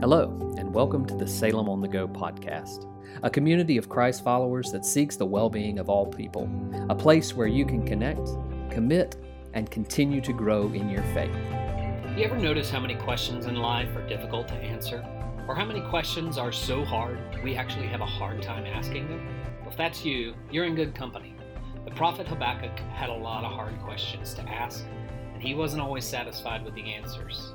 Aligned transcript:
Hello, 0.00 0.54
and 0.56 0.72
welcome 0.72 1.04
to 1.06 1.16
the 1.16 1.26
Salem 1.26 1.68
on 1.68 1.80
the 1.80 1.88
Go 1.88 2.06
podcast, 2.06 2.86
a 3.24 3.28
community 3.28 3.76
of 3.78 3.88
Christ 3.88 4.22
followers 4.22 4.70
that 4.70 4.84
seeks 4.84 5.16
the 5.16 5.26
well 5.26 5.50
being 5.50 5.80
of 5.80 5.90
all 5.90 6.06
people, 6.06 6.48
a 6.88 6.94
place 6.94 7.34
where 7.34 7.48
you 7.48 7.66
can 7.66 7.84
connect, 7.84 8.28
commit, 8.70 9.16
and 9.54 9.68
continue 9.72 10.20
to 10.20 10.32
grow 10.32 10.68
in 10.68 10.88
your 10.88 11.02
faith. 11.14 11.34
You 12.16 12.22
ever 12.22 12.38
notice 12.38 12.70
how 12.70 12.78
many 12.78 12.94
questions 12.94 13.46
in 13.46 13.56
life 13.56 13.88
are 13.96 14.06
difficult 14.06 14.46
to 14.48 14.54
answer? 14.54 15.04
Or 15.48 15.56
how 15.56 15.64
many 15.64 15.80
questions 15.80 16.38
are 16.38 16.52
so 16.52 16.84
hard 16.84 17.18
we 17.42 17.56
actually 17.56 17.88
have 17.88 18.00
a 18.00 18.06
hard 18.06 18.40
time 18.40 18.66
asking 18.66 19.08
them? 19.08 19.26
Well, 19.62 19.70
if 19.70 19.76
that's 19.76 20.04
you, 20.04 20.32
you're 20.48 20.66
in 20.66 20.76
good 20.76 20.94
company. 20.94 21.34
The 21.84 21.90
prophet 21.90 22.28
Habakkuk 22.28 22.78
had 22.94 23.08
a 23.10 23.14
lot 23.14 23.42
of 23.42 23.50
hard 23.50 23.76
questions 23.80 24.32
to 24.34 24.42
ask, 24.42 24.84
and 25.34 25.42
he 25.42 25.56
wasn't 25.56 25.82
always 25.82 26.04
satisfied 26.04 26.64
with 26.64 26.76
the 26.76 26.84
answers. 26.94 27.52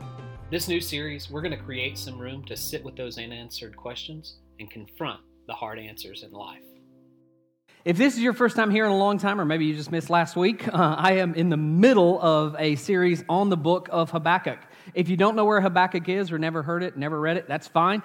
This 0.52 0.68
new 0.68 0.82
series, 0.82 1.32
we're 1.32 1.42
going 1.42 1.58
to 1.58 1.64
create 1.64 1.98
some 1.98 2.20
room 2.20 2.46
to 2.46 2.56
sit 2.56 2.84
with 2.84 2.96
those 2.96 3.18
unanswered 3.18 3.76
questions 3.76 4.38
and 4.60 4.70
confront 4.70 5.22
the 5.48 5.54
hard 5.54 5.80
answers 5.80 6.22
in 6.22 6.32
life. 6.32 6.62
If 7.86 7.98
this 7.98 8.14
is 8.14 8.22
your 8.22 8.34
first 8.34 8.56
time 8.56 8.70
here 8.70 8.86
in 8.86 8.92
a 8.92 8.98
long 8.98 9.18
time, 9.18 9.42
or 9.42 9.46
maybe 9.46 9.66
you 9.66 9.76
just 9.76 9.92
missed 9.92 10.10
last 10.10 10.36
week, 10.36 10.68
uh, 10.74 10.96
I 10.98 11.14
am 11.14 11.34
in 11.34 11.50
the 11.50 11.58
middle 11.58 12.22
of 12.22 12.56
a 12.60 12.76
series 12.76 13.24
on 13.28 13.50
the 13.50 13.58
book 13.58 13.90
of 13.92 14.12
Habakkuk. 14.12 14.60
If 14.94 15.10
you 15.10 15.18
don't 15.18 15.36
know 15.36 15.46
where 15.46 15.60
Habakkuk 15.60 16.08
is 16.08 16.32
or 16.32 16.38
never 16.38 16.62
heard 16.62 16.84
it, 16.84 16.98
never 16.98 17.20
read 17.20 17.38
it, 17.38 17.48
that's 17.48 17.68
fine. 17.68 18.04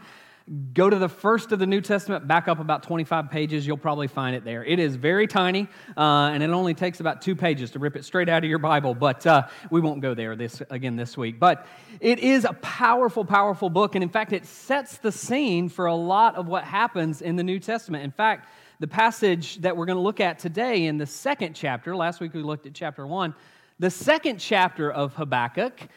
Go 0.73 0.89
to 0.89 0.99
the 0.99 1.11
first 1.11 1.53
of 1.53 1.59
the 1.59 1.67
New 1.67 1.83
Testament, 1.83 2.27
back 2.27 2.49
up 2.49 2.59
about 2.59 2.83
25 2.83 3.31
pages, 3.31 3.67
you'll 3.67 3.77
probably 3.77 4.07
find 4.07 4.35
it 4.35 4.45
there. 4.45 4.65
It 4.65 4.79
is 4.79 4.97
very 4.97 5.27
tiny, 5.27 5.69
uh, 5.95 6.31
and 6.33 6.43
it 6.43 6.49
only 6.49 6.73
takes 6.73 7.01
about 7.01 7.21
two 7.21 7.37
pages 7.37 7.71
to 7.73 7.79
rip 7.79 7.97
it 7.97 8.05
straight 8.05 8.31
out 8.31 8.45
of 8.45 8.49
your 8.49 8.59
Bible, 8.59 8.95
but 8.95 9.27
uh, 9.27 9.47
we 9.71 9.83
won't 9.83 10.01
go 10.01 10.15
there 10.15 10.37
this 10.37 10.63
again 10.71 10.97
this 10.97 11.19
week. 11.19 11.39
But 11.39 11.67
it 12.01 12.21
is 12.21 12.47
a 12.47 12.55
powerful, 12.55 13.27
powerful 13.27 13.69
book, 13.69 13.95
and 13.95 14.03
in 14.03 14.09
fact, 14.09 14.33
it 14.33 14.47
sets 14.47 14.97
the 14.97 15.13
scene 15.13 15.69
for 15.69 15.85
a 15.85 15.95
lot 15.95 16.37
of 16.37 16.49
what 16.49 16.65
happens 16.65 17.21
in 17.21 17.37
the 17.37 17.43
New 17.43 17.59
Testament. 17.59 18.05
In 18.05 18.11
fact, 18.11 18.49
the 18.81 18.89
passage 18.89 19.57
that 19.59 19.77
we're 19.77 19.87
going 19.87 19.99
to 19.99 20.03
look 20.03 20.21
at 20.21 20.39
today 20.39 20.87
in 20.87 20.97
the 20.97 21.07
second 21.07 21.55
chapter, 21.55 21.95
last 21.95 22.21
week 22.21 22.33
we 22.33 22.43
looked 22.43 22.65
at 22.65 22.73
chapter 22.73 23.07
one, 23.07 23.35
the 23.81 23.91
second 23.91 24.39
chapter 24.39 24.91
of 24.91 25.15
Habakkuk 25.15 25.89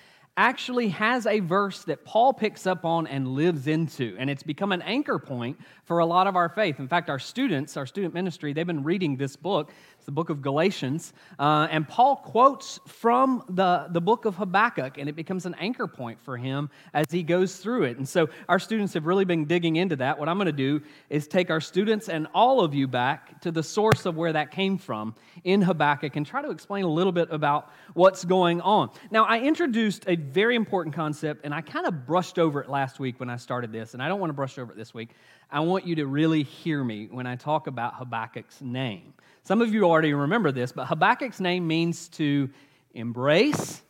actually 0.42 0.90
has 0.90 1.28
a 1.28 1.40
verse 1.40 1.84
that 1.84 2.04
Paul 2.04 2.34
picks 2.34 2.66
up 2.66 2.84
on 2.84 3.06
and 3.06 3.28
lives 3.28 3.68
into. 3.68 4.16
And 4.18 4.28
it's 4.28 4.42
become 4.42 4.72
an 4.72 4.82
anchor 4.82 5.20
point 5.20 5.60
for 5.84 6.00
a 6.00 6.06
lot 6.06 6.26
of 6.26 6.36
our 6.36 6.50
faith. 6.50 6.80
In 6.80 6.88
fact, 6.88 7.12
our 7.12 7.20
students, 7.20 7.78
our 7.78 7.86
student 7.86 8.16
ministry, 8.16 8.52
they've 8.52 8.66
been 8.66 8.84
reading 8.84 9.18
this 9.18 9.36
book. 9.36 9.72
It's 10.02 10.08
the 10.08 10.12
book 10.12 10.32
of 10.32 10.42
Galatians. 10.42 11.14
Uh, 11.38 11.68
and 11.70 11.88
Paul 11.88 12.16
quotes 12.16 12.80
from 12.88 13.44
the, 13.50 13.86
the 13.92 14.02
book 14.02 14.26
of 14.26 14.36
Habakkuk, 14.36 14.98
and 14.98 15.08
it 15.08 15.16
becomes 15.16 15.46
an 15.46 15.54
anchor 15.60 15.86
point 15.86 16.20
for 16.20 16.38
him 16.38 16.72
as 16.92 17.06
he 17.12 17.22
goes 17.22 17.58
through 17.58 17.84
it. 17.84 17.98
And 17.98 18.10
so 18.10 18.28
our 18.50 18.58
students 18.58 18.96
have 18.96 19.06
really 19.06 19.26
been 19.26 19.46
digging 19.46 19.76
into 19.76 19.98
that. 19.98 20.18
What 20.18 20.28
I'm 20.28 20.38
going 20.38 20.48
to 20.48 20.52
do 20.52 20.82
is 21.12 21.28
take 21.28 21.52
our 21.52 21.62
students 21.62 22.10
and 22.10 22.26
all 22.34 22.62
of 22.62 22.74
you 22.74 22.88
back 22.88 23.42
to 23.42 23.52
the 23.52 23.62
source 23.62 24.08
of 24.08 24.18
where 24.18 24.34
that 24.34 24.50
came 24.50 24.80
from 24.80 25.14
in 25.44 25.62
Habakkuk 25.62 26.16
and 26.16 26.26
try 26.26 26.42
to 26.42 26.50
explain 26.50 26.84
a 26.84 26.90
little 26.90 27.12
bit 27.12 27.28
about 27.30 27.70
what's 27.94 28.26
going 28.26 28.60
on. 28.62 28.90
Now, 29.12 29.26
I 29.26 29.42
introduced 29.42 30.06
a 30.08 30.16
very 30.16 30.56
important 30.56 30.96
concept, 30.96 31.42
and 31.44 31.54
I 31.54 31.62
kind 31.62 31.86
of 31.86 32.08
brushed 32.08 32.40
over 32.40 32.60
it 32.60 32.72
last 32.72 33.00
week 33.00 33.20
when 33.20 33.30
I 33.30 33.36
started 33.36 33.72
this, 33.72 33.94
and 33.94 34.02
I 34.02 34.08
don't 34.08 34.20
want 34.20 34.32
to 34.32 34.36
brush 34.36 34.58
over 34.58 34.72
it 34.72 34.78
this 34.78 34.96
week. 34.96 35.10
I 35.52 35.60
want 35.60 35.86
you 35.86 35.96
to 35.96 36.06
really 36.06 36.44
hear 36.44 36.82
me 36.82 37.10
when 37.12 37.28
I 37.28 37.36
talk 37.36 37.68
about 37.68 37.96
Habakkuk's 37.96 38.62
name. 38.62 39.14
Some 39.44 39.62
of 39.62 39.74
you 39.74 39.84
already 39.84 40.14
remember 40.14 40.52
this, 40.52 40.72
but 40.72 40.88
Habakkuk's 40.88 41.42
name 41.42 41.68
means 41.68 42.08
to 42.10 42.50
embrace 42.94 43.82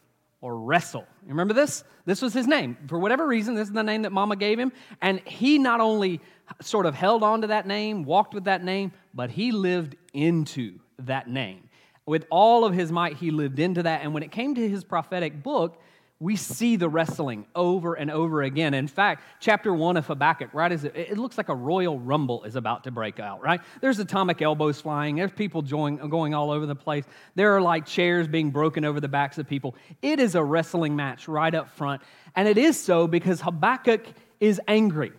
or 0.42 0.58
wrestle. 0.58 1.06
You 1.22 1.30
remember 1.30 1.54
this? 1.54 1.84
This 2.06 2.20
was 2.20 2.34
his 2.34 2.48
name. 2.48 2.78
For 2.88 2.98
whatever 2.98 3.28
reason, 3.28 3.54
this 3.54 3.68
is 3.68 3.74
the 3.74 3.84
name 3.84 4.02
that 4.02 4.12
mama 4.12 4.36
gave 4.36 4.58
him. 4.58 4.72
And 5.04 5.20
he 5.20 5.60
not 5.60 5.80
only 5.80 6.20
sort 6.62 6.88
of 6.88 6.96
held 6.96 7.22
on 7.22 7.42
to 7.42 7.48
that 7.48 7.68
name, 7.68 8.06
walked 8.06 8.34
with 8.34 8.46
that 8.46 8.64
name, 8.64 8.92
but 9.14 9.30
he 9.30 9.52
lived 9.52 9.96
into 10.14 10.80
that 10.98 11.28
name. 11.30 11.70
With 12.08 12.26
all 12.32 12.66
of 12.66 12.74
his 12.74 12.92
might, 12.92 13.18
he 13.18 13.30
lived 13.30 13.60
into 13.60 13.84
that. 13.84 14.02
And 14.02 14.16
when 14.16 14.24
it 14.24 14.32
came 14.32 14.56
to 14.56 14.68
his 14.68 14.84
prophetic 14.84 15.44
book, 15.44 15.80
we 16.22 16.36
see 16.36 16.76
the 16.76 16.88
wrestling 16.88 17.48
over 17.56 17.96
and 17.96 18.12
over 18.12 18.44
again. 18.44 18.76
In 18.76 18.88
fact, 18.88 19.24
chapter 19.40 19.74
one 19.74 19.98
of 19.98 20.06
Habakkuk, 20.06 20.54
right, 20.54 20.72
as 20.72 20.84
it, 20.84 20.96
it 20.96 21.18
looks 21.18 21.36
like 21.36 21.50
a 21.50 21.56
royal 21.56 22.00
rumble 22.00 22.44
is 22.44 22.56
about 22.56 22.84
to 22.84 22.92
break 22.92 23.20
out, 23.20 23.42
right? 23.42 23.60
There's 23.82 23.98
atomic 23.98 24.40
elbows 24.40 24.80
flying, 24.80 25.16
there's 25.16 25.32
people 25.32 25.64
going, 25.64 25.98
going 25.98 26.36
all 26.36 26.52
over 26.52 26.68
the 26.68 26.76
place. 26.76 27.06
There 27.34 27.56
are 27.56 27.62
like 27.62 27.88
chairs 27.88 28.28
being 28.28 28.52
broken 28.52 28.86
over 28.86 29.00
the 29.00 29.08
backs 29.08 29.40
of 29.40 29.48
people. 29.48 29.76
It 30.04 30.20
is 30.20 30.36
a 30.36 30.44
wrestling 30.44 30.96
match 30.96 31.28
right 31.28 31.54
up 31.56 31.72
front. 31.72 32.04
And 32.36 32.48
it 32.48 32.60
is 32.60 32.80
so 32.80 33.08
because 33.08 33.42
Habakkuk 33.42 34.06
is 34.40 34.62
angry. 34.68 35.14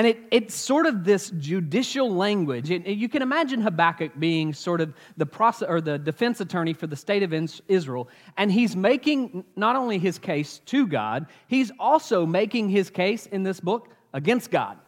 And 0.00 0.06
it, 0.06 0.18
it's 0.30 0.54
sort 0.54 0.86
of 0.86 1.04
this 1.04 1.28
judicial 1.28 2.10
language. 2.10 2.70
It, 2.70 2.86
you 2.86 3.06
can 3.06 3.20
imagine 3.20 3.60
Habakkuk 3.60 4.12
being 4.18 4.54
sort 4.54 4.80
of 4.80 4.94
the, 5.18 5.26
process, 5.26 5.68
or 5.68 5.82
the 5.82 5.98
defense 5.98 6.40
attorney 6.40 6.72
for 6.72 6.86
the 6.86 6.96
state 6.96 7.22
of 7.22 7.34
Israel. 7.68 8.08
And 8.38 8.50
he's 8.50 8.74
making 8.74 9.44
not 9.56 9.76
only 9.76 9.98
his 9.98 10.18
case 10.18 10.62
to 10.64 10.86
God, 10.86 11.26
he's 11.48 11.70
also 11.78 12.24
making 12.24 12.70
his 12.70 12.88
case 12.88 13.26
in 13.26 13.42
this 13.42 13.60
book 13.60 13.88
against 14.14 14.50
God. 14.50 14.78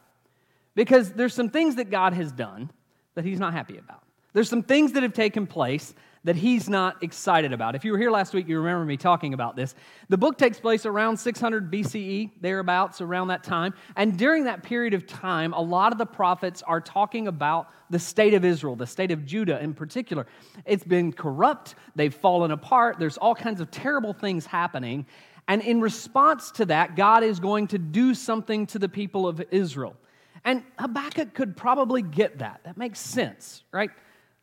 Because 0.74 1.12
there's 1.12 1.34
some 1.34 1.50
things 1.50 1.76
that 1.76 1.90
God 1.90 2.14
has 2.14 2.32
done 2.32 2.70
that 3.14 3.26
he's 3.26 3.38
not 3.38 3.52
happy 3.52 3.76
about. 3.76 4.02
There's 4.32 4.48
some 4.48 4.62
things 4.62 4.92
that 4.92 5.02
have 5.02 5.12
taken 5.12 5.46
place 5.46 5.92
that 6.24 6.36
he's 6.36 6.68
not 6.68 7.02
excited 7.02 7.52
about. 7.52 7.74
If 7.74 7.84
you 7.84 7.92
were 7.92 7.98
here 7.98 8.10
last 8.10 8.32
week, 8.32 8.46
you 8.48 8.58
remember 8.58 8.84
me 8.84 8.96
talking 8.96 9.34
about 9.34 9.56
this. 9.56 9.74
The 10.08 10.18
book 10.18 10.38
takes 10.38 10.60
place 10.60 10.86
around 10.86 11.16
600 11.16 11.70
BCE, 11.70 12.30
thereabouts, 12.40 13.00
around 13.00 13.28
that 13.28 13.42
time. 13.42 13.74
And 13.96 14.16
during 14.16 14.44
that 14.44 14.62
period 14.62 14.94
of 14.94 15.06
time, 15.06 15.52
a 15.52 15.60
lot 15.60 15.92
of 15.92 15.98
the 15.98 16.06
prophets 16.06 16.62
are 16.62 16.80
talking 16.80 17.26
about 17.26 17.70
the 17.90 17.98
state 17.98 18.34
of 18.34 18.44
Israel, 18.44 18.76
the 18.76 18.86
state 18.86 19.10
of 19.10 19.26
Judah 19.26 19.60
in 19.60 19.74
particular. 19.74 20.26
It's 20.64 20.84
been 20.84 21.12
corrupt, 21.12 21.74
they've 21.96 22.14
fallen 22.14 22.52
apart, 22.52 22.98
there's 22.98 23.18
all 23.18 23.34
kinds 23.34 23.60
of 23.60 23.70
terrible 23.70 24.12
things 24.12 24.46
happening. 24.46 25.06
And 25.48 25.60
in 25.60 25.80
response 25.80 26.52
to 26.52 26.66
that, 26.66 26.94
God 26.94 27.24
is 27.24 27.40
going 27.40 27.66
to 27.68 27.78
do 27.78 28.14
something 28.14 28.66
to 28.68 28.78
the 28.78 28.88
people 28.88 29.26
of 29.26 29.42
Israel. 29.50 29.96
And 30.44 30.62
Habakkuk 30.78 31.34
could 31.34 31.56
probably 31.56 32.02
get 32.02 32.38
that. 32.38 32.60
That 32.64 32.76
makes 32.76 33.00
sense, 33.00 33.64
right? 33.72 33.90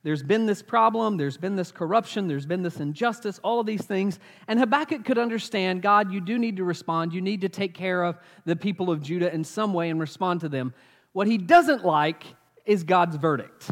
There's 0.01 0.23
been 0.23 0.45
this 0.45 0.61
problem, 0.61 1.17
there's 1.17 1.35
been 1.35 1.57
this 1.57 1.71
corruption, 1.71 2.27
there's 2.27 2.45
been 2.45 2.61
this 2.61 2.77
injustice, 2.77 3.37
all 3.43 3.59
of 3.59 3.65
these 3.65 3.83
things. 3.83 4.17
And 4.47 4.57
Habakkuk 4.57 5.03
could 5.03 5.17
understand 5.17 5.81
God, 5.81 6.13
you 6.13 6.21
do 6.21 6.37
need 6.37 6.57
to 6.57 6.63
respond. 6.63 7.13
You 7.13 7.21
need 7.21 7.41
to 7.41 7.49
take 7.49 7.73
care 7.73 8.03
of 8.03 8.17
the 8.45 8.55
people 8.55 8.89
of 8.89 9.01
Judah 9.01 9.33
in 9.33 9.43
some 9.43 9.73
way 9.73 9.89
and 9.89 9.99
respond 9.99 10.39
to 10.41 10.49
them. 10.49 10.73
What 11.11 11.27
he 11.27 11.37
doesn't 11.37 11.83
like 11.83 12.23
is 12.65 12.83
God's 12.83 13.17
verdict. 13.17 13.71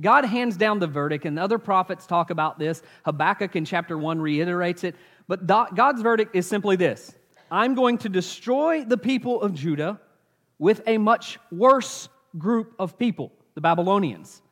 God 0.00 0.24
hands 0.24 0.56
down 0.56 0.80
the 0.80 0.88
verdict, 0.88 1.24
and 1.24 1.38
other 1.38 1.58
prophets 1.58 2.04
talk 2.04 2.30
about 2.30 2.58
this. 2.58 2.82
Habakkuk 3.04 3.54
in 3.54 3.64
chapter 3.64 3.96
1 3.96 4.20
reiterates 4.20 4.82
it. 4.82 4.96
But 5.28 5.46
God's 5.46 6.02
verdict 6.02 6.34
is 6.34 6.48
simply 6.48 6.74
this 6.74 7.14
I'm 7.48 7.76
going 7.76 7.98
to 7.98 8.08
destroy 8.08 8.84
the 8.84 8.98
people 8.98 9.40
of 9.40 9.54
Judah 9.54 10.00
with 10.58 10.82
a 10.86 10.98
much 10.98 11.38
worse 11.52 12.08
group 12.38 12.74
of 12.78 12.98
people, 12.98 13.30
the 13.54 13.60
Babylonians. 13.60 14.42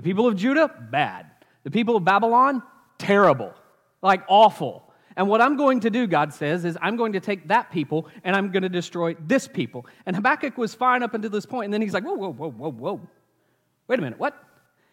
The 0.00 0.04
people 0.04 0.26
of 0.26 0.34
Judah, 0.34 0.74
bad. 0.90 1.26
The 1.62 1.70
people 1.70 1.94
of 1.94 2.06
Babylon, 2.06 2.62
terrible, 2.96 3.52
like 4.00 4.22
awful. 4.28 4.90
And 5.14 5.28
what 5.28 5.42
I'm 5.42 5.58
going 5.58 5.80
to 5.80 5.90
do, 5.90 6.06
God 6.06 6.32
says, 6.32 6.64
is 6.64 6.78
I'm 6.80 6.96
going 6.96 7.12
to 7.12 7.20
take 7.20 7.48
that 7.48 7.70
people 7.70 8.08
and 8.24 8.34
I'm 8.34 8.50
going 8.50 8.62
to 8.62 8.70
destroy 8.70 9.14
this 9.20 9.46
people. 9.46 9.84
And 10.06 10.16
Habakkuk 10.16 10.56
was 10.56 10.72
fine 10.72 11.02
up 11.02 11.12
until 11.12 11.28
this 11.28 11.44
point, 11.44 11.66
and 11.66 11.74
then 11.74 11.82
he's 11.82 11.92
like, 11.92 12.02
whoa, 12.02 12.14
whoa, 12.14 12.32
whoa, 12.32 12.50
whoa, 12.50 12.70
whoa. 12.70 13.00
Wait 13.88 13.98
a 13.98 14.02
minute, 14.02 14.18
what? 14.18 14.42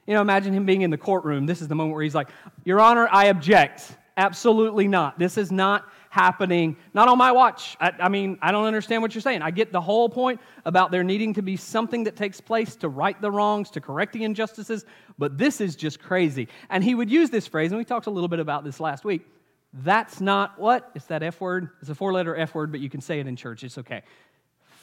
You 0.08 0.14
know, 0.14 0.20
imagine 0.20 0.54
him 0.54 0.66
being 0.66 0.82
in 0.82 0.90
the 0.90 0.98
courtroom. 0.98 1.46
This 1.46 1.62
is 1.62 1.70
the 1.70 1.76
moment 1.76 1.94
where 1.94 2.04
he's 2.04 2.16
like, 2.16 2.28
Your 2.66 2.82
Honor, 2.82 3.08
I 3.10 3.28
object. 3.28 3.96
Absolutely 4.18 4.90
not. 4.90 5.18
This 5.18 5.38
is 5.38 5.54
not 5.54 5.86
happening, 6.10 6.78
not 6.94 7.08
on 7.08 7.18
my 7.18 7.32
watch. 7.32 7.76
I, 7.80 7.92
I, 8.00 8.10
mean, 8.10 8.38
I 8.42 8.52
don't 8.52 8.66
understand 8.66 9.02
what 9.02 9.14
you're 9.14 9.22
saying. 9.22 9.42
I 9.42 9.52
get 9.52 9.72
the 9.72 9.82
whole 9.82 10.10
point 10.10 10.40
about 10.66 10.92
there 10.92 11.04
needing 11.04 11.34
to 11.36 11.42
be 11.42 11.58
something 11.58 12.06
that 12.06 12.16
takes 12.16 12.42
place 12.42 12.76
to 12.78 12.90
right 12.90 13.20
the 13.22 13.32
wrongs, 13.32 13.70
to 13.72 13.82
correct 13.82 14.14
the 14.14 14.24
injustices, 14.24 14.86
but 15.18 15.38
this 15.38 15.62
is 15.62 15.76
just 15.76 16.00
crazy. 16.00 16.48
And 16.70 16.84
he 16.84 16.96
would 16.96 17.10
use 17.10 17.30
this 17.30 17.48
phrase, 17.48 17.72
and 17.72 17.78
we 17.78 17.86
talked 17.86 18.08
a 18.08 18.12
little 18.12 18.30
bit 18.30 18.40
about 18.40 18.64
this 18.64 18.80
last 18.80 19.04
week. 19.06 19.28
That's 19.74 20.22
not 20.22 20.60
what? 20.60 20.92
It's 20.96 21.06
that 21.06 21.24
F 21.24 21.40
word. 21.42 21.70
It's 21.82 21.90
a 21.90 21.96
four 21.96 22.14
letter 22.14 22.36
F 22.36 22.56
word, 22.56 22.72
but 22.72 22.80
you 22.80 22.90
can 22.90 23.02
say 23.02 23.20
it 23.20 23.28
in 23.28 23.36
church. 23.36 23.64
It's 23.64 23.78
okay. 23.78 24.04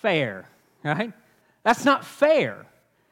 Fair, 0.01 0.49
right? 0.83 1.13
That's 1.63 1.85
not 1.85 2.05
fair. 2.05 2.67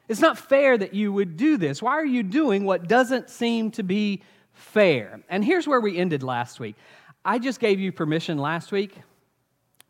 It's 0.07 0.19
not 0.19 0.37
fair 0.37 0.77
that 0.77 0.93
you 0.93 1.11
would 1.11 1.37
do 1.37 1.57
this. 1.57 1.81
Why 1.81 1.93
are 1.93 2.05
you 2.05 2.23
doing 2.23 2.65
what 2.65 2.87
doesn't 2.87 3.29
seem 3.29 3.71
to 3.71 3.83
be 3.83 4.21
fair? 4.51 5.21
And 5.29 5.43
here's 5.43 5.67
where 5.67 5.81
we 5.81 5.97
ended 5.97 6.23
last 6.23 6.59
week. 6.59 6.75
I 7.25 7.39
just 7.39 7.59
gave 7.59 7.79
you 7.79 7.91
permission 7.91 8.37
last 8.37 8.71
week 8.71 8.97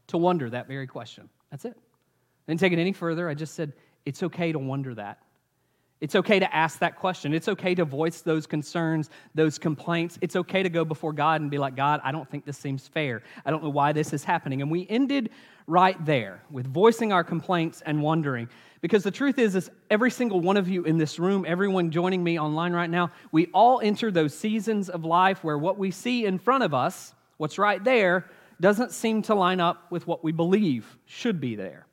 to 0.08 0.18
wonder 0.18 0.50
that 0.50 0.68
very 0.68 0.88
question. 0.88 1.30
That's 1.50 1.66
it. 1.66 1.76
I 1.76 2.52
didn't 2.52 2.60
take 2.60 2.74
it 2.74 2.80
any 2.80 2.94
further. 2.94 3.30
I 3.30 3.34
just 3.34 3.56
said, 3.56 3.74
it's 4.06 4.22
okay 4.24 4.52
to 4.52 4.60
wonder 4.60 4.94
that. 4.96 5.20
It's 6.02 6.16
okay 6.16 6.38
to 6.38 6.54
ask 6.54 6.80
that 6.80 6.98
question. 6.98 7.34
It's 7.34 7.48
okay 7.48 7.74
to 7.76 7.86
voice 7.86 8.20
those 8.20 8.46
concerns, 8.46 9.10
those 9.34 9.58
complaints. 9.58 10.20
It's 10.20 10.36
okay 10.36 10.62
to 10.62 10.70
go 10.70 10.84
before 10.84 11.14
God 11.14 11.40
and 11.40 11.50
be 11.50 11.58
like, 11.58 11.78
God, 11.78 12.02
I 12.04 12.12
don't 12.12 12.30
think 12.30 12.46
this 12.46 12.58
seems 12.58 12.86
fair. 12.90 13.24
I 13.46 13.52
don't 13.52 13.64
know 13.64 13.70
why 13.70 13.94
this 13.94 14.12
is 14.12 14.26
happening. 14.26 14.62
And 14.62 14.70
we 14.70 14.86
ended 14.90 15.30
right 15.66 16.04
there 16.06 16.44
with 16.52 16.68
voicing 16.68 17.14
our 17.14 17.24
complaints 17.24 17.82
and 17.86 18.02
wondering. 18.02 18.50
Because 18.82 19.04
the 19.04 19.12
truth 19.12 19.40
is, 19.40 19.56
is 19.56 19.72
every 19.90 20.12
single 20.12 20.42
one 20.42 20.58
of 20.58 20.68
you 20.68 20.84
in 20.84 20.98
this 20.98 21.20
room, 21.20 21.46
everyone 21.48 21.90
joining 21.90 22.22
me 22.22 22.38
online 22.38 22.74
right 22.74 22.90
now, 22.90 23.12
we 23.32 23.46
all 23.54 23.80
enter 23.80 24.12
those 24.12 24.38
seasons 24.38 24.90
of 24.90 25.06
life 25.06 25.42
where 25.42 25.58
what 25.58 25.78
we 25.78 25.90
see 25.90 26.26
in 26.26 26.38
front 26.38 26.66
of 26.66 26.74
us, 26.74 27.14
what's 27.44 27.58
right 27.58 27.84
there, 27.84 28.26
doesn't 28.62 28.94
seem 28.94 29.22
to 29.22 29.36
line 29.36 29.60
up 29.60 29.92
with 29.92 30.08
what 30.08 30.24
we 30.24 30.32
believe 30.32 30.98
should 31.04 31.42
be 31.42 31.56
there. 31.56 31.86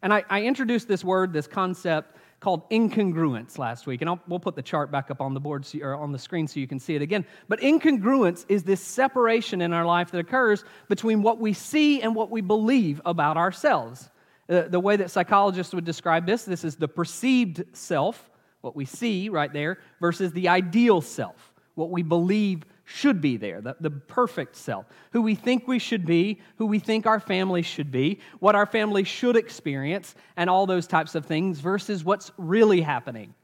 And 0.00 0.14
I, 0.14 0.24
I 0.30 0.44
introduced 0.44 0.88
this 0.88 1.04
word, 1.04 1.30
this 1.30 1.46
concept 1.46 2.16
called 2.40 2.70
incongruence 2.70 3.58
last 3.58 3.86
week, 3.86 4.00
and 4.00 4.08
I'll, 4.08 4.18
we'll 4.26 4.40
put 4.40 4.56
the 4.56 4.62
chart 4.62 4.90
back 4.90 5.10
up 5.10 5.20
on 5.20 5.34
the 5.34 5.40
board 5.40 5.66
so, 5.66 5.78
or 5.82 5.94
on 5.94 6.10
the 6.12 6.18
screen 6.18 6.48
so 6.48 6.58
you 6.58 6.66
can 6.66 6.78
see 6.78 6.94
it 6.94 7.02
again. 7.02 7.26
But 7.48 7.60
incongruence 7.60 8.46
is 8.48 8.62
this 8.62 8.80
separation 8.80 9.60
in 9.60 9.74
our 9.74 9.84
life 9.84 10.10
that 10.12 10.20
occurs 10.20 10.64
between 10.88 11.20
what 11.20 11.38
we 11.38 11.52
see 11.52 12.00
and 12.00 12.14
what 12.14 12.30
we 12.30 12.40
believe 12.40 13.02
about 13.04 13.36
ourselves. 13.36 14.08
Uh, 14.48 14.62
the 14.62 14.80
way 14.80 14.96
that 14.96 15.10
psychologists 15.10 15.74
would 15.74 15.84
describe 15.84 16.24
this, 16.24 16.46
this 16.46 16.64
is 16.64 16.76
the 16.76 16.88
perceived 16.88 17.62
self, 17.76 18.30
what 18.62 18.74
we 18.74 18.86
see 18.86 19.28
right 19.28 19.52
there, 19.52 19.76
versus 20.00 20.32
the 20.32 20.48
ideal 20.48 21.02
self, 21.02 21.52
what 21.74 21.90
we 21.90 22.02
believe 22.02 22.62
should 22.84 23.20
be 23.20 23.36
there, 23.36 23.60
the, 23.60 23.76
the 23.80 23.90
perfect 23.90 24.56
self, 24.56 24.86
who 25.12 25.22
we 25.22 25.34
think 25.34 25.66
we 25.66 25.78
should 25.78 26.04
be, 26.04 26.40
who 26.56 26.66
we 26.66 26.78
think 26.78 27.06
our 27.06 27.20
family 27.20 27.62
should 27.62 27.90
be, 27.90 28.20
what 28.40 28.54
our 28.54 28.66
family 28.66 29.04
should 29.04 29.36
experience, 29.36 30.14
and 30.36 30.50
all 30.50 30.66
those 30.66 30.86
types 30.86 31.14
of 31.14 31.24
things, 31.24 31.60
versus 31.60 32.04
what's 32.04 32.30
really 32.36 32.80
happening, 32.80 33.34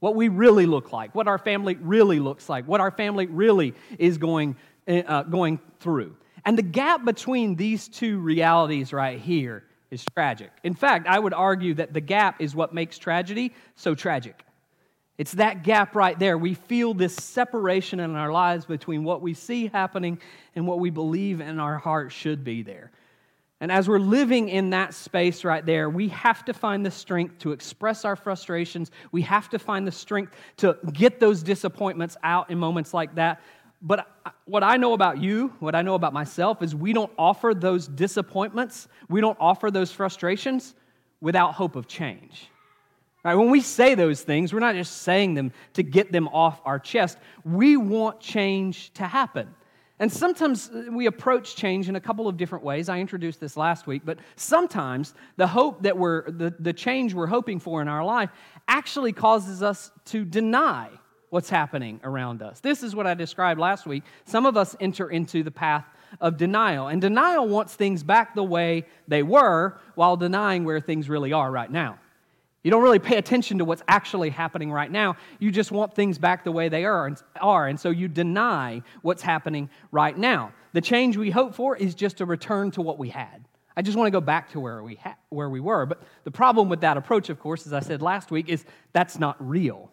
what 0.00 0.14
we 0.14 0.28
really 0.28 0.66
look 0.66 0.92
like, 0.92 1.14
what 1.14 1.26
our 1.26 1.38
family 1.38 1.76
really 1.80 2.20
looks 2.20 2.48
like, 2.48 2.68
what 2.68 2.80
our 2.80 2.90
family 2.90 3.26
really 3.26 3.74
is 3.98 4.18
going, 4.18 4.56
uh, 4.86 5.22
going 5.22 5.58
through. 5.80 6.14
And 6.44 6.58
the 6.58 6.62
gap 6.62 7.04
between 7.04 7.56
these 7.56 7.88
two 7.88 8.18
realities 8.18 8.92
right 8.92 9.18
here 9.18 9.64
is 9.90 10.04
tragic. 10.14 10.50
In 10.64 10.74
fact, 10.74 11.06
I 11.06 11.18
would 11.18 11.34
argue 11.34 11.74
that 11.74 11.92
the 11.92 12.00
gap 12.00 12.40
is 12.40 12.54
what 12.54 12.74
makes 12.74 12.98
tragedy 12.98 13.52
so 13.76 13.94
tragic. 13.94 14.42
It's 15.22 15.34
that 15.34 15.62
gap 15.62 15.94
right 15.94 16.18
there. 16.18 16.36
We 16.36 16.54
feel 16.54 16.94
this 16.94 17.14
separation 17.14 18.00
in 18.00 18.16
our 18.16 18.32
lives 18.32 18.66
between 18.66 19.04
what 19.04 19.22
we 19.22 19.34
see 19.34 19.68
happening 19.68 20.20
and 20.56 20.66
what 20.66 20.80
we 20.80 20.90
believe 20.90 21.40
in 21.40 21.60
our 21.60 21.78
heart 21.78 22.10
should 22.10 22.42
be 22.42 22.64
there. 22.64 22.90
And 23.60 23.70
as 23.70 23.88
we're 23.88 24.00
living 24.00 24.48
in 24.48 24.70
that 24.70 24.94
space 24.94 25.44
right 25.44 25.64
there, 25.64 25.88
we 25.88 26.08
have 26.08 26.44
to 26.46 26.52
find 26.52 26.84
the 26.84 26.90
strength 26.90 27.38
to 27.38 27.52
express 27.52 28.04
our 28.04 28.16
frustrations. 28.16 28.90
We 29.12 29.22
have 29.22 29.48
to 29.50 29.60
find 29.60 29.86
the 29.86 29.92
strength 29.92 30.34
to 30.56 30.76
get 30.92 31.20
those 31.20 31.44
disappointments 31.44 32.16
out 32.24 32.50
in 32.50 32.58
moments 32.58 32.92
like 32.92 33.14
that. 33.14 33.42
But 33.80 34.08
what 34.46 34.64
I 34.64 34.76
know 34.76 34.92
about 34.92 35.18
you, 35.18 35.54
what 35.60 35.76
I 35.76 35.82
know 35.82 35.94
about 35.94 36.12
myself, 36.12 36.62
is 36.62 36.74
we 36.74 36.92
don't 36.92 37.12
offer 37.16 37.54
those 37.54 37.86
disappointments, 37.86 38.88
we 39.08 39.20
don't 39.20 39.38
offer 39.38 39.70
those 39.70 39.92
frustrations 39.92 40.74
without 41.20 41.54
hope 41.54 41.76
of 41.76 41.86
change. 41.86 42.48
Right, 43.24 43.36
when 43.36 43.50
we 43.50 43.60
say 43.60 43.94
those 43.94 44.22
things, 44.22 44.52
we're 44.52 44.58
not 44.58 44.74
just 44.74 45.02
saying 45.02 45.34
them 45.34 45.52
to 45.74 45.84
get 45.84 46.10
them 46.10 46.26
off 46.28 46.60
our 46.64 46.80
chest. 46.80 47.18
We 47.44 47.76
want 47.76 48.18
change 48.18 48.92
to 48.94 49.06
happen. 49.06 49.54
And 50.00 50.12
sometimes 50.12 50.68
uh, 50.68 50.86
we 50.90 51.06
approach 51.06 51.54
change 51.54 51.88
in 51.88 51.94
a 51.94 52.00
couple 52.00 52.26
of 52.26 52.36
different 52.36 52.64
ways. 52.64 52.88
I 52.88 52.98
introduced 52.98 53.38
this 53.38 53.56
last 53.56 53.86
week, 53.86 54.02
but 54.04 54.18
sometimes 54.34 55.14
the 55.36 55.46
hope 55.46 55.84
that 55.84 55.96
we're, 55.96 56.28
the, 56.28 56.52
the 56.58 56.72
change 56.72 57.14
we're 57.14 57.28
hoping 57.28 57.60
for 57.60 57.80
in 57.80 57.86
our 57.86 58.04
life 58.04 58.30
actually 58.66 59.12
causes 59.12 59.62
us 59.62 59.92
to 60.06 60.24
deny 60.24 60.88
what's 61.30 61.48
happening 61.48 62.00
around 62.02 62.42
us. 62.42 62.58
This 62.58 62.82
is 62.82 62.96
what 62.96 63.06
I 63.06 63.14
described 63.14 63.60
last 63.60 63.86
week. 63.86 64.02
Some 64.24 64.44
of 64.44 64.56
us 64.56 64.74
enter 64.80 65.08
into 65.08 65.44
the 65.44 65.52
path 65.52 65.84
of 66.20 66.36
denial, 66.36 66.88
and 66.88 67.00
denial 67.00 67.46
wants 67.46 67.74
things 67.76 68.02
back 68.02 68.34
the 68.34 68.42
way 68.42 68.84
they 69.06 69.22
were 69.22 69.78
while 69.94 70.16
denying 70.16 70.64
where 70.64 70.80
things 70.80 71.08
really 71.08 71.32
are 71.32 71.50
right 71.50 71.70
now. 71.70 72.00
You 72.62 72.70
don't 72.70 72.82
really 72.82 73.00
pay 73.00 73.16
attention 73.16 73.58
to 73.58 73.64
what's 73.64 73.82
actually 73.88 74.30
happening 74.30 74.70
right 74.70 74.90
now. 74.90 75.16
You 75.40 75.50
just 75.50 75.72
want 75.72 75.94
things 75.94 76.18
back 76.18 76.44
the 76.44 76.52
way 76.52 76.68
they 76.68 76.84
are, 76.84 77.06
and 77.66 77.80
so 77.80 77.90
you 77.90 78.06
deny 78.08 78.82
what's 79.02 79.22
happening 79.22 79.68
right 79.90 80.16
now. 80.16 80.52
The 80.72 80.80
change 80.80 81.16
we 81.16 81.30
hope 81.30 81.54
for 81.54 81.76
is 81.76 81.94
just 81.94 82.20
a 82.20 82.26
return 82.26 82.70
to 82.72 82.82
what 82.82 82.98
we 82.98 83.08
had. 83.08 83.44
I 83.76 83.82
just 83.82 83.96
want 83.96 84.06
to 84.06 84.12
go 84.12 84.20
back 84.20 84.50
to 84.50 84.60
where 84.60 84.82
we, 84.82 84.96
ha- 84.96 85.16
where 85.30 85.48
we 85.48 85.58
were. 85.58 85.86
But 85.86 86.02
the 86.24 86.30
problem 86.30 86.68
with 86.68 86.82
that 86.82 86.96
approach, 86.96 87.30
of 87.30 87.40
course, 87.40 87.66
as 87.66 87.72
I 87.72 87.80
said 87.80 88.02
last 88.02 88.30
week, 88.30 88.48
is 88.48 88.64
that's 88.92 89.18
not 89.18 89.36
real. 89.38 89.90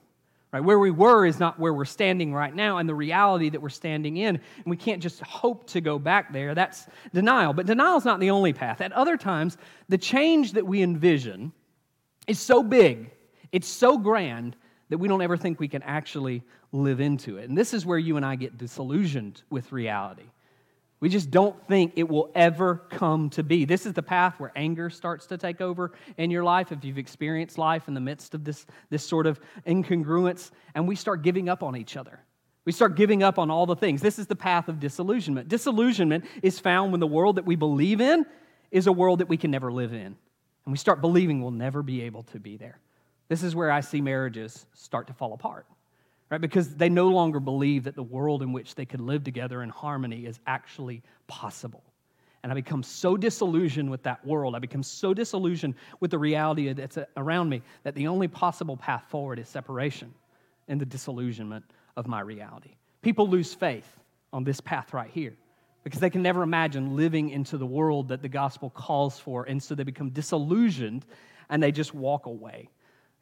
Right? 0.51 0.63
Where 0.63 0.80
we 0.80 0.92
were 0.92 1.25
is 1.25 1.39
not 1.39 1.60
where 1.60 1.74
we're 1.74 1.86
standing 1.86 2.33
right 2.33 2.54
now, 2.54 2.77
and 2.77 2.89
the 2.89 2.95
reality 2.95 3.50
that 3.50 3.62
we're 3.62 3.69
standing 3.69 4.18
in. 4.18 4.36
And 4.36 4.66
we 4.66 4.77
can't 4.77 5.01
just 5.01 5.21
hope 5.21 5.68
to 5.68 5.81
go 5.81 6.00
back 6.00 6.33
there. 6.33 6.56
That's 6.56 6.88
denial. 7.13 7.54
But 7.54 7.68
denial 7.68 7.98
is 7.98 8.06
not 8.06 8.19
the 8.19 8.31
only 8.31 8.54
path. 8.54 8.81
At 8.81 8.92
other 8.92 9.16
times, 9.16 9.57
the 9.88 9.98
change 9.98 10.54
that 10.54 10.66
we 10.66 10.81
envision 10.81 11.51
is 12.30 12.40
so 12.40 12.64
big, 12.64 13.12
it's 13.52 13.68
so 13.68 13.98
grand 13.98 14.56
that 14.90 14.98
we 14.98 15.08
don't 15.08 15.22
ever 15.22 15.38
think 15.38 15.60
we 15.60 15.68
can 15.68 15.84
actually 15.84 16.44
live 16.72 17.00
into 17.00 17.38
it. 17.38 17.50
And 17.50 17.58
this 17.58 17.74
is 17.74 17.86
where 17.86 17.98
you 17.98 18.18
and 18.18 18.26
I 18.26 18.36
get 18.36 18.58
disillusioned 18.58 19.42
with 19.50 19.72
reality. 19.72 20.30
We 21.00 21.08
just 21.10 21.31
don't 21.31 21.56
think 21.68 21.94
it 21.96 22.10
will 22.10 22.30
ever 22.36 22.76
come 22.90 23.30
to 23.31 23.44
be. 23.44 23.64
This 23.64 23.86
is 23.86 23.94
the 23.94 24.04
path 24.04 24.40
where 24.40 24.52
anger 24.56 24.90
starts 24.90 25.28
to 25.28 25.38
take 25.38 25.62
over 25.62 25.94
in 26.18 26.30
your 26.30 26.44
life 26.44 26.72
if 26.72 26.84
you've 26.84 26.98
experienced 26.98 27.58
life 27.58 27.88
in 27.88 27.94
the 27.94 28.02
midst 28.02 28.34
of 28.34 28.44
this, 28.44 28.66
this 28.90 29.06
sort 29.06 29.26
of 29.26 29.40
incongruence, 29.66 30.52
and 30.76 30.88
we 30.88 30.96
start 30.96 31.22
giving 31.22 31.48
up 31.48 31.64
on 31.64 31.78
each 31.78 31.96
other. 31.96 32.20
We 32.66 32.74
start 32.74 32.96
giving 32.96 33.24
up 33.24 33.40
on 33.40 33.50
all 33.50 33.66
the 33.66 33.78
things. 33.78 34.02
This 34.02 34.20
is 34.20 34.28
the 34.28 34.36
path 34.36 34.68
of 34.68 34.80
disillusionment. 34.80 35.48
Disillusionment 35.48 36.26
is 36.44 36.60
found 36.60 36.92
when 36.92 37.00
the 37.00 37.08
world 37.08 37.38
that 37.38 37.46
we 37.46 37.56
believe 37.56 38.02
in 38.02 38.26
is 38.70 38.86
a 38.86 38.92
world 38.92 39.20
that 39.20 39.30
we 39.30 39.38
can 39.38 39.52
never 39.52 39.72
live 39.72 39.94
in. 39.94 40.18
And 40.69 40.71
we 40.71 40.77
start 40.77 41.01
believing 41.01 41.42
we'll 41.42 41.50
never 41.50 41.81
be 41.81 42.04
able 42.04 42.21
to 42.21 42.39
be 42.39 42.56
there. 42.56 42.77
This 43.27 43.42
is 43.42 43.56
where 43.56 43.71
I 43.71 43.80
see 43.80 44.01
marriages 44.01 44.68
start 44.75 45.07
to 45.07 45.13
fall 45.13 45.33
apart, 45.33 45.66
right? 46.30 46.39
Because 46.39 46.75
they 46.75 46.89
no 46.89 47.07
longer 47.07 47.39
believe 47.39 47.86
that 47.86 47.95
the 47.95 48.04
world 48.04 48.44
in 48.44 48.54
which 48.54 48.75
they 48.75 48.86
could 48.86 49.01
live 49.01 49.24
together 49.24 49.63
in 49.63 49.69
harmony 49.69 50.27
is 50.27 50.39
actually 50.45 51.01
possible. 51.25 51.81
And 52.44 52.51
I 52.51 52.56
become 52.56 52.83
so 52.83 53.18
disillusioned 53.18 53.89
with 53.89 54.04
that 54.04 54.24
world. 54.24 54.54
I 54.54 54.60
become 54.60 54.83
so 54.83 55.12
disillusioned 55.12 55.74
with 56.01 56.12
the 56.12 56.19
reality 56.19 56.71
that's 56.74 57.00
around 57.18 57.50
me 57.50 57.63
that 57.81 57.95
the 57.95 58.06
only 58.06 58.27
possible 58.27 58.77
path 58.77 59.06
forward 59.10 59.39
is 59.39 59.50
separation 59.50 60.13
and 60.68 60.80
the 60.80 60.86
disillusionment 60.86 61.66
of 61.98 62.06
my 62.06 62.19
reality. 62.19 62.75
People 63.01 63.27
lose 63.27 63.56
faith 63.56 63.98
on 64.31 64.44
this 64.44 64.62
path 64.62 64.94
right 64.94 65.10
here 65.10 65.36
because 65.84 66.00
they 66.00 66.10
can 66.10 66.22
never 66.22 66.44
imagine 66.44 66.96
living 66.96 67.30
into 67.30 67.58
the 67.58 67.66
world 67.66 68.10
that 68.10 68.22
the 68.22 68.30
gospel 68.30 68.70
calls 68.70 69.20
for. 69.20 69.44
And 69.46 69.62
so 69.62 69.76
they 69.76 69.84
become 69.84 70.10
disillusioned 70.10 71.06
and 71.50 71.62
they 71.62 71.72
just 71.72 71.94
walk 71.94 72.26
away. 72.26 72.69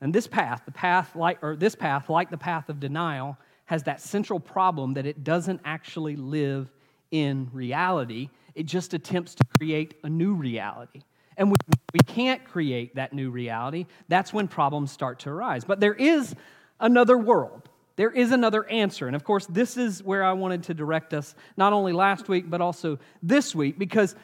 And 0.02 0.14
this 0.14 0.28
path, 0.28 0.64
the 0.66 0.72
path 0.72 1.16
like, 1.16 1.44
or 1.44 1.56
this 1.56 1.76
path, 1.76 2.10
like 2.10 2.30
the 2.30 2.38
path 2.38 2.70
of 2.70 2.80
denial, 2.80 3.38
has 3.66 3.84
that 3.84 4.02
central 4.02 4.40
problem 4.40 4.94
that 4.94 5.06
it 5.06 5.24
doesn't 5.24 5.62
actually 5.66 6.16
live 6.16 6.70
in 7.12 7.50
reality. 7.52 8.30
It 8.56 8.66
just 8.66 8.94
attempts 8.94 9.36
to 9.36 9.44
create 9.58 9.96
a 10.04 10.10
new 10.10 10.34
reality. 10.34 11.02
And 11.36 11.50
when 11.50 11.58
we 11.94 12.00
can't 12.00 12.44
create 12.44 12.96
that 12.96 13.14
new 13.14 13.30
reality, 13.30 13.86
that's 14.08 14.34
when 14.34 14.48
problems 14.48 14.92
start 14.92 15.20
to 15.20 15.30
arise. 15.30 15.64
But 15.64 15.80
there 15.80 15.94
is 15.94 16.36
another 16.80 17.18
world. 17.18 17.70
There 17.98 18.12
is 18.12 18.32
another 18.32 18.68
answer. 18.70 19.08
And 19.08 19.16
of 19.16 19.24
course, 19.24 19.46
this 19.48 19.76
is 19.76 20.02
where 20.02 20.24
I 20.24 20.34
wanted 20.34 20.64
to 20.64 20.74
direct 20.74 21.14
us, 21.14 21.36
not 21.58 21.74
only 21.74 21.92
last 21.92 22.30
week, 22.30 22.50
but 22.50 22.62
also 22.62 23.00
this 23.22 23.54
week, 23.54 23.78
because 23.78 24.16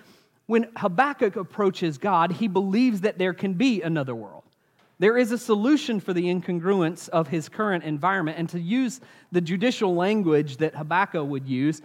when 0.46 0.68
Habakkuk 0.77 1.36
approaches 1.36 1.98
God, 1.98 2.32
he 2.32 2.48
believes 2.48 3.01
that 3.01 3.18
there 3.18 3.34
can 3.34 3.56
be 3.56 3.82
another 3.82 4.13
world. 4.15 4.44
There 5.00 5.18
is 5.18 5.32
a 5.32 5.38
solution 5.38 6.00
for 6.00 6.13
the 6.13 6.25
incongruence 6.25 7.10
of 7.10 7.27
his 7.27 7.50
current 7.50 7.84
environment. 7.84 8.38
And 8.38 8.48
to 8.50 8.60
use 8.60 9.01
the 9.32 9.42
judicial 9.42 9.96
language 9.96 10.58
that 10.58 10.75
Habakkuk 10.75 11.27
would 11.27 11.48
use, 11.48 11.82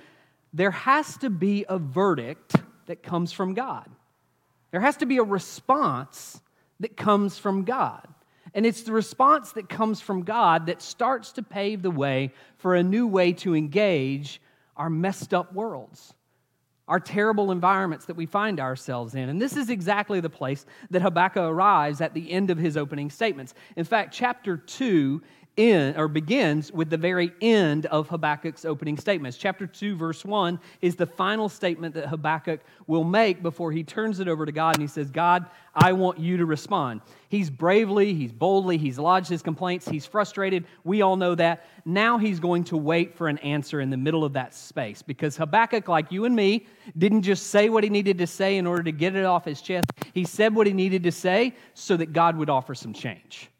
there 0.52 0.70
has 0.70 1.16
to 1.18 1.30
be 1.30 1.64
a 1.68 1.78
verdict 1.78 2.54
that 2.86 3.02
comes 3.02 3.32
from 3.32 3.54
God. 3.54 3.88
There 4.70 4.80
has 4.80 4.98
to 4.98 5.06
be 5.06 5.16
a 5.16 5.22
response 5.22 6.40
that 6.80 6.96
comes 6.96 7.38
from 7.38 7.64
God. 7.64 8.06
And 8.54 8.66
it's 8.66 8.82
the 8.82 8.92
response 8.92 9.52
that 9.52 9.68
comes 9.68 10.00
from 10.00 10.22
God 10.22 10.66
that 10.66 10.82
starts 10.82 11.32
to 11.32 11.42
pave 11.42 11.82
the 11.82 11.90
way 11.90 12.32
for 12.56 12.74
a 12.74 12.82
new 12.82 13.06
way 13.06 13.32
to 13.34 13.54
engage 13.54 14.40
our 14.76 14.90
messed 14.90 15.34
up 15.34 15.52
worlds, 15.52 16.14
our 16.86 17.00
terrible 17.00 17.50
environments 17.50 18.06
that 18.06 18.16
we 18.16 18.26
find 18.26 18.60
ourselves 18.60 19.14
in. 19.14 19.28
And 19.28 19.40
this 19.40 19.56
is 19.56 19.70
exactly 19.70 20.20
the 20.20 20.30
place 20.30 20.64
that 20.90 21.02
Habakkuk 21.02 21.42
arrives 21.42 22.00
at 22.00 22.14
the 22.14 22.30
end 22.30 22.50
of 22.50 22.58
his 22.58 22.76
opening 22.76 23.10
statements. 23.10 23.54
In 23.76 23.84
fact, 23.84 24.14
chapter 24.14 24.56
2 24.56 25.20
in, 25.58 25.96
or 25.96 26.06
begins 26.06 26.70
with 26.70 26.88
the 26.88 26.96
very 26.96 27.32
end 27.42 27.86
of 27.86 28.08
Habakkuk's 28.08 28.64
opening 28.64 28.96
statements. 28.96 29.36
Chapter 29.36 29.66
2, 29.66 29.96
verse 29.96 30.24
1 30.24 30.58
is 30.80 30.94
the 30.94 31.06
final 31.06 31.48
statement 31.48 31.94
that 31.94 32.06
Habakkuk 32.06 32.60
will 32.86 33.02
make 33.02 33.42
before 33.42 33.72
he 33.72 33.82
turns 33.82 34.20
it 34.20 34.28
over 34.28 34.46
to 34.46 34.52
God 34.52 34.76
and 34.76 34.82
he 34.82 34.88
says, 34.88 35.10
God, 35.10 35.46
I 35.74 35.92
want 35.92 36.18
you 36.18 36.36
to 36.36 36.46
respond. 36.46 37.00
He's 37.28 37.50
bravely, 37.50 38.14
he's 38.14 38.32
boldly, 38.32 38.78
he's 38.78 38.98
lodged 38.98 39.28
his 39.28 39.42
complaints, 39.42 39.88
he's 39.88 40.06
frustrated. 40.06 40.64
We 40.84 41.02
all 41.02 41.16
know 41.16 41.34
that. 41.34 41.66
Now 41.84 42.18
he's 42.18 42.38
going 42.38 42.64
to 42.64 42.76
wait 42.76 43.14
for 43.14 43.26
an 43.26 43.38
answer 43.38 43.80
in 43.80 43.90
the 43.90 43.96
middle 43.96 44.24
of 44.24 44.34
that 44.34 44.54
space 44.54 45.02
because 45.02 45.36
Habakkuk, 45.36 45.88
like 45.88 46.12
you 46.12 46.24
and 46.24 46.36
me, 46.36 46.66
didn't 46.96 47.22
just 47.22 47.48
say 47.48 47.68
what 47.68 47.82
he 47.82 47.90
needed 47.90 48.18
to 48.18 48.26
say 48.26 48.58
in 48.58 48.66
order 48.66 48.84
to 48.84 48.92
get 48.92 49.16
it 49.16 49.24
off 49.24 49.44
his 49.44 49.60
chest. 49.60 49.90
He 50.14 50.24
said 50.24 50.54
what 50.54 50.68
he 50.68 50.72
needed 50.72 51.02
to 51.02 51.12
say 51.12 51.54
so 51.74 51.96
that 51.96 52.12
God 52.12 52.36
would 52.36 52.48
offer 52.48 52.76
some 52.76 52.92
change. 52.92 53.50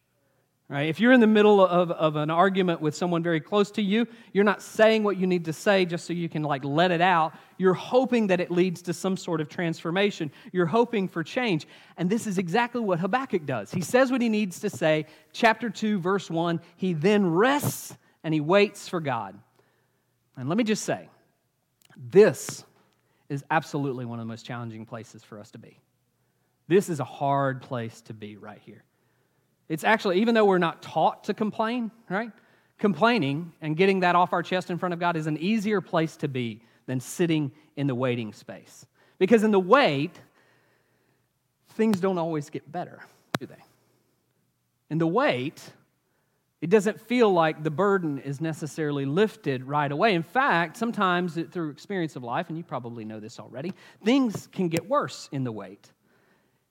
Right? 0.70 0.90
If 0.90 1.00
you're 1.00 1.12
in 1.12 1.20
the 1.20 1.26
middle 1.26 1.64
of, 1.66 1.90
of 1.90 2.16
an 2.16 2.28
argument 2.28 2.82
with 2.82 2.94
someone 2.94 3.22
very 3.22 3.40
close 3.40 3.70
to 3.70 3.82
you, 3.82 4.06
you're 4.34 4.44
not 4.44 4.60
saying 4.60 5.02
what 5.02 5.16
you 5.16 5.26
need 5.26 5.46
to 5.46 5.52
say 5.52 5.86
just 5.86 6.04
so 6.04 6.12
you 6.12 6.28
can 6.28 6.42
like 6.42 6.62
let 6.62 6.90
it 6.90 7.00
out. 7.00 7.32
You're 7.56 7.72
hoping 7.72 8.26
that 8.26 8.38
it 8.38 8.50
leads 8.50 8.82
to 8.82 8.92
some 8.92 9.16
sort 9.16 9.40
of 9.40 9.48
transformation. 9.48 10.30
You're 10.52 10.66
hoping 10.66 11.08
for 11.08 11.24
change. 11.24 11.66
And 11.96 12.10
this 12.10 12.26
is 12.26 12.36
exactly 12.36 12.82
what 12.82 12.98
Habakkuk 12.98 13.46
does. 13.46 13.70
He 13.70 13.80
says 13.80 14.12
what 14.12 14.20
he 14.20 14.28
needs 14.28 14.60
to 14.60 14.68
say. 14.68 15.06
Chapter 15.32 15.70
2, 15.70 16.00
verse 16.00 16.30
1. 16.30 16.60
He 16.76 16.92
then 16.92 17.30
rests 17.30 17.96
and 18.22 18.34
he 18.34 18.40
waits 18.40 18.88
for 18.88 19.00
God. 19.00 19.38
And 20.36 20.50
let 20.50 20.58
me 20.58 20.64
just 20.64 20.84
say, 20.84 21.08
this 21.96 22.62
is 23.30 23.42
absolutely 23.50 24.04
one 24.04 24.18
of 24.18 24.26
the 24.26 24.28
most 24.28 24.44
challenging 24.44 24.84
places 24.84 25.24
for 25.24 25.40
us 25.40 25.50
to 25.52 25.58
be. 25.58 25.80
This 26.68 26.90
is 26.90 27.00
a 27.00 27.04
hard 27.04 27.62
place 27.62 28.02
to 28.02 28.12
be 28.12 28.36
right 28.36 28.60
here. 28.66 28.84
It's 29.68 29.84
actually, 29.84 30.20
even 30.20 30.34
though 30.34 30.44
we're 30.44 30.58
not 30.58 30.82
taught 30.82 31.24
to 31.24 31.34
complain, 31.34 31.90
right? 32.08 32.32
Complaining 32.78 33.52
and 33.60 33.76
getting 33.76 34.00
that 34.00 34.14
off 34.14 34.32
our 34.32 34.42
chest 34.42 34.70
in 34.70 34.78
front 34.78 34.94
of 34.94 35.00
God 35.00 35.16
is 35.16 35.26
an 35.26 35.36
easier 35.36 35.80
place 35.80 36.16
to 36.18 36.28
be 36.28 36.62
than 36.86 37.00
sitting 37.00 37.52
in 37.76 37.86
the 37.86 37.94
waiting 37.94 38.32
space. 38.32 38.86
Because 39.18 39.42
in 39.42 39.50
the 39.50 39.60
wait, 39.60 40.18
things 41.70 42.00
don't 42.00 42.18
always 42.18 42.50
get 42.50 42.70
better, 42.70 43.00
do 43.38 43.46
they? 43.46 43.62
In 44.90 44.98
the 44.98 45.06
wait, 45.06 45.62
it 46.60 46.70
doesn't 46.70 47.00
feel 47.00 47.32
like 47.32 47.62
the 47.62 47.70
burden 47.70 48.18
is 48.18 48.40
necessarily 48.40 49.04
lifted 49.04 49.64
right 49.64 49.90
away. 49.90 50.14
In 50.14 50.22
fact, 50.22 50.76
sometimes 50.76 51.38
through 51.52 51.70
experience 51.70 52.16
of 52.16 52.24
life, 52.24 52.48
and 52.48 52.56
you 52.58 52.64
probably 52.64 53.04
know 53.04 53.20
this 53.20 53.38
already, 53.38 53.72
things 54.04 54.48
can 54.50 54.68
get 54.68 54.88
worse 54.88 55.28
in 55.30 55.44
the 55.44 55.52
wait. 55.52 55.92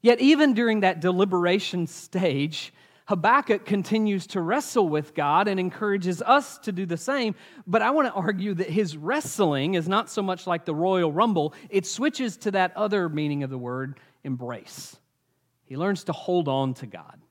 Yet, 0.02 0.20
even 0.20 0.54
during 0.54 0.82
that 0.82 1.00
deliberation 1.00 1.88
stage, 1.88 2.74
Habakkuk 3.08 3.64
continues 3.64 4.28
to 4.28 4.42
wrestle 4.42 4.90
with 4.90 5.14
God 5.14 5.48
and 5.48 5.60
encourages 5.60 6.22
us 6.22 6.58
to 6.60 6.74
do 6.74 6.86
the 6.86 6.98
same. 6.98 7.36
But 7.66 7.82
I 7.82 7.92
want 7.92 8.10
to 8.10 8.14
argue 8.14 8.54
that 8.56 8.70
his 8.70 8.98
wrestling 8.98 9.76
is 9.76 9.88
not 9.88 10.10
so 10.10 10.22
much 10.22 10.46
like 10.46 10.66
the 10.66 10.76
Royal 10.76 11.12
Rumble, 11.12 11.54
it 11.70 11.86
switches 11.86 12.36
to 12.38 12.52
that 12.52 12.76
other 12.76 13.08
meaning 13.08 13.44
of 13.44 13.50
the 13.50 13.58
word, 13.58 13.98
embrace. 14.26 14.98
He 15.64 15.78
learns 15.78 16.04
to 16.06 16.14
hold 16.14 16.50
on 16.50 16.74
to 16.76 16.86
God. 16.86 17.22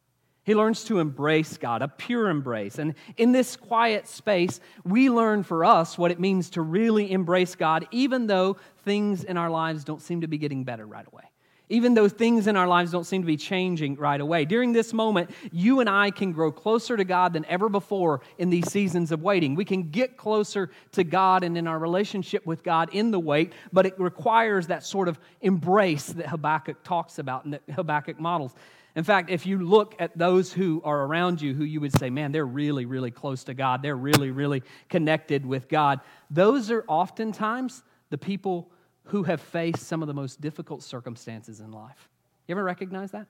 He 0.45 0.55
learns 0.55 0.85
to 0.85 0.99
embrace 0.99 1.59
God, 1.59 1.83
a 1.83 1.89
pure 1.89 2.31
embrace. 2.31 2.79
And 2.79 2.95
in 3.17 3.33
this 3.33 3.57
quiet 3.57 4.07
space, 4.07 4.61
we 4.85 5.11
learn 5.11 5.43
for 5.43 5.65
us 5.65 5.99
what 5.99 6.11
it 6.11 6.21
means 6.21 6.51
to 6.51 6.63
really 6.63 7.11
embrace 7.11 7.55
God, 7.55 7.87
even 7.91 8.29
though 8.29 8.57
things 8.85 9.25
in 9.25 9.37
our 9.37 9.51
lives 9.51 9.85
don't 9.85 10.01
seem 10.01 10.23
to 10.23 10.29
be 10.29 10.39
getting 10.39 10.65
better 10.65 10.87
right 10.87 11.07
away 11.07 11.25
even 11.69 11.95
though 11.95 12.09
things 12.09 12.47
in 12.47 12.57
our 12.57 12.69
lives 12.69 12.93
don't 12.93 13.05
seem 13.05 13.23
to 13.23 13.27
be 13.27 13.37
changing 13.37 13.97
right 13.97 14.21
away. 14.21 14.45
During 14.45 14.73
this 14.73 14.93
moment, 14.93 15.31
you 15.53 15.81
and 15.81 15.91
I 15.91 16.11
can 16.11 16.33
grow 16.33 16.53
closer 16.53 16.97
to 16.97 17.05
God 17.05 17.33
than 17.33 17.45
ever 17.47 17.69
before 17.69 18.21
in 18.39 18.51
these 18.51 18.71
seasons 18.71 19.11
of 19.13 19.23
waiting. 19.23 19.55
We 19.55 19.65
can 19.65 19.91
get 19.91 20.17
closer 20.17 20.71
to 20.93 21.05
God 21.05 21.43
and 21.43 21.59
in 21.59 21.67
our 21.67 21.79
relationship 21.79 22.47
with 22.47 22.63
God 22.63 22.91
in 22.93 23.11
the 23.11 23.21
wait, 23.21 23.53
but 23.73 23.87
it 23.87 23.99
requires 23.99 24.69
that 24.69 24.85
sort 24.85 25.09
of 25.09 25.19
embrace 25.41 26.07
that 26.07 26.27
Habakkuk 26.27 26.83
talks 26.85 27.19
about 27.19 27.45
and 27.45 27.55
that 27.55 27.63
Habakkuk 27.75 28.21
models. 28.21 28.55
In 28.95 29.05
fact, 29.05 29.29
if 29.29 29.45
you 29.45 29.59
look 29.59 29.95
at 29.99 30.17
those 30.17 30.53
who 30.53 30.81
are 30.83 31.05
around 31.05 31.43
you 31.43 31.53
who 31.53 31.65
you 31.65 31.83
would 31.83 31.93
say, 31.93 32.09
man, 32.09 32.33
they're 32.33 32.47
really, 32.47 32.87
really 32.87 33.11
close 33.11 33.45
to 33.45 33.55
God, 33.55 33.83
they're 33.83 33.95
really, 33.95 34.31
really 34.31 34.63
connected 34.89 35.45
with 35.45 35.69
God, 35.69 36.01
those 36.31 36.71
are 36.71 36.83
oftentimes 36.89 37.83
the 38.09 38.17
people 38.17 38.71
who 39.07 39.23
have 39.25 39.41
faced 39.41 39.87
some 39.87 40.03
of 40.03 40.09
the 40.09 40.15
most 40.15 40.41
difficult 40.41 40.83
circumstances 40.83 41.61
in 41.61 41.71
life. 41.71 42.09
You 42.47 42.55
ever 42.55 42.65
recognize 42.65 43.13
that? 43.13 43.27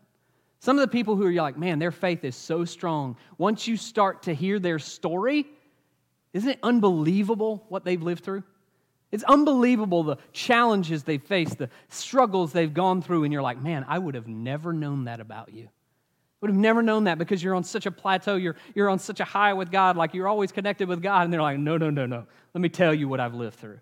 Some 0.60 0.78
of 0.78 0.80
the 0.80 0.88
people 0.88 1.16
who 1.16 1.26
are 1.26 1.32
like, 1.32 1.58
man, 1.58 1.78
their 1.78 1.90
faith 1.90 2.24
is 2.24 2.34
so 2.34 2.64
strong. 2.64 3.16
Once 3.38 3.68
you 3.68 3.76
start 3.76 4.22
to 4.24 4.34
hear 4.34 4.58
their 4.58 4.78
story, 4.78 5.46
isn't 6.32 6.48
it 6.48 6.58
unbelievable 6.62 7.64
what 7.68 7.84
they've 7.84 8.02
lived 8.02 8.24
through? 8.24 8.42
It's 9.12 9.24
unbelievable 9.24 10.02
the 10.02 10.16
challenges 10.32 11.04
they've 11.04 11.22
faced, 11.22 11.58
the 11.58 11.70
struggles 11.88 12.52
they've 12.52 12.72
gone 12.72 13.02
through, 13.02 13.24
and 13.24 13.32
you're 13.32 13.42
like, 13.42 13.62
man, 13.62 13.84
I 13.88 13.98
would 13.98 14.14
have 14.14 14.26
never 14.26 14.72
known 14.72 15.04
that 15.04 15.20
about 15.20 15.52
you. 15.52 15.68
Would 16.40 16.50
have 16.50 16.58
never 16.58 16.82
known 16.82 17.04
that 17.04 17.16
because 17.16 17.42
you're 17.42 17.54
on 17.54 17.64
such 17.64 17.86
a 17.86 17.90
plateau, 17.90 18.36
you're, 18.36 18.56
you're 18.74 18.90
on 18.90 18.98
such 18.98 19.20
a 19.20 19.24
high 19.24 19.54
with 19.54 19.70
God, 19.70 19.96
like 19.96 20.12
you're 20.12 20.28
always 20.28 20.52
connected 20.52 20.88
with 20.88 21.00
God, 21.02 21.24
and 21.24 21.32
they're 21.32 21.40
like, 21.40 21.58
no, 21.58 21.76
no, 21.76 21.88
no, 21.90 22.04
no. 22.04 22.26
Let 22.52 22.60
me 22.60 22.68
tell 22.68 22.92
you 22.92 23.08
what 23.08 23.20
I've 23.20 23.34
lived 23.34 23.56
through. 23.56 23.78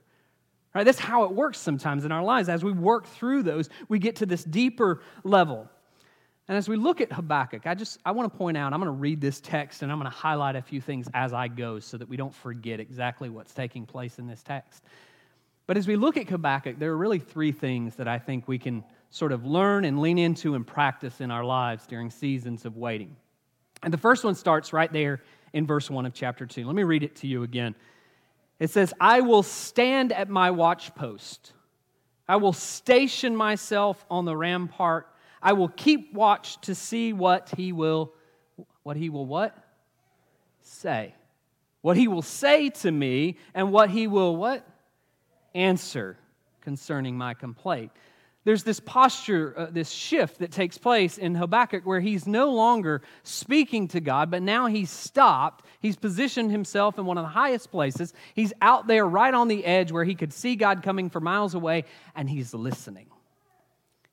Right? 0.75 0.85
That's 0.85 0.99
how 0.99 1.25
it 1.25 1.33
works 1.33 1.59
sometimes 1.59 2.05
in 2.05 2.11
our 2.11 2.23
lives. 2.23 2.49
As 2.49 2.65
we 2.65 2.73
work 2.73 3.07
through 3.07 3.45
those, 3.45 3.69
we 3.89 3.99
get 3.99 4.17
to 4.17 4.27
this 4.27 4.43
deeper 4.43 5.03
level. 5.23 5.69
And 6.49 6.59
as 6.59 6.69
we 6.69 6.77
look 6.77 7.01
at 7.01 7.13
Habakkuk, 7.13 7.67
I 7.67 7.75
just 7.75 7.99
I 8.05 8.11
want 8.11 8.31
to 8.31 8.37
point 8.37 8.57
out, 8.57 8.73
I'm 8.73 8.81
going 8.81 8.93
to 8.93 8.99
read 8.99 9.21
this 9.21 9.41
text 9.41 9.83
and 9.83 9.91
I'm 9.91 9.99
going 9.99 10.11
to 10.11 10.17
highlight 10.17 10.57
a 10.57 10.63
few 10.63 10.81
things 10.81 11.09
as 11.15 11.33
I 11.33 11.49
go 11.49 11.79
so 11.79 11.97
that 11.97 12.09
we 12.09 12.17
don't 12.17 12.35
forget 12.35 12.81
exactly 12.81 13.31
what's 13.31 13.55
taking 13.55 13.87
place 13.87 14.19
in 14.19 14.27
this 14.27 14.43
text. 14.43 14.83
But 15.67 15.79
as 15.79 15.87
we 15.87 15.97
look 15.97 16.17
at 16.17 16.29
Habakkuk, 16.29 16.79
there 16.79 16.91
are 16.91 16.97
really 16.97 17.19
three 17.19 17.53
things 17.53 17.97
that 17.97 18.09
I 18.09 18.19
think 18.19 18.47
we 18.47 18.59
can 18.59 18.85
sort 19.09 19.33
of 19.33 19.47
learn 19.47 19.85
and 19.85 20.01
lean 20.01 20.19
into 20.19 20.55
and 20.55 20.67
practice 20.67 21.21
in 21.21 21.31
our 21.31 21.45
lives 21.45 21.87
during 21.87 22.11
seasons 22.11 22.67
of 22.67 22.77
waiting. 22.77 23.17
And 23.83 23.93
the 23.93 23.99
first 23.99 24.25
one 24.25 24.35
starts 24.35 24.73
right 24.73 24.93
there 24.93 25.23
in 25.55 25.67
verse 25.67 25.89
1 25.89 26.05
of 26.05 26.13
chapter 26.13 26.45
2. 26.45 26.67
Let 26.67 26.75
me 26.75 26.83
read 26.83 27.03
it 27.03 27.17
to 27.17 27.27
you 27.27 27.45
again. 27.45 27.75
It 28.65 28.71
says, 28.71 28.95
I 28.99 29.21
will 29.21 29.43
stand 29.43 30.11
at 30.11 30.31
my 30.31 30.51
watchpost. 30.51 31.53
I 32.27 32.37
will 32.37 32.55
station 32.55 33.37
myself 33.37 34.03
on 34.11 34.25
the 34.25 34.35
rampart. 34.35 35.07
I 35.43 35.53
will 35.53 35.69
keep 35.69 36.15
watch 36.15 36.59
to 36.63 36.75
see 36.75 37.13
what 37.13 37.53
he 37.59 37.73
will, 37.73 38.15
what 38.83 38.97
he 38.97 39.11
will 39.11 39.27
what? 39.27 39.55
Say. 40.63 41.15
What 41.83 41.99
he 41.99 42.09
will 42.09 42.23
say 42.23 42.71
to 42.71 42.91
me 42.91 43.37
and 43.53 43.71
what 43.71 43.91
he 43.91 44.07
will 44.07 44.35
what? 44.35 44.67
Answer 45.55 46.17
concerning 46.63 47.19
my 47.19 47.35
complaint 47.35 47.93
there's 48.45 48.63
this 48.63 48.79
posture, 48.79 49.55
uh, 49.57 49.67
this 49.71 49.91
shift 49.91 50.41
that 50.41 50.51
takes 50.51 50.77
place 50.77 51.17
in 51.17 51.35
Habakkuk 51.35 51.85
where 51.87 52.01
he's 52.01 52.27
no 52.27 52.53
longer 52.53 53.01
speaking 53.23 53.89
to 53.89 54.01
God, 54.01 54.31
but 54.31 54.43
now 54.43 54.67
he's 54.67 54.91
stopped. 54.91 55.65
He's 55.81 55.97
positioned 55.97 56.51
himself 56.51 56.99
in 56.99 57.07
one 57.07 57.17
of 57.17 57.25
the 57.25 57.31
highest 57.31 57.71
places. 57.71 58.13
He's 58.35 58.53
out 58.61 58.87
there 58.87 59.07
right 59.07 59.33
on 59.33 59.49
the 59.49 59.65
edge 59.65 59.91
where 59.91 60.05
he 60.05 60.15
could 60.15 60.33
see 60.33 60.57
God 60.57 60.83
coming 60.83 61.09
for 61.09 61.21
miles 61.21 61.55
away, 61.55 61.85
and 62.15 62.29
he's 62.29 62.53
listening. 62.53 63.07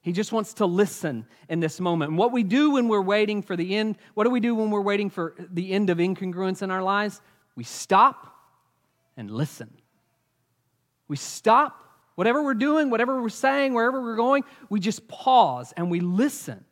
He 0.01 0.13
just 0.13 0.31
wants 0.31 0.55
to 0.55 0.65
listen 0.65 1.25
in 1.49 1.59
this 1.59 1.79
moment. 1.79 2.09
And 2.09 2.17
what 2.17 2.31
we 2.31 2.43
do 2.43 2.71
when 2.71 2.87
we're 2.87 3.01
waiting 3.01 3.41
for 3.41 3.55
the 3.55 3.75
end, 3.75 3.97
what 4.13 4.23
do 4.23 4.29
we 4.29 4.39
do 4.39 4.55
when 4.55 4.71
we're 4.71 4.81
waiting 4.81 5.09
for 5.09 5.35
the 5.37 5.71
end 5.73 5.89
of 5.89 5.99
incongruence 5.99 6.63
in 6.63 6.71
our 6.71 6.81
lives? 6.81 7.21
We 7.55 7.65
stop 7.65 8.33
and 9.15 9.29
listen. 9.29 9.69
We 11.07 11.17
stop 11.17 11.90
Whatever 12.15 12.43
we're 12.43 12.53
doing, 12.53 12.89
whatever 12.89 13.21
we're 13.21 13.29
saying, 13.29 13.73
wherever 13.73 14.01
we're 14.01 14.15
going, 14.15 14.43
we 14.69 14.79
just 14.79 15.07
pause 15.07 15.73
and 15.77 15.89
we 15.89 15.99
listen. 15.99 16.63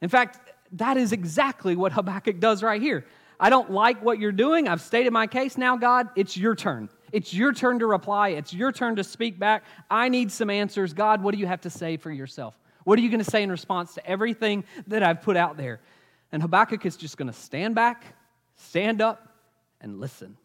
In 0.00 0.08
fact, 0.08 0.38
that 0.72 0.96
is 0.96 1.12
exactly 1.12 1.76
what 1.76 1.92
Habakkuk 1.92 2.40
does 2.40 2.62
right 2.62 2.80
here. 2.80 3.06
I 3.38 3.50
don't 3.50 3.70
like 3.70 4.02
what 4.02 4.18
you're 4.18 4.32
doing. 4.32 4.68
I've 4.68 4.80
stated 4.80 5.12
my 5.12 5.26
case. 5.26 5.58
Now, 5.58 5.76
God, 5.76 6.08
it's 6.16 6.36
your 6.36 6.54
turn. 6.54 6.88
It's 7.12 7.32
your 7.32 7.52
turn 7.52 7.78
to 7.78 7.86
reply. 7.86 8.30
It's 8.30 8.52
your 8.52 8.72
turn 8.72 8.96
to 8.96 9.04
speak 9.04 9.38
back. 9.38 9.64
I 9.90 10.08
need 10.08 10.32
some 10.32 10.50
answers. 10.50 10.92
God, 10.92 11.22
what 11.22 11.32
do 11.34 11.40
you 11.40 11.46
have 11.46 11.60
to 11.62 11.70
say 11.70 11.96
for 11.96 12.10
yourself? 12.10 12.58
What 12.84 12.98
are 12.98 13.02
you 13.02 13.10
going 13.10 13.22
to 13.22 13.30
say 13.30 13.42
in 13.42 13.50
response 13.50 13.94
to 13.94 14.06
everything 14.06 14.64
that 14.86 15.02
I've 15.02 15.22
put 15.22 15.36
out 15.36 15.56
there? 15.56 15.80
And 16.32 16.42
Habakkuk 16.42 16.84
is 16.86 16.96
just 16.96 17.16
going 17.16 17.28
to 17.28 17.38
stand 17.38 17.74
back, 17.74 18.04
stand 18.56 19.00
up, 19.00 19.28
and 19.80 20.00
listen. 20.00 20.36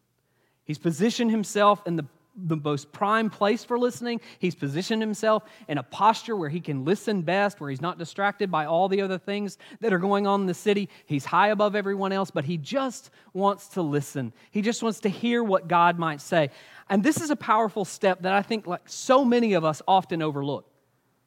He's 0.63 0.77
positioned 0.77 1.31
himself 1.31 1.81
in 1.85 1.95
the 1.95 2.05
the 2.35 2.55
most 2.57 2.91
prime 2.91 3.29
place 3.29 3.63
for 3.63 3.77
listening. 3.77 4.21
He's 4.39 4.55
positioned 4.55 5.01
himself 5.01 5.43
in 5.67 5.77
a 5.77 5.83
posture 5.83 6.35
where 6.35 6.49
he 6.49 6.59
can 6.59 6.85
listen 6.85 7.21
best, 7.21 7.59
where 7.59 7.69
he's 7.69 7.81
not 7.81 7.97
distracted 7.97 8.49
by 8.49 8.65
all 8.65 8.87
the 8.87 9.01
other 9.01 9.17
things 9.17 9.57
that 9.81 9.93
are 9.93 9.99
going 9.99 10.27
on 10.27 10.41
in 10.41 10.47
the 10.47 10.53
city. 10.53 10.89
He's 11.05 11.25
high 11.25 11.49
above 11.49 11.75
everyone 11.75 12.11
else, 12.11 12.31
but 12.31 12.45
he 12.45 12.57
just 12.57 13.09
wants 13.33 13.67
to 13.69 13.81
listen. 13.81 14.33
He 14.51 14.61
just 14.61 14.81
wants 14.81 15.01
to 15.01 15.09
hear 15.09 15.43
what 15.43 15.67
God 15.67 15.99
might 15.99 16.21
say. 16.21 16.49
And 16.89 17.03
this 17.03 17.21
is 17.21 17.29
a 17.29 17.35
powerful 17.35 17.85
step 17.85 18.21
that 18.21 18.33
I 18.33 18.41
think 18.41 18.67
like 18.67 18.81
so 18.85 19.25
many 19.25 19.53
of 19.53 19.65
us 19.65 19.81
often 19.87 20.21
overlook. 20.21 20.67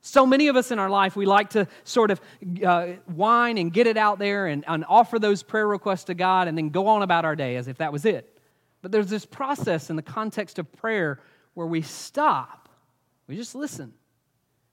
So 0.06 0.26
many 0.26 0.48
of 0.48 0.56
us 0.56 0.70
in 0.70 0.78
our 0.78 0.90
life, 0.90 1.16
we 1.16 1.24
like 1.24 1.50
to 1.50 1.66
sort 1.84 2.10
of 2.10 2.20
uh, 2.62 2.88
whine 3.06 3.56
and 3.56 3.72
get 3.72 3.86
it 3.86 3.96
out 3.96 4.18
there 4.18 4.46
and, 4.46 4.62
and 4.68 4.84
offer 4.86 5.18
those 5.18 5.42
prayer 5.42 5.66
requests 5.66 6.04
to 6.04 6.14
God 6.14 6.46
and 6.46 6.58
then 6.58 6.68
go 6.68 6.88
on 6.88 7.02
about 7.02 7.24
our 7.24 7.34
day 7.34 7.56
as 7.56 7.68
if 7.68 7.78
that 7.78 7.90
was 7.90 8.04
it. 8.04 8.33
But 8.84 8.92
there's 8.92 9.08
this 9.08 9.24
process 9.24 9.88
in 9.88 9.96
the 9.96 10.02
context 10.02 10.58
of 10.58 10.70
prayer 10.70 11.18
where 11.54 11.66
we 11.66 11.80
stop, 11.80 12.68
we 13.26 13.34
just 13.34 13.54
listen. 13.54 13.94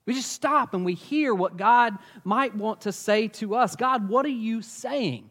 We 0.05 0.13
just 0.13 0.33
stop 0.33 0.73
and 0.73 0.83
we 0.83 0.95
hear 0.95 1.33
what 1.33 1.55
God 1.55 1.97
might 2.25 2.53
want 2.53 2.81
to 2.81 2.91
say 2.91 3.29
to 3.29 3.55
us. 3.55 3.77
God, 3.77 4.09
what 4.09 4.25
are 4.25 4.29
you 4.29 4.61
saying? 4.61 5.29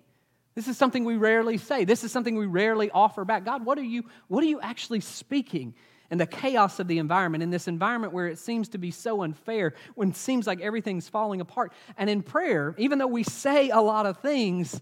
This 0.55 0.67
is 0.67 0.79
something 0.79 1.05
we 1.05 1.19
rarely 1.19 1.59
say. 1.59 1.85
This 1.85 2.05
is 2.05 2.11
something 2.11 2.37
we 2.37 2.47
rarely 2.47 2.91
offer 2.91 3.27
back. 3.27 3.45
God, 3.45 3.67
what 3.67 3.77
are 3.77 3.83
you, 3.83 4.05
what 4.29 4.43
are 4.43 4.47
you 4.47 4.63
actually 4.63 5.01
speaking? 5.01 5.75
And 6.11 6.19
the 6.19 6.27
chaos 6.27 6.81
of 6.81 6.89
the 6.89 6.97
environment, 6.97 7.43
in 7.43 7.51
this 7.51 7.69
environment 7.69 8.15
where 8.15 8.29
it 8.29 8.39
seems 8.39 8.71
to 8.71 8.79
be 8.79 8.91
so 8.91 9.25
unfair, 9.25 9.75
when 9.95 10.09
it 10.09 10.17
seems 10.17 10.47
like 10.47 10.63
everything's 10.63 11.07
falling 11.07 11.43
apart. 11.43 11.75
And 11.99 12.09
in 12.09 12.23
prayer, 12.23 12.75
even 12.79 12.97
though 12.99 13.09
we 13.09 13.25
say 13.25 13.69
a 13.69 13.81
lot 13.83 14.07
of 14.07 14.21
things, 14.21 14.81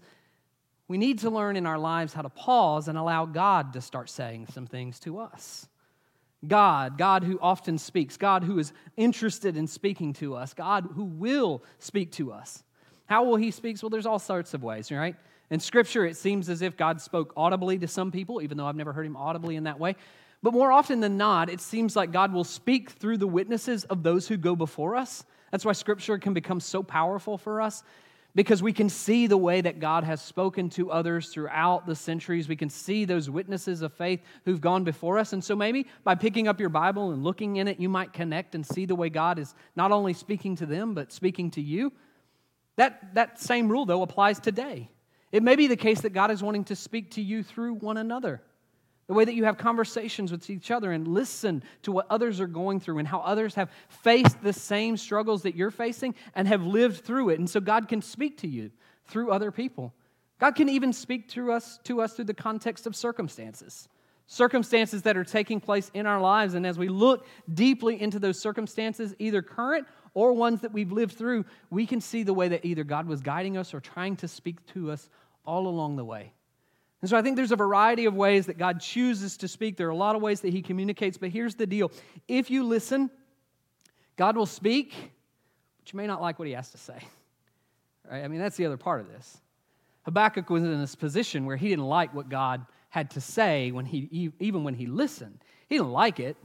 we 0.89 0.97
need 0.97 1.19
to 1.19 1.29
learn 1.29 1.55
in 1.55 1.67
our 1.67 1.77
lives 1.77 2.13
how 2.13 2.23
to 2.23 2.29
pause 2.29 2.87
and 2.87 2.97
allow 2.97 3.25
God 3.25 3.73
to 3.73 3.81
start 3.81 4.09
saying 4.09 4.47
some 4.51 4.65
things 4.65 4.99
to 5.01 5.19
us. 5.19 5.67
God, 6.45 6.97
God 6.97 7.23
who 7.23 7.37
often 7.39 7.77
speaks, 7.77 8.17
God 8.17 8.43
who 8.43 8.57
is 8.57 8.73
interested 8.97 9.55
in 9.55 9.67
speaking 9.67 10.13
to 10.13 10.35
us, 10.35 10.53
God 10.55 10.89
who 10.95 11.03
will 11.03 11.63
speak 11.77 12.11
to 12.13 12.31
us. 12.31 12.63
How 13.05 13.23
will 13.23 13.35
He 13.35 13.51
speak? 13.51 13.77
Well, 13.83 13.91
there's 13.91 14.07
all 14.07 14.19
sorts 14.19 14.55
of 14.55 14.63
ways, 14.63 14.91
right? 14.91 15.15
In 15.51 15.59
Scripture, 15.59 16.05
it 16.05 16.17
seems 16.17 16.49
as 16.49 16.63
if 16.63 16.75
God 16.75 17.01
spoke 17.01 17.33
audibly 17.37 17.77
to 17.79 17.87
some 17.87 18.11
people, 18.11 18.41
even 18.41 18.57
though 18.57 18.65
I've 18.65 18.75
never 18.75 18.93
heard 18.93 19.05
Him 19.05 19.15
audibly 19.15 19.57
in 19.57 19.65
that 19.65 19.79
way. 19.79 19.95
But 20.41 20.53
more 20.53 20.71
often 20.71 21.01
than 21.01 21.17
not, 21.17 21.51
it 21.51 21.61
seems 21.61 21.95
like 21.95 22.11
God 22.11 22.33
will 22.33 22.43
speak 22.43 22.91
through 22.91 23.17
the 23.17 23.27
witnesses 23.27 23.83
of 23.83 24.01
those 24.01 24.27
who 24.27 24.37
go 24.37 24.55
before 24.55 24.95
us. 24.95 25.23
That's 25.51 25.65
why 25.65 25.73
Scripture 25.73 26.17
can 26.17 26.33
become 26.33 26.59
so 26.59 26.81
powerful 26.81 27.37
for 27.37 27.61
us 27.61 27.83
because 28.35 28.61
we 28.61 28.73
can 28.73 28.89
see 28.89 29.27
the 29.27 29.37
way 29.37 29.61
that 29.61 29.79
God 29.79 30.03
has 30.03 30.21
spoken 30.21 30.69
to 30.71 30.91
others 30.91 31.29
throughout 31.29 31.85
the 31.85 31.95
centuries. 31.95 32.47
We 32.47 32.55
can 32.55 32.69
see 32.69 33.05
those 33.05 33.29
witnesses 33.29 33.81
of 33.81 33.93
faith 33.93 34.21
who've 34.45 34.61
gone 34.61 34.83
before 34.83 35.17
us. 35.17 35.33
And 35.33 35.43
so 35.43 35.55
maybe 35.55 35.87
by 36.03 36.15
picking 36.15 36.47
up 36.47 36.59
your 36.59 36.69
Bible 36.69 37.11
and 37.11 37.23
looking 37.23 37.57
in 37.57 37.67
it, 37.67 37.79
you 37.79 37.89
might 37.89 38.13
connect 38.13 38.55
and 38.55 38.65
see 38.65 38.85
the 38.85 38.95
way 38.95 39.09
God 39.09 39.39
is 39.39 39.55
not 39.75 39.91
only 39.91 40.13
speaking 40.13 40.55
to 40.57 40.65
them, 40.65 40.93
but 40.93 41.11
speaking 41.11 41.51
to 41.51 41.61
you. 41.61 41.91
That, 42.75 43.15
that 43.15 43.39
same 43.39 43.67
rule, 43.67 43.85
though, 43.85 44.03
applies 44.03 44.39
today. 44.39 44.89
It 45.31 45.43
may 45.43 45.55
be 45.55 45.67
the 45.67 45.75
case 45.75 46.01
that 46.01 46.13
God 46.13 46.31
is 46.31 46.41
wanting 46.41 46.65
to 46.65 46.75
speak 46.75 47.11
to 47.11 47.21
you 47.21 47.43
through 47.43 47.75
one 47.75 47.97
another 47.97 48.41
the 49.09 49.15
way 49.15 49.25
that 49.25 49.33
you 49.33 49.45
have 49.45 49.57
conversations 49.57 50.31
with 50.31 50.47
each 50.51 50.69
other 50.69 50.91
and 50.91 51.07
listen 51.07 51.63
to 51.81 51.91
what 51.91 52.05
others 52.11 52.39
are 52.39 52.45
going 52.45 52.79
through 52.79 52.99
and 52.99 53.07
how 53.07 53.17
others 53.21 53.55
have 53.55 53.71
faced 53.87 54.39
the 54.43 54.53
same 54.53 54.95
struggles 54.97 55.41
that 55.41 55.55
you're 55.55 55.71
facing 55.71 56.13
and 56.35 56.47
have 56.47 56.63
lived 56.63 57.03
through 57.03 57.29
it. 57.29 57.39
And 57.39 57.49
so 57.49 57.59
God 57.59 57.87
can 57.87 58.03
speak 58.03 58.37
to 58.41 58.47
you 58.47 58.69
through 59.05 59.31
other 59.31 59.49
people. 59.49 59.95
God 60.39 60.53
can 60.53 60.69
even 60.69 60.93
speak 60.93 61.27
to 61.29 61.51
us, 61.51 61.79
to 61.85 62.01
us 62.01 62.13
through 62.13 62.25
the 62.25 62.35
context 62.35 62.85
of 62.85 62.95
circumstances. 62.95 63.89
Circumstances 64.27 65.01
that 65.01 65.17
are 65.17 65.23
taking 65.23 65.59
place 65.59 65.89
in 65.95 66.05
our 66.05 66.21
lives. 66.21 66.53
And 66.53 66.63
as 66.63 66.77
we 66.77 66.87
look 66.87 67.25
deeply 67.51 67.99
into 67.99 68.19
those 68.19 68.39
circumstances, 68.39 69.15
either 69.17 69.41
current 69.41 69.87
or 70.13 70.33
ones 70.33 70.61
that 70.61 70.71
we've 70.71 70.91
lived 70.91 71.17
through, 71.17 71.45
we 71.71 71.87
can 71.87 71.99
see 71.99 72.21
the 72.21 72.35
way 72.35 72.49
that 72.49 72.63
either 72.63 72.83
God 72.83 73.07
was 73.07 73.21
guiding 73.21 73.57
us 73.57 73.73
or 73.73 73.79
trying 73.79 74.17
to 74.17 74.27
speak 74.27 74.63
to 74.73 74.91
us 74.91 75.09
all 75.45 75.65
along 75.65 75.95
the 75.95 76.05
way. 76.05 76.31
And 77.01 77.09
so 77.09 77.15
I 77.15 77.21
think 77.21 77.35
there's 77.35 77.51
a 77.51 77.57
variety 77.57 78.05
of 78.05 78.15
ways 78.15 78.47
that 78.47 78.57
God 78.57 78.81
chooses 78.81 79.37
to 79.37 79.47
speak. 79.47 79.77
There 79.77 79.87
are 79.87 79.91
a 79.91 79.95
lot 79.95 80.15
of 80.15 80.21
ways 80.21 80.41
that 80.41 80.51
He 80.51 80.61
communicates, 80.61 81.17
but 81.17 81.29
here's 81.29 81.55
the 81.55 81.65
deal 81.65 81.91
if 82.27 82.51
you 82.51 82.63
listen, 82.63 83.09
God 84.17 84.35
will 84.35 84.45
speak, 84.45 84.93
but 85.79 85.93
you 85.93 85.97
may 85.97 86.07
not 86.07 86.21
like 86.21 86.39
what 86.39 86.47
He 86.47 86.53
has 86.53 86.71
to 86.71 86.77
say. 86.77 86.99
Right? 88.09 88.23
I 88.23 88.27
mean, 88.27 88.39
that's 88.39 88.57
the 88.57 88.65
other 88.65 88.77
part 88.77 89.01
of 89.01 89.07
this. 89.07 89.37
Habakkuk 90.03 90.49
was 90.49 90.63
in 90.63 90.79
this 90.79 90.95
position 90.95 91.45
where 91.45 91.57
he 91.57 91.69
didn't 91.69 91.85
like 91.85 92.13
what 92.13 92.29
God 92.29 92.65
had 92.89 93.11
to 93.11 93.21
say 93.21 93.71
when 93.71 93.85
he, 93.85 94.31
even 94.39 94.63
when 94.63 94.73
he 94.73 94.87
listened. 94.87 95.37
He 95.67 95.75
didn't 95.75 95.91
like 95.91 96.19
it. 96.19 96.35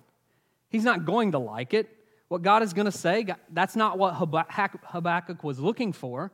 He's 0.68 0.84
not 0.84 1.06
going 1.06 1.32
to 1.32 1.38
like 1.38 1.73
it. 1.73 1.88
What 2.28 2.42
God 2.42 2.62
is 2.62 2.75
going 2.75 2.87
to 2.87 2.92
say, 2.92 3.26
that's 3.52 3.76
not 3.76 3.96
what 3.96 4.14
Habakkuk 4.16 5.42
was 5.42 5.58
looking 5.58 5.92
for. 5.92 6.32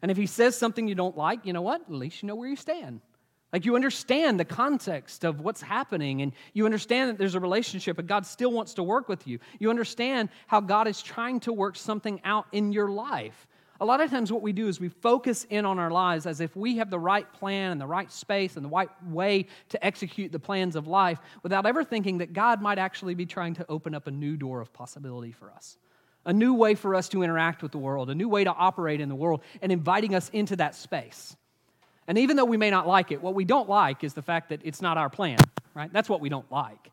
And 0.00 0.10
if 0.10 0.16
he 0.16 0.26
says 0.26 0.58
something 0.58 0.88
you 0.88 0.96
don't 0.96 1.16
like, 1.16 1.46
you 1.46 1.52
know 1.52 1.62
what? 1.62 1.82
At 1.82 1.92
least 1.92 2.22
you 2.22 2.26
know 2.26 2.34
where 2.34 2.48
you 2.48 2.56
stand. 2.56 3.00
Like 3.52 3.66
you 3.66 3.74
understand 3.74 4.40
the 4.40 4.46
context 4.46 5.24
of 5.24 5.40
what's 5.40 5.60
happening, 5.60 6.22
and 6.22 6.32
you 6.54 6.64
understand 6.64 7.10
that 7.10 7.18
there's 7.18 7.34
a 7.34 7.40
relationship, 7.40 7.98
and 7.98 8.08
God 8.08 8.24
still 8.24 8.50
wants 8.50 8.74
to 8.74 8.82
work 8.82 9.08
with 9.08 9.26
you. 9.26 9.38
You 9.58 9.68
understand 9.68 10.30
how 10.46 10.60
God 10.60 10.88
is 10.88 11.02
trying 11.02 11.40
to 11.40 11.52
work 11.52 11.76
something 11.76 12.20
out 12.24 12.46
in 12.52 12.72
your 12.72 12.88
life. 12.88 13.46
A 13.78 13.84
lot 13.84 14.00
of 14.00 14.10
times, 14.10 14.32
what 14.32 14.42
we 14.42 14.52
do 14.52 14.68
is 14.68 14.80
we 14.80 14.88
focus 14.88 15.44
in 15.50 15.66
on 15.66 15.78
our 15.78 15.90
lives 15.90 16.24
as 16.24 16.40
if 16.40 16.54
we 16.54 16.76
have 16.76 16.88
the 16.88 17.00
right 17.00 17.30
plan 17.32 17.72
and 17.72 17.80
the 17.80 17.86
right 17.86 18.10
space 18.10 18.56
and 18.56 18.64
the 18.64 18.70
right 18.70 18.88
way 19.06 19.46
to 19.70 19.84
execute 19.84 20.30
the 20.30 20.38
plans 20.38 20.76
of 20.76 20.86
life 20.86 21.18
without 21.42 21.66
ever 21.66 21.82
thinking 21.82 22.18
that 22.18 22.32
God 22.32 22.62
might 22.62 22.78
actually 22.78 23.14
be 23.14 23.26
trying 23.26 23.54
to 23.54 23.66
open 23.68 23.94
up 23.94 24.06
a 24.06 24.10
new 24.12 24.36
door 24.36 24.60
of 24.60 24.72
possibility 24.72 25.32
for 25.32 25.50
us, 25.50 25.76
a 26.24 26.32
new 26.32 26.54
way 26.54 26.74
for 26.74 26.94
us 26.94 27.08
to 27.10 27.22
interact 27.22 27.60
with 27.62 27.72
the 27.72 27.78
world, 27.78 28.08
a 28.08 28.14
new 28.14 28.28
way 28.28 28.44
to 28.44 28.52
operate 28.52 29.00
in 29.00 29.08
the 29.08 29.16
world, 29.16 29.42
and 29.60 29.72
inviting 29.72 30.14
us 30.14 30.30
into 30.30 30.56
that 30.56 30.74
space. 30.76 31.36
And 32.12 32.18
even 32.18 32.36
though 32.36 32.44
we 32.44 32.58
may 32.58 32.68
not 32.68 32.86
like 32.86 33.10
it, 33.10 33.22
what 33.22 33.34
we 33.34 33.46
don't 33.46 33.70
like 33.70 34.04
is 34.04 34.12
the 34.12 34.20
fact 34.20 34.50
that 34.50 34.60
it's 34.64 34.82
not 34.82 34.98
our 34.98 35.08
plan, 35.08 35.38
right? 35.72 35.90
That's 35.90 36.10
what 36.10 36.20
we 36.20 36.28
don't 36.28 36.52
like. 36.52 36.90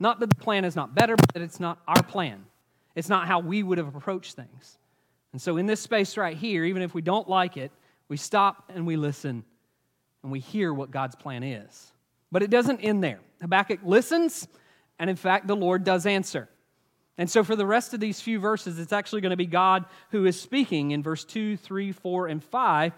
Not 0.00 0.18
that 0.20 0.30
the 0.30 0.34
plan 0.34 0.64
is 0.64 0.74
not 0.74 0.94
better, 0.94 1.14
but 1.14 1.30
that 1.34 1.42
it's 1.42 1.60
not 1.60 1.78
our 1.86 2.02
plan. 2.02 2.46
It's 2.94 3.10
not 3.10 3.26
how 3.26 3.40
we 3.40 3.62
would 3.62 3.76
have 3.76 3.94
approached 3.94 4.34
things. 4.34 4.78
And 5.32 5.42
so, 5.42 5.58
in 5.58 5.66
this 5.66 5.82
space 5.82 6.16
right 6.16 6.34
here, 6.34 6.64
even 6.64 6.80
if 6.80 6.94
we 6.94 7.02
don't 7.02 7.28
like 7.28 7.58
it, 7.58 7.70
we 8.08 8.16
stop 8.16 8.70
and 8.74 8.86
we 8.86 8.96
listen 8.96 9.44
and 10.22 10.32
we 10.32 10.40
hear 10.40 10.72
what 10.72 10.90
God's 10.90 11.16
plan 11.16 11.42
is. 11.42 11.92
But 12.30 12.42
it 12.42 12.48
doesn't 12.48 12.80
end 12.80 13.04
there. 13.04 13.20
Habakkuk 13.42 13.80
listens, 13.84 14.48
and 14.98 15.10
in 15.10 15.16
fact, 15.16 15.48
the 15.48 15.54
Lord 15.54 15.84
does 15.84 16.06
answer. 16.06 16.48
And 17.18 17.30
so, 17.30 17.44
for 17.44 17.56
the 17.56 17.66
rest 17.66 17.92
of 17.92 18.00
these 18.00 18.22
few 18.22 18.40
verses, 18.40 18.78
it's 18.78 18.94
actually 18.94 19.20
going 19.20 19.32
to 19.32 19.36
be 19.36 19.44
God 19.44 19.84
who 20.12 20.24
is 20.24 20.40
speaking 20.40 20.92
in 20.92 21.02
verse 21.02 21.24
2, 21.24 21.58
3, 21.58 21.92
4, 21.92 22.28
and 22.28 22.42
5. 22.42 22.94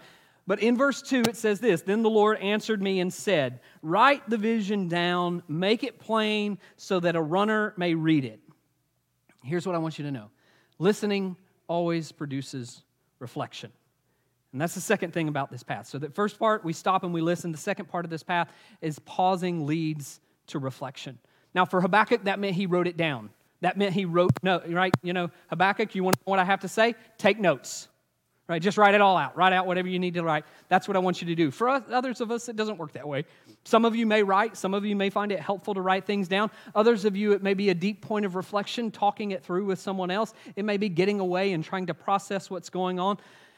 But 0.47 0.59
in 0.59 0.77
verse 0.77 1.01
2, 1.01 1.23
it 1.27 1.35
says 1.35 1.59
this 1.59 1.81
Then 1.81 2.03
the 2.03 2.09
Lord 2.09 2.37
answered 2.37 2.81
me 2.81 2.99
and 2.99 3.11
said, 3.13 3.61
Write 3.81 4.29
the 4.29 4.37
vision 4.37 4.87
down, 4.87 5.43
make 5.47 5.83
it 5.83 5.99
plain 5.99 6.59
so 6.77 6.99
that 6.99 7.15
a 7.15 7.21
runner 7.21 7.73
may 7.77 7.95
read 7.95 8.25
it. 8.25 8.39
Here's 9.43 9.65
what 9.65 9.75
I 9.75 9.79
want 9.79 9.97
you 9.97 10.05
to 10.05 10.11
know 10.11 10.29
listening 10.77 11.35
always 11.67 12.11
produces 12.11 12.83
reflection. 13.19 13.71
And 14.51 14.61
that's 14.61 14.75
the 14.75 14.81
second 14.81 15.11
thing 15.11 15.27
about 15.27 15.51
this 15.51 15.63
path. 15.63 15.87
So, 15.87 15.97
the 15.97 16.09
first 16.09 16.39
part, 16.39 16.63
we 16.63 16.73
stop 16.73 17.03
and 17.03 17.13
we 17.13 17.21
listen. 17.21 17.51
The 17.51 17.57
second 17.57 17.87
part 17.87 18.05
of 18.05 18.11
this 18.11 18.23
path 18.23 18.49
is 18.81 18.99
pausing 18.99 19.65
leads 19.65 20.21
to 20.47 20.59
reflection. 20.59 21.17
Now, 21.53 21.65
for 21.65 21.81
Habakkuk, 21.81 22.23
that 22.25 22.39
meant 22.39 22.55
he 22.55 22.65
wrote 22.65 22.87
it 22.87 22.97
down. 22.97 23.31
That 23.61 23.77
meant 23.77 23.93
he 23.93 24.05
wrote, 24.05 24.31
no, 24.43 24.61
right? 24.67 24.93
You 25.01 25.13
know, 25.13 25.31
Habakkuk, 25.49 25.95
you 25.95 26.03
want 26.03 26.17
to 26.17 26.23
know 26.25 26.29
what 26.29 26.39
I 26.39 26.45
have 26.45 26.61
to 26.61 26.67
say? 26.67 26.95
Take 27.17 27.39
notes 27.39 27.87
right? 28.47 28.61
Just 28.61 28.77
write 28.77 28.93
it 28.93 29.01
all 29.01 29.17
out. 29.17 29.35
Write 29.35 29.53
out 29.53 29.65
whatever 29.65 29.87
you 29.87 29.99
need 29.99 30.13
to 30.13 30.23
write. 30.23 30.45
That's 30.69 30.87
what 30.87 30.95
I 30.95 30.99
want 30.99 31.21
you 31.21 31.27
to 31.27 31.35
do. 31.35 31.51
For 31.51 31.69
others 31.69 32.21
of 32.21 32.31
us, 32.31 32.47
it 32.47 32.55
doesn't 32.55 32.77
work 32.77 32.93
that 32.93 33.07
way. 33.07 33.25
Some 33.63 33.85
of 33.85 33.95
you 33.95 34.05
may 34.05 34.23
write. 34.23 34.55
Some 34.55 34.73
of 34.73 34.85
you 34.85 34.95
may 34.95 35.09
find 35.09 35.31
it 35.31 35.39
helpful 35.39 35.73
to 35.73 35.81
write 35.81 36.05
things 36.05 36.27
down. 36.27 36.51
Others 36.75 37.05
of 37.05 37.15
you, 37.15 37.31
it 37.31 37.41
may 37.41 37.53
be 37.53 37.69
a 37.69 37.73
deep 37.73 38.01
point 38.01 38.25
of 38.25 38.35
reflection, 38.35 38.91
talking 38.91 39.31
it 39.31 39.43
through 39.43 39.65
with 39.65 39.79
someone 39.79 40.11
else. 40.11 40.33
It 40.55 40.65
may 40.65 40.77
be 40.77 40.89
getting 40.89 41.19
away 41.19 41.53
and 41.53 41.63
trying 41.63 41.87
to 41.87 41.93
process 41.93 42.49
what's 42.49 42.69
going 42.69 42.99
on. 42.99 43.17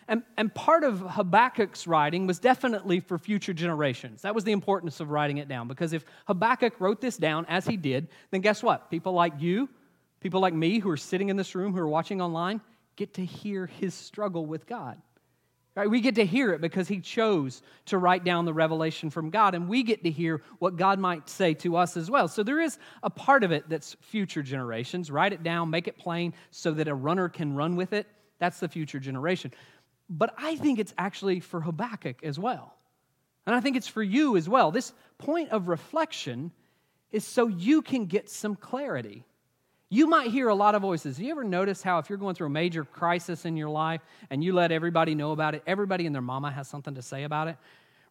And, 0.09 0.23
and 0.37 0.53
part 0.55 0.85
of 0.85 1.01
Habakkuk's 1.01 1.85
writing 1.85 2.27
was 2.27 2.39
definitely 2.39 3.01
for 3.01 3.17
future 3.17 3.53
generations. 3.53 4.21
That 4.21 4.33
was 4.33 4.45
the 4.45 4.53
importance 4.53 5.01
of 5.01 5.09
writing 5.09 5.37
it 5.37 5.49
down. 5.49 5.67
Because 5.67 5.91
if 5.91 6.05
Habakkuk 6.27 6.79
wrote 6.79 7.01
this 7.01 7.17
down 7.17 7.45
as 7.49 7.67
he 7.67 7.75
did, 7.75 8.07
then 8.31 8.39
guess 8.39 8.63
what? 8.63 8.89
People 8.89 9.11
like 9.11 9.33
you, 9.39 9.67
people 10.21 10.39
like 10.39 10.53
me 10.53 10.79
who 10.79 10.89
are 10.89 10.97
sitting 10.97 11.27
in 11.27 11.35
this 11.35 11.55
room, 11.55 11.73
who 11.73 11.79
are 11.79 11.89
watching 11.89 12.21
online, 12.21 12.61
get 12.97 13.13
to 13.13 13.23
hear 13.23 13.65
his 13.65 13.93
struggle 13.93 14.45
with 14.45 14.67
God. 14.67 15.01
Right? 15.75 15.89
We 15.89 16.01
get 16.01 16.15
to 16.15 16.25
hear 16.25 16.53
it 16.53 16.59
because 16.59 16.87
he 16.87 16.99
chose 16.99 17.61
to 17.85 17.99
write 17.99 18.23
down 18.23 18.45
the 18.45 18.53
revelation 18.53 19.11
from 19.11 19.29
God, 19.29 19.53
and 19.53 19.69
we 19.69 19.83
get 19.83 20.03
to 20.05 20.09
hear 20.09 20.41
what 20.57 20.75
God 20.75 20.97
might 20.97 21.29
say 21.29 21.53
to 21.53 21.77
us 21.77 21.95
as 21.95 22.09
well. 22.09 22.27
So 22.27 22.41
there 22.41 22.59
is 22.59 22.79
a 23.03 23.11
part 23.11 23.43
of 23.43 23.51
it 23.51 23.69
that's 23.69 23.95
future 24.01 24.41
generations. 24.41 25.11
Write 25.11 25.33
it 25.33 25.43
down, 25.43 25.69
make 25.69 25.87
it 25.87 25.95
plain 25.95 26.33
so 26.49 26.71
that 26.71 26.87
a 26.87 26.95
runner 26.95 27.29
can 27.29 27.53
run 27.53 27.75
with 27.75 27.93
it. 27.93 28.07
That's 28.39 28.59
the 28.59 28.67
future 28.67 28.99
generation. 28.99 29.53
But 30.09 30.33
I 30.35 30.55
think 30.55 30.79
it's 30.79 30.95
actually 30.97 31.41
for 31.41 31.61
Habakkuk 31.61 32.23
as 32.23 32.39
well. 32.39 32.73
And 33.45 33.55
I 33.55 33.59
think 33.59 33.77
it's 33.77 33.87
for 33.87 34.01
you 34.01 34.35
as 34.35 34.49
well. 34.49 34.71
This 34.71 34.93
point 35.19 35.51
of 35.51 35.67
reflection 35.67 36.51
is 37.11 37.23
so 37.23 37.47
you 37.47 37.83
can 37.83 38.07
get 38.07 38.31
some 38.31 38.55
clarity. 38.55 39.25
You 39.89 40.07
might 40.07 40.31
hear 40.31 40.49
a 40.49 40.55
lot 40.55 40.75
of 40.75 40.81
voices. 40.81 41.17
You 41.17 41.31
ever 41.31 41.45
notice 41.45 41.81
how, 41.81 41.97
if 41.99 42.09
you're 42.09 42.17
going 42.17 42.35
through 42.35 42.47
a 42.47 42.51
major 42.51 42.83
crisis 42.83 43.45
in 43.45 43.55
your 43.55 43.69
life 43.69 44.01
and 44.29 44.43
you 44.43 44.51
let 44.51 44.71
everybody 44.71 45.15
know 45.15 45.31
about 45.31 45.55
it, 45.55 45.63
everybody 45.65 46.05
and 46.05 46.13
their 46.13 46.21
mama 46.21 46.51
has 46.51 46.67
something 46.67 46.95
to 46.95 47.01
say 47.01 47.23
about 47.23 47.47
it? 47.47 47.55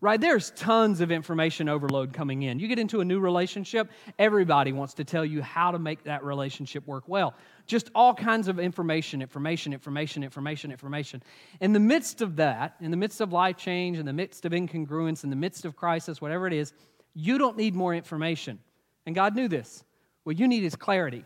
Right? 0.01 0.21
There's 0.21 0.51
tons 0.53 1.01
of 1.01 1.11
information 1.11 1.69
overload 1.69 2.13
coming 2.13 2.43
in. 2.43 2.59
You 2.59 2.69
get 2.69 2.79
into 2.79 3.01
a 3.01 3.05
new 3.05 3.19
relationship, 3.19 3.91
everybody 4.19 4.73
wants 4.73 4.95
to 4.95 5.05
tell 5.05 5.25
you 5.25 5.43
how 5.43 5.71
to 5.71 5.79
make 5.79 6.05
that 6.05 6.25
relationship 6.25 6.87
work 6.87 7.05
well. 7.09 7.35
just 7.67 7.91
all 7.95 8.15
kinds 8.15 8.49
of 8.49 8.59
information, 8.59 9.21
information, 9.21 9.73
information, 9.73 10.23
information, 10.23 10.71
information. 10.71 11.23
In 11.61 11.73
the 11.73 11.81
midst 11.81 12.23
of 12.23 12.37
that, 12.37 12.77
in 12.81 12.91
the 12.91 12.97
midst 12.97 13.21
of 13.21 13.33
life 13.33 13.57
change, 13.57 13.99
in 13.99 14.07
the 14.07 14.13
midst 14.13 14.45
of 14.45 14.53
incongruence, 14.53 15.25
in 15.25 15.31
the 15.31 15.37
midst 15.37 15.65
of 15.65 15.77
crisis, 15.77 16.21
whatever 16.21 16.47
it 16.47 16.53
is, 16.53 16.73
you 17.15 17.39
don't 17.39 17.57
need 17.57 17.75
more 17.75 17.95
information. 17.95 18.59
And 19.05 19.15
God 19.15 19.35
knew 19.35 19.49
this. 19.49 19.85
What 20.25 20.39
you 20.39 20.47
need 20.47 20.65
is 20.65 20.77
clarity. 20.77 21.25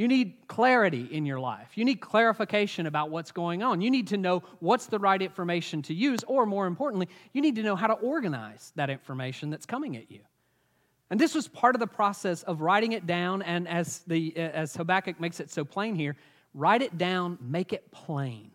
You 0.00 0.08
need 0.08 0.48
clarity 0.48 1.06
in 1.10 1.26
your 1.26 1.38
life. 1.38 1.72
You 1.74 1.84
need 1.84 2.00
clarification 2.00 2.86
about 2.86 3.10
what's 3.10 3.32
going 3.32 3.62
on. 3.62 3.82
You 3.82 3.90
need 3.90 4.06
to 4.06 4.16
know 4.16 4.42
what's 4.60 4.86
the 4.86 4.98
right 4.98 5.20
information 5.20 5.82
to 5.82 5.92
use, 5.92 6.20
or 6.26 6.46
more 6.46 6.66
importantly, 6.66 7.06
you 7.34 7.42
need 7.42 7.56
to 7.56 7.62
know 7.62 7.76
how 7.76 7.86
to 7.86 7.92
organize 7.92 8.72
that 8.76 8.88
information 8.88 9.50
that's 9.50 9.66
coming 9.66 9.98
at 9.98 10.10
you. 10.10 10.20
And 11.10 11.20
this 11.20 11.34
was 11.34 11.48
part 11.48 11.74
of 11.74 11.80
the 11.80 11.86
process 11.86 12.42
of 12.44 12.62
writing 12.62 12.92
it 12.92 13.06
down, 13.06 13.42
and 13.42 13.68
as, 13.68 13.98
the, 14.06 14.32
uh, 14.38 14.40
as 14.40 14.74
Habakkuk 14.74 15.20
makes 15.20 15.38
it 15.38 15.50
so 15.50 15.66
plain 15.66 15.94
here, 15.94 16.16
write 16.54 16.80
it 16.80 16.96
down, 16.96 17.36
make 17.38 17.74
it 17.74 17.92
plain. 17.92 18.52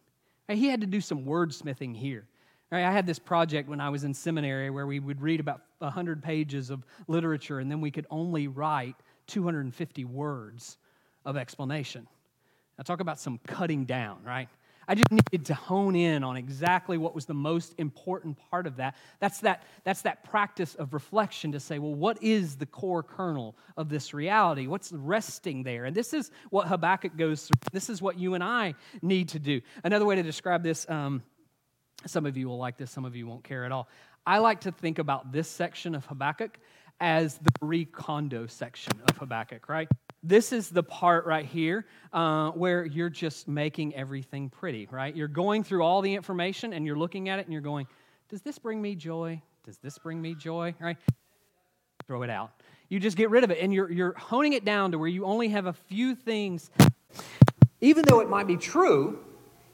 He 0.50 0.66
had 0.66 0.82
to 0.82 0.88
do 0.88 1.00
some 1.00 1.26
wordsmithing 1.26 1.96
here. 1.96 2.26
I 2.72 2.80
had 2.80 3.06
this 3.06 3.20
project 3.20 3.70
when 3.70 3.80
I 3.80 3.90
was 3.90 4.04
in 4.04 4.16
seminary 4.16 4.72
where 4.72 4.88
we 4.88 5.00
would 5.00 5.22
read 5.22 5.40
about 5.42 5.62
100 5.78 6.24
pages 6.24 6.72
of 6.72 6.84
literature, 7.08 7.60
and 7.60 7.70
then 7.70 7.82
we 7.82 7.92
could 7.92 8.08
only 8.10 8.48
write 8.48 8.96
250 9.28 10.06
words 10.06 10.78
of 11.26 11.38
explanation. 11.38 12.08
Now, 12.78 12.84
talk 12.84 13.00
about 13.00 13.20
some 13.20 13.40
cutting 13.48 13.86
down, 13.86 14.24
right? 14.24 14.50
I 14.88 14.96
just 14.96 15.12
needed 15.12 15.46
to 15.46 15.54
hone 15.56 15.96
in 15.96 16.24
on 16.24 16.38
exactly 16.38 16.98
what 16.98 17.16
was 17.16 17.26
the 17.26 17.34
most 17.34 17.74
important 17.78 18.38
part 18.52 18.68
of 18.68 18.78
that. 18.78 18.96
That's 19.20 19.40
that, 19.40 19.64
that's 19.84 20.04
that 20.04 20.24
practice 20.24 20.76
of 20.76 20.94
reflection 20.94 21.54
to 21.54 21.60
say, 21.60 21.80
well, 21.80 21.94
what 21.94 22.22
is 22.22 22.58
the 22.58 22.66
core 22.66 23.02
kernel 23.02 23.56
of 23.78 23.90
this 23.90 24.14
reality? 24.14 24.68
What's 24.68 24.92
resting 24.92 25.64
there? 25.64 25.86
And 25.86 25.96
this 25.96 26.14
is 26.14 26.32
what 26.50 26.68
Habakkuk 26.68 27.18
goes 27.18 27.48
through. 27.48 27.60
This 27.72 27.90
is 27.90 28.02
what 28.02 28.20
you 28.20 28.36
and 28.36 28.44
I 28.44 28.76
need 29.02 29.30
to 29.30 29.40
do. 29.40 29.62
Another 29.84 30.06
way 30.06 30.16
to 30.16 30.24
describe 30.24 30.62
this, 30.62 30.88
um, 30.90 31.24
some 32.06 32.26
of 32.26 32.38
you 32.38 32.48
will 32.48 32.60
like 32.60 32.78
this, 32.78 32.92
some 32.92 33.06
of 33.06 33.16
you 33.16 33.26
won't 33.26 33.44
care 33.44 33.66
at 33.66 33.72
all. 33.72 33.88
I 34.28 34.40
like 34.40 34.62
to 34.62 34.72
think 34.72 35.00
about 35.00 35.32
this 35.32 35.48
section 35.48 35.96
of 35.96 36.06
Habakkuk 36.06 36.60
as 37.00 37.38
the 37.38 37.52
Marie 37.62 37.86
Kondo 37.86 38.48
section 38.48 38.94
of 39.10 39.18
Habakkuk, 39.18 39.68
right? 39.68 39.88
This 40.28 40.52
is 40.52 40.70
the 40.70 40.82
part 40.82 41.28
right 41.28 41.46
here 41.46 41.86
uh, 42.12 42.50
where 42.50 42.84
you're 42.84 43.12
just 43.12 43.48
making 43.48 43.94
everything 43.94 44.50
pretty, 44.50 44.88
right? 44.90 45.16
You're 45.16 45.28
going 45.28 45.64
through 45.64 45.84
all 45.84 46.02
the 46.02 46.16
information 46.16 46.74
and 46.74 46.84
you're 46.84 46.98
looking 46.98 47.30
at 47.30 47.38
it 47.38 47.46
and 47.46 47.54
you're 47.54 47.62
going, 47.62 47.86
does 48.30 48.42
this 48.42 48.58
bring 48.58 48.82
me 48.82 48.96
joy? 48.96 49.40
Does 49.64 49.78
this 49.78 50.00
bring 50.00 50.20
me 50.20 50.34
joy? 50.34 50.74
Right? 50.80 50.98
Throw 52.08 52.24
it 52.24 52.32
out. 52.32 52.50
You 52.90 53.00
just 53.00 53.18
get 53.18 53.30
rid 53.30 53.44
of 53.44 53.52
it 53.52 53.60
and 53.62 53.72
you're, 53.72 53.92
you're 53.92 54.14
honing 54.18 54.54
it 54.54 54.66
down 54.66 54.94
to 54.94 54.98
where 54.98 55.08
you 55.08 55.26
only 55.26 55.50
have 55.50 55.68
a 55.68 55.74
few 55.74 56.16
things. 56.16 56.72
Even 57.82 58.04
though 58.08 58.20
it 58.22 58.28
might 58.28 58.48
be 58.48 58.58
true, 58.58 59.24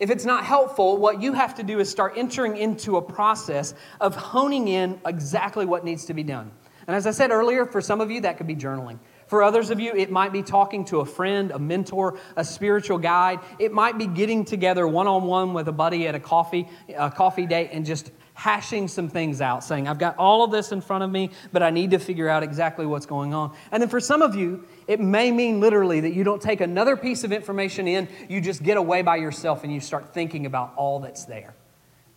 if 0.02 0.10
it's 0.10 0.26
not 0.26 0.44
helpful, 0.44 0.98
what 0.98 1.22
you 1.22 1.32
have 1.32 1.56
to 1.56 1.64
do 1.64 1.80
is 1.80 1.90
start 1.90 2.16
entering 2.18 2.58
into 2.58 2.98
a 2.98 3.02
process 3.02 3.74
of 4.02 4.18
honing 4.18 4.68
in 4.68 5.00
exactly 5.06 5.66
what 5.66 5.86
needs 5.86 6.04
to 6.06 6.14
be 6.14 6.24
done. 6.24 6.52
And 6.88 6.96
as 6.96 7.08
I 7.08 7.12
said 7.12 7.32
earlier, 7.32 7.66
for 7.66 7.80
some 7.80 8.02
of 8.02 8.12
you, 8.12 8.20
that 8.22 8.36
could 8.38 8.48
be 8.48 8.56
journaling. 8.56 9.00
For 9.32 9.44
others 9.44 9.70
of 9.70 9.80
you, 9.80 9.94
it 9.94 10.12
might 10.12 10.34
be 10.34 10.44
talking 10.44 10.84
to 10.88 11.00
a 11.00 11.06
friend, 11.06 11.52
a 11.52 11.58
mentor, 11.58 12.20
a 12.36 12.44
spiritual 12.44 12.98
guide. 12.98 13.40
It 13.60 13.72
might 13.72 13.98
be 13.98 14.06
getting 14.06 14.44
together 14.44 14.86
one 14.86 15.08
on 15.08 15.24
one 15.24 15.54
with 15.54 15.70
a 15.70 15.72
buddy 15.72 16.06
at 16.06 16.16
a 16.16 16.20
coffee, 16.20 16.68
a 16.94 17.10
coffee 17.10 17.46
date 17.46 17.70
and 17.72 17.86
just 17.86 18.12
hashing 18.34 18.90
some 18.90 19.08
things 19.08 19.40
out, 19.40 19.64
saying, 19.64 19.88
I've 19.88 20.00
got 20.00 20.18
all 20.18 20.44
of 20.44 20.52
this 20.52 20.74
in 20.74 20.82
front 20.82 21.06
of 21.06 21.10
me, 21.10 21.32
but 21.54 21.64
I 21.64 21.70
need 21.70 21.92
to 21.92 21.98
figure 21.98 22.28
out 22.28 22.44
exactly 22.44 22.86
what's 22.86 23.06
going 23.06 23.34
on. 23.34 23.56
And 23.72 23.82
then 23.82 23.88
for 23.88 24.02
some 24.02 24.22
of 24.22 24.36
you, 24.36 24.68
it 24.86 25.00
may 25.00 25.32
mean 25.32 25.62
literally 25.62 26.02
that 26.02 26.14
you 26.14 26.26
don't 26.26 26.42
take 26.42 26.60
another 26.60 26.98
piece 26.98 27.24
of 27.24 27.32
information 27.32 27.88
in, 27.88 28.10
you 28.28 28.42
just 28.42 28.62
get 28.64 28.76
away 28.76 29.02
by 29.02 29.16
yourself 29.16 29.64
and 29.64 29.74
you 29.74 29.80
start 29.80 30.14
thinking 30.14 30.46
about 30.46 30.74
all 30.76 31.00
that's 31.00 31.24
there 31.24 31.56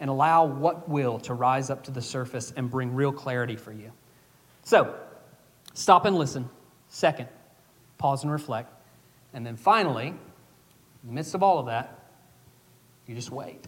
and 0.00 0.10
allow 0.10 0.46
what 0.46 0.88
will 0.88 1.20
to 1.20 1.34
rise 1.34 1.70
up 1.70 1.84
to 1.84 1.92
the 1.92 2.02
surface 2.02 2.52
and 2.56 2.72
bring 2.72 2.92
real 2.92 3.12
clarity 3.12 3.54
for 3.54 3.70
you. 3.70 3.92
So, 4.64 4.96
stop 5.74 6.06
and 6.06 6.18
listen. 6.18 6.50
Second, 6.94 7.28
pause 7.98 8.22
and 8.22 8.30
reflect. 8.30 8.72
And 9.32 9.44
then 9.44 9.56
finally, 9.56 10.06
in 10.06 10.16
the 11.04 11.12
midst 11.12 11.34
of 11.34 11.42
all 11.42 11.58
of 11.58 11.66
that, 11.66 11.98
you 13.08 13.16
just 13.16 13.32
wait. 13.32 13.66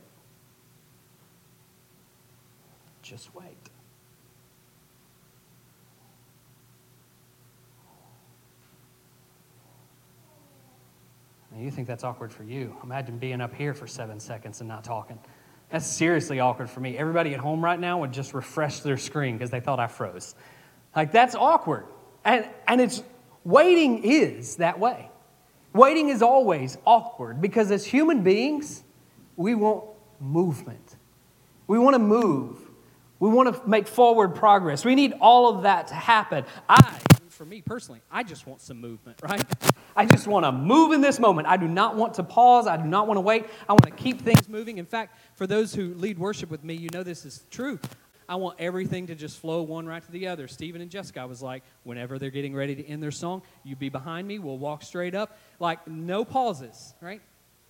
Just 3.03 3.35
wait. 3.35 3.57
Now, 11.51 11.61
you 11.61 11.73
think 11.73 11.89
that's 11.89 12.05
awkward 12.05 12.33
for 12.33 12.45
you. 12.45 12.77
Imagine 12.85 13.19
being 13.19 13.41
up 13.41 13.53
here 13.53 13.75
for 13.75 13.89
seven 13.89 14.21
seconds 14.21 14.61
and 14.61 14.69
not 14.69 14.85
talking. 14.85 15.19
That's 15.71 15.85
seriously 15.85 16.39
awkward 16.39 16.71
for 16.71 16.79
me. 16.79 16.97
Everybody 16.97 17.35
at 17.35 17.41
home 17.41 17.65
right 17.65 17.81
now 17.81 17.99
would 17.99 18.13
just 18.13 18.35
refresh 18.35 18.81
their 18.81 18.97
screen 18.97 19.37
because 19.37 19.51
they 19.51 19.59
thought 19.59 19.81
I 19.81 19.89
froze. 19.89 20.37
Like, 20.95 21.11
that's 21.11 21.35
awkward. 21.35 21.87
And, 22.25 22.49
and 22.69 22.81
it's 22.81 23.03
waiting 23.47 24.03
is 24.03 24.57
that 24.57 24.79
way. 24.79 25.09
Waiting 25.73 26.09
is 26.09 26.21
always 26.21 26.77
awkward 26.85 27.41
because 27.41 27.71
as 27.71 27.87
human 27.87 28.23
beings, 28.23 28.83
we 29.37 29.55
want 29.55 29.85
movement. 30.21 30.97
We 31.67 31.79
want 31.79 31.95
to 31.95 31.99
move. 31.99 32.59
We 33.21 33.31
want 33.31 33.55
to 33.55 33.69
make 33.69 33.87
forward 33.87 34.35
progress. 34.35 34.85
We 34.85 34.95
need 34.95 35.15
all 35.21 35.55
of 35.55 35.63
that 35.63 35.87
to 35.89 35.95
happen. 35.95 36.45
I, 36.69 36.99
for 37.29 37.45
me 37.45 37.63
personally, 37.63 38.01
I 38.11 38.23
just 38.23 38.47
want 38.47 38.61
some 38.61 38.81
movement, 38.81 39.21
right? 39.23 39.43
I 39.95 40.07
just 40.07 40.27
want 40.27 40.45
to 40.45 40.53
move 40.53 40.93
in 40.93 41.01
this 41.01 41.19
moment. 41.19 41.47
I 41.47 41.57
do 41.57 41.69
not 41.69 41.97
want 41.97 42.15
to 42.15 42.23
pause. 42.23 42.67
I 42.67 42.77
do 42.77 42.85
not 42.85 43.07
want 43.07 43.17
to 43.17 43.23
wait. 43.23 43.47
I 43.69 43.73
want 43.73 43.85
to 43.85 43.91
keep 43.91 44.23
things 44.23 44.49
moving. 44.49 44.79
In 44.79 44.87
fact, 44.87 45.19
for 45.37 45.47
those 45.47 45.75
who 45.75 45.95
lead 45.95 46.19
worship 46.19 46.51
with 46.51 46.65
me, 46.65 46.75
you 46.75 46.89
know 46.93 47.03
this 47.03 47.25
is 47.25 47.45
true. 47.51 47.79
I 48.29 48.37
want 48.37 48.61
everything 48.61 49.07
to 49.07 49.15
just 49.15 49.39
flow 49.39 49.63
one 49.63 49.87
right 49.87 50.03
to 50.03 50.13
the 50.13 50.27
other. 50.29 50.49
Stephen 50.49 50.81
and 50.81 50.91
Jessica, 50.91 51.21
I 51.21 51.25
was 51.27 51.43
like, 51.43 51.63
whenever 51.85 52.19
they're 52.19 52.31
getting 52.31 52.55
ready 52.55 52.75
to 52.75 52.87
end 52.87 53.03
their 53.03 53.13
song, 53.13 53.43
you 53.65 53.77
be 53.77 53.89
behind 53.89 54.27
me, 54.27 54.39
we'll 54.39 54.59
walk 54.59 54.83
straight 54.83 55.15
up. 55.15 55.39
Like, 55.61 55.87
no 55.87 56.25
pauses, 56.25 56.95
right? 57.01 57.21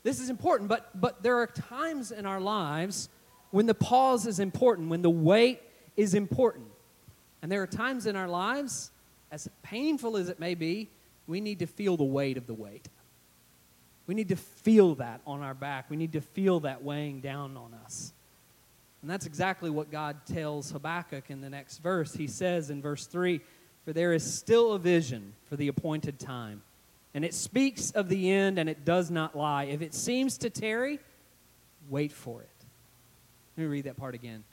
This 0.02 0.20
is 0.20 0.30
important, 0.30 0.68
but, 0.68 0.98
but 0.98 1.22
there 1.22 1.38
are 1.38 1.46
times 1.46 2.10
in 2.10 2.26
our 2.26 2.40
lives 2.40 3.08
when 3.50 3.66
the 3.66 3.74
pause 3.74 4.26
is 4.26 4.38
important, 4.38 4.88
when 4.88 5.02
the 5.02 5.10
wait 5.10 5.60
is 5.96 6.14
important. 6.14 6.66
And 7.42 7.50
there 7.52 7.62
are 7.62 7.66
times 7.66 8.06
in 8.06 8.16
our 8.16 8.28
lives, 8.28 8.90
as 9.30 9.48
painful 9.62 10.16
as 10.16 10.28
it 10.28 10.40
may 10.40 10.54
be, 10.54 10.90
we 11.26 11.40
need 11.40 11.58
to 11.58 11.66
feel 11.66 11.96
the 11.96 12.04
weight 12.04 12.36
of 12.36 12.46
the 12.46 12.54
wait. 12.54 12.88
We 14.06 14.14
need 14.14 14.28
to 14.28 14.36
feel 14.36 14.94
that 14.96 15.20
on 15.26 15.42
our 15.42 15.54
back. 15.54 15.90
We 15.90 15.96
need 15.96 16.12
to 16.12 16.20
feel 16.20 16.60
that 16.60 16.82
weighing 16.82 17.20
down 17.20 17.56
on 17.56 17.74
us. 17.84 18.12
And 19.02 19.10
that's 19.10 19.26
exactly 19.26 19.70
what 19.70 19.90
God 19.90 20.16
tells 20.26 20.70
Habakkuk 20.70 21.30
in 21.30 21.40
the 21.40 21.50
next 21.50 21.78
verse. 21.78 22.14
He 22.14 22.26
says 22.26 22.70
in 22.70 22.82
verse 22.82 23.06
3 23.06 23.40
For 23.84 23.92
there 23.92 24.12
is 24.12 24.24
still 24.30 24.72
a 24.72 24.78
vision 24.78 25.34
for 25.48 25.56
the 25.56 25.68
appointed 25.68 26.18
time, 26.18 26.62
and 27.14 27.24
it 27.24 27.34
speaks 27.34 27.90
of 27.92 28.08
the 28.08 28.30
end, 28.30 28.58
and 28.58 28.68
it 28.68 28.84
does 28.84 29.10
not 29.10 29.36
lie. 29.36 29.64
If 29.64 29.82
it 29.82 29.94
seems 29.94 30.38
to 30.38 30.50
tarry, 30.50 30.98
wait 31.88 32.12
for 32.12 32.40
it. 32.40 32.48
Let 33.56 33.64
me 33.64 33.68
read 33.68 33.84
that 33.84 33.96
part 33.96 34.14
again. 34.14 34.44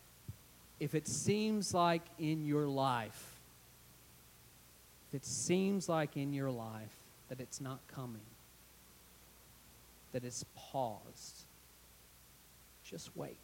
If 0.79 0.95
it 0.95 1.07
seems 1.07 1.73
like 1.73 2.03
in 2.19 2.45
your 2.45 2.67
life, 2.67 3.39
if 5.09 5.21
it 5.21 5.25
seems 5.25 5.87
like 5.87 6.17
in 6.17 6.33
your 6.33 6.51
life 6.51 6.95
that 7.29 7.39
it's 7.39 7.61
not 7.61 7.79
coming, 7.87 8.21
that 10.11 10.23
it's 10.23 10.45
paused, 10.55 11.43
just 12.83 13.15
wait. 13.15 13.37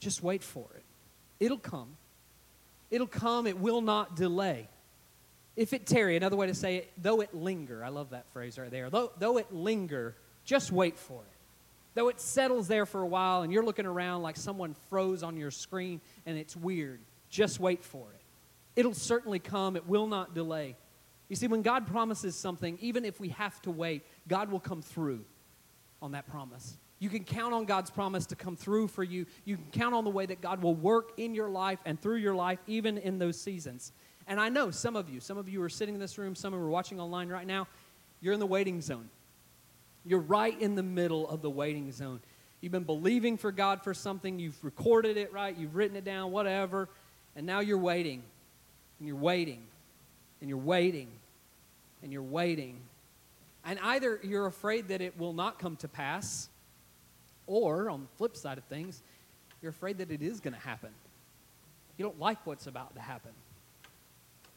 Just 0.00 0.22
wait 0.22 0.42
for 0.42 0.66
it. 0.74 0.84
It'll 1.40 1.58
come. 1.58 1.96
It'll 2.90 3.06
come. 3.06 3.46
It 3.46 3.58
will 3.58 3.80
not 3.80 4.16
delay. 4.16 4.68
If 5.56 5.72
it 5.72 5.86
tarry, 5.86 6.16
another 6.16 6.36
way 6.36 6.46
to 6.46 6.54
say 6.54 6.76
it, 6.76 6.92
though 6.96 7.20
it 7.20 7.34
linger, 7.34 7.84
I 7.84 7.88
love 7.88 8.10
that 8.10 8.26
phrase 8.32 8.58
right 8.58 8.70
there. 8.70 8.90
Though, 8.90 9.10
though 9.18 9.38
it 9.38 9.52
linger, 9.52 10.14
just 10.44 10.70
wait 10.70 10.96
for 10.96 11.20
it. 11.20 11.38
Though 11.94 12.08
it 12.08 12.20
settles 12.20 12.68
there 12.68 12.86
for 12.86 13.02
a 13.02 13.06
while 13.06 13.42
and 13.42 13.52
you're 13.52 13.64
looking 13.64 13.86
around 13.86 14.22
like 14.22 14.36
someone 14.36 14.76
froze 14.88 15.24
on 15.24 15.36
your 15.36 15.50
screen 15.50 16.00
and 16.26 16.38
it's 16.38 16.56
weird, 16.56 17.00
just 17.28 17.58
wait 17.58 17.82
for 17.82 18.06
it. 18.14 18.20
It'll 18.76 18.94
certainly 18.94 19.40
come, 19.40 19.74
it 19.74 19.88
will 19.88 20.06
not 20.06 20.32
delay. 20.32 20.76
You 21.28 21.34
see, 21.34 21.48
when 21.48 21.62
God 21.62 21.88
promises 21.88 22.36
something, 22.36 22.78
even 22.80 23.04
if 23.04 23.18
we 23.18 23.30
have 23.30 23.60
to 23.62 23.72
wait, 23.72 24.04
God 24.28 24.52
will 24.52 24.60
come 24.60 24.80
through 24.80 25.24
on 26.00 26.12
that 26.12 26.28
promise. 26.28 26.76
You 26.98 27.08
can 27.08 27.24
count 27.24 27.54
on 27.54 27.64
God's 27.64 27.90
promise 27.90 28.26
to 28.26 28.36
come 28.36 28.56
through 28.56 28.88
for 28.88 29.04
you. 29.04 29.26
You 29.44 29.56
can 29.56 29.66
count 29.72 29.94
on 29.94 30.04
the 30.04 30.10
way 30.10 30.26
that 30.26 30.40
God 30.40 30.62
will 30.62 30.74
work 30.74 31.12
in 31.16 31.34
your 31.34 31.48
life 31.48 31.78
and 31.84 32.00
through 32.00 32.16
your 32.16 32.34
life, 32.34 32.58
even 32.66 32.98
in 32.98 33.18
those 33.18 33.40
seasons. 33.40 33.92
And 34.26 34.40
I 34.40 34.48
know 34.48 34.70
some 34.70 34.96
of 34.96 35.08
you, 35.08 35.20
some 35.20 35.38
of 35.38 35.48
you 35.48 35.62
are 35.62 35.68
sitting 35.68 35.94
in 35.94 36.00
this 36.00 36.18
room, 36.18 36.34
some 36.34 36.52
of 36.52 36.60
you 36.60 36.66
are 36.66 36.70
watching 36.70 37.00
online 37.00 37.28
right 37.28 37.46
now, 37.46 37.66
you're 38.20 38.34
in 38.34 38.40
the 38.40 38.46
waiting 38.46 38.80
zone. 38.80 39.08
You're 40.04 40.20
right 40.20 40.58
in 40.60 40.74
the 40.74 40.82
middle 40.82 41.28
of 41.28 41.40
the 41.40 41.50
waiting 41.50 41.90
zone. 41.92 42.20
You've 42.60 42.72
been 42.72 42.84
believing 42.84 43.36
for 43.36 43.52
God 43.52 43.82
for 43.82 43.94
something, 43.94 44.38
you've 44.38 44.62
recorded 44.64 45.16
it 45.16 45.32
right, 45.32 45.56
you've 45.56 45.76
written 45.76 45.96
it 45.96 46.04
down, 46.04 46.32
whatever, 46.32 46.88
and 47.36 47.46
now 47.46 47.60
you're 47.60 47.78
waiting, 47.78 48.22
and 48.98 49.06
you're 49.06 49.16
waiting, 49.16 49.62
and 50.40 50.48
you're 50.48 50.58
waiting, 50.58 51.08
and 52.02 52.12
you're 52.12 52.22
waiting, 52.22 52.80
And 53.64 53.78
either 53.82 54.18
you're 54.22 54.46
afraid 54.46 54.88
that 54.88 55.00
it 55.00 55.18
will 55.18 55.32
not 55.32 55.58
come 55.58 55.76
to 55.76 55.88
pass, 55.88 56.48
or 57.48 57.90
on 57.90 58.02
the 58.02 58.08
flip 58.16 58.36
side 58.36 58.58
of 58.58 58.64
things, 58.64 59.02
you're 59.60 59.70
afraid 59.70 59.98
that 59.98 60.12
it 60.12 60.22
is 60.22 60.38
going 60.38 60.54
to 60.54 60.60
happen. 60.60 60.90
You 61.96 62.04
don't 62.04 62.20
like 62.20 62.46
what's 62.46 62.68
about 62.68 62.94
to 62.94 63.00
happen. 63.00 63.32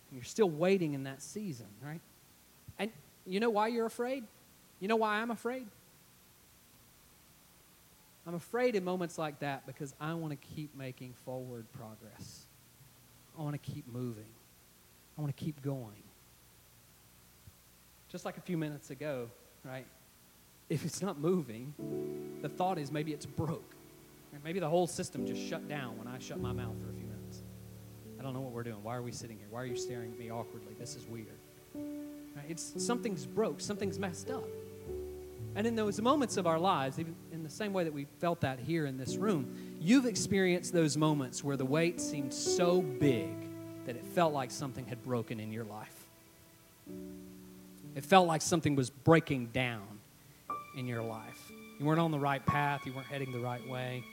And 0.09 0.17
you're 0.17 0.23
still 0.23 0.49
waiting 0.49 0.93
in 0.93 1.03
that 1.03 1.23
season, 1.23 1.65
right? 1.83 2.01
And 2.77 2.91
you 3.25 3.39
know 3.39 3.49
why 3.49 3.67
you're 3.67 3.87
afraid? 3.87 4.23
You 4.79 4.87
know 4.87 4.97
why 4.97 5.15
I'm 5.15 5.31
afraid? 5.31 5.65
I'm 8.27 8.35
afraid 8.35 8.75
in 8.75 8.83
moments 8.83 9.17
like 9.17 9.39
that 9.39 9.65
because 9.65 9.95
I 9.99 10.13
want 10.13 10.31
to 10.31 10.47
keep 10.55 10.75
making 10.75 11.13
forward 11.25 11.65
progress. 11.73 12.45
I 13.37 13.41
want 13.41 13.61
to 13.61 13.71
keep 13.71 13.91
moving. 13.91 14.29
I 15.17 15.21
want 15.21 15.35
to 15.35 15.43
keep 15.43 15.61
going. 15.63 16.03
Just 18.09 18.25
like 18.25 18.37
a 18.37 18.41
few 18.41 18.57
minutes 18.57 18.91
ago, 18.91 19.29
right? 19.63 19.85
If 20.71 20.85
it's 20.85 21.01
not 21.01 21.19
moving, 21.19 21.73
the 22.41 22.47
thought 22.47 22.79
is 22.79 22.93
maybe 22.93 23.11
it's 23.11 23.25
broke. 23.25 23.75
Maybe 24.41 24.61
the 24.61 24.69
whole 24.69 24.87
system 24.87 25.27
just 25.27 25.45
shut 25.49 25.67
down 25.67 25.97
when 25.97 26.07
I 26.07 26.17
shut 26.17 26.39
my 26.39 26.53
mouth 26.53 26.73
for 26.81 26.89
a 26.89 26.93
few 26.93 27.05
minutes. 27.05 27.43
I 28.17 28.23
don't 28.23 28.33
know 28.33 28.39
what 28.39 28.53
we're 28.53 28.63
doing. 28.63 28.81
Why 28.81 28.95
are 28.95 29.01
we 29.01 29.11
sitting 29.11 29.37
here? 29.37 29.47
Why 29.49 29.63
are 29.63 29.65
you 29.65 29.75
staring 29.75 30.13
at 30.13 30.17
me 30.17 30.31
awkwardly? 30.31 30.73
This 30.79 30.95
is 30.95 31.05
weird. 31.05 31.27
It's 32.47 32.73
something's 32.77 33.25
broke, 33.25 33.59
something's 33.59 33.99
messed 33.99 34.31
up. 34.31 34.47
And 35.55 35.67
in 35.67 35.75
those 35.75 35.99
moments 35.99 36.37
of 36.37 36.47
our 36.47 36.57
lives, 36.57 36.97
even 36.97 37.15
in 37.33 37.43
the 37.43 37.49
same 37.49 37.73
way 37.73 37.83
that 37.83 37.93
we 37.93 38.05
felt 38.19 38.39
that 38.39 38.57
here 38.57 38.85
in 38.85 38.97
this 38.97 39.17
room, 39.17 39.53
you've 39.81 40.05
experienced 40.05 40.71
those 40.71 40.95
moments 40.95 41.43
where 41.43 41.57
the 41.57 41.65
weight 41.65 41.99
seemed 41.99 42.33
so 42.33 42.81
big 42.81 43.29
that 43.85 43.97
it 43.97 44.05
felt 44.05 44.31
like 44.31 44.49
something 44.49 44.85
had 44.85 45.03
broken 45.03 45.41
in 45.41 45.51
your 45.51 45.65
life. 45.65 46.07
It 47.93 48.05
felt 48.05 48.25
like 48.25 48.41
something 48.41 48.77
was 48.77 48.89
breaking 48.89 49.47
down 49.47 49.99
in 50.75 50.87
your 50.87 51.01
life. 51.01 51.51
You 51.79 51.85
weren't 51.85 51.99
on 51.99 52.11
the 52.11 52.19
right 52.19 52.45
path, 52.45 52.85
you 52.85 52.93
weren't 52.93 53.07
heading 53.07 53.31
the 53.31 53.39
right 53.39 53.65
way. 53.67 54.03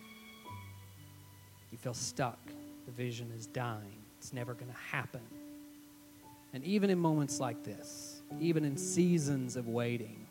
You 1.71 1.79
feel 1.79 1.94
stuck. 1.94 2.38
The 2.87 2.92
vision 2.92 3.31
is 3.37 3.47
dying. 3.47 4.03
It's 4.18 4.33
never 4.33 4.55
going 4.55 4.73
to 4.73 4.79
happen. 4.79 5.21
And 6.55 6.64
even 6.64 6.88
in 6.88 6.99
moments 6.99 7.40
like 7.40 7.62
this, 7.62 8.23
even 8.40 8.64
in 8.64 8.77
seasons 8.77 9.57
of 9.57 9.68
waiting, 9.68 10.27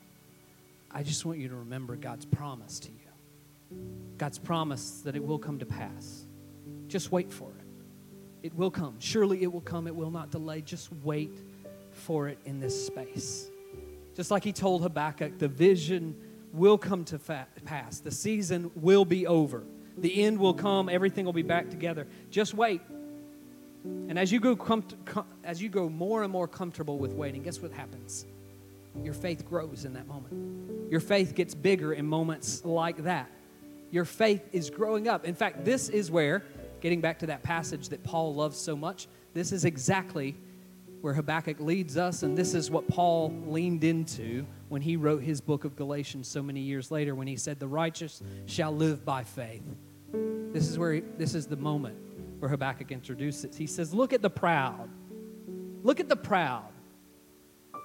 I 0.90 1.04
just 1.04 1.26
want 1.26 1.38
you 1.38 1.48
to 1.50 1.56
remember 1.56 1.96
God's 1.96 2.26
promise 2.26 2.80
to 2.80 2.90
you. 2.90 3.78
God's 4.18 4.40
promise 4.40 5.02
that 5.02 5.16
it 5.16 5.24
will 5.24 5.38
come 5.38 5.60
to 5.60 5.66
pass. 5.66 6.26
Just 6.88 7.12
wait 7.12 7.32
for 7.32 7.50
it. 7.50 8.48
It 8.48 8.56
will 8.56 8.72
come. 8.72 8.96
Surely 9.00 9.44
it 9.44 9.52
will 9.52 9.62
come. 9.62 9.88
It 9.88 9.96
will 9.96 10.12
not 10.12 10.32
delay. 10.32 10.62
Just 10.62 10.92
wait 11.04 11.38
for 11.92 12.28
it 12.28 12.40
in 12.46 12.60
this 12.60 12.88
space. 12.88 13.50
Just 14.18 14.32
like 14.32 14.44
he 14.44 14.52
told 14.52 14.82
Habakkuk, 14.82 15.38
the 15.38 15.48
vision 15.48 16.16
will 16.52 16.80
come 16.80 17.06
to 17.06 17.20
fa- 17.20 17.46
pass. 17.66 18.00
The 18.00 18.10
season 18.10 18.72
will 18.74 19.06
be 19.06 19.28
over. 19.28 19.62
The 19.96 20.24
end 20.24 20.40
will 20.40 20.56
come. 20.56 20.90
Everything 20.90 21.24
will 21.24 21.34
be 21.34 21.44
back 21.44 21.70
together. 21.70 22.08
Just 22.32 22.56
wait. 22.56 22.82
And 23.84 24.18
as 24.18 24.32
you 24.32 24.40
go 24.40 24.56
com- 24.56 24.84
com- 25.06 25.28
as 25.44 25.62
you 25.62 25.70
go 25.70 25.88
more 25.88 26.24
and 26.24 26.32
more 26.32 26.48
comfortable 26.48 26.98
with 26.98 27.14
waiting, 27.14 27.44
guess 27.44 27.62
what 27.62 27.72
happens? 27.72 28.26
Your 29.04 29.14
faith 29.14 29.46
grows 29.48 29.86
in 29.86 29.94
that 29.94 30.08
moment. 30.08 30.90
Your 30.90 31.00
faith 31.00 31.36
gets 31.36 31.54
bigger 31.54 31.94
in 31.94 32.08
moments 32.08 32.66
like 32.66 33.04
that. 33.04 33.30
Your 33.92 34.04
faith 34.04 34.42
is 34.52 34.72
growing 34.72 35.08
up. 35.08 35.26
In 35.26 35.36
fact, 35.36 35.64
this 35.64 35.90
is 35.90 36.10
where, 36.10 36.44
getting 36.82 37.02
back 37.02 37.20
to 37.20 37.28
that 37.28 37.44
passage 37.44 37.90
that 37.90 38.04
Paul 38.04 38.34
loves 38.34 38.58
so 38.58 38.76
much, 38.76 39.08
this 39.36 39.52
is 39.52 39.64
exactly 39.64 40.36
where 41.08 41.14
Habakkuk 41.14 41.62
leads 41.62 41.96
us, 41.96 42.24
and 42.24 42.38
this 42.38 42.54
is 42.54 42.70
what 42.70 42.86
Paul 42.90 43.34
leaned 43.46 43.86
into 43.86 44.46
when 44.68 44.82
he 44.82 44.98
wrote 44.98 45.24
his 45.24 45.40
book 45.40 45.64
of 45.64 45.74
Galatians 45.78 46.28
so 46.28 46.44
many 46.44 46.60
years 46.60 46.92
later 46.92 47.16
when 47.16 47.28
he 47.28 47.38
said, 47.38 47.62
The 47.62 47.68
righteous 47.70 48.22
shall 48.46 48.76
live 48.76 49.06
by 49.06 49.24
faith. 49.24 49.64
This 50.12 50.68
is 50.68 50.78
where 50.78 50.96
he, 50.96 51.04
this 51.18 51.34
is 51.34 51.48
the 51.48 51.56
moment 51.56 51.96
where 52.40 52.50
Habakkuk 52.50 52.92
introduces. 52.92 53.56
He 53.56 53.68
says, 53.68 53.94
Look 53.94 54.12
at 54.12 54.22
the 54.22 54.30
proud. 54.30 54.90
Look 55.82 56.02
at 56.02 56.10
the 56.10 56.18
proud. 56.18 56.68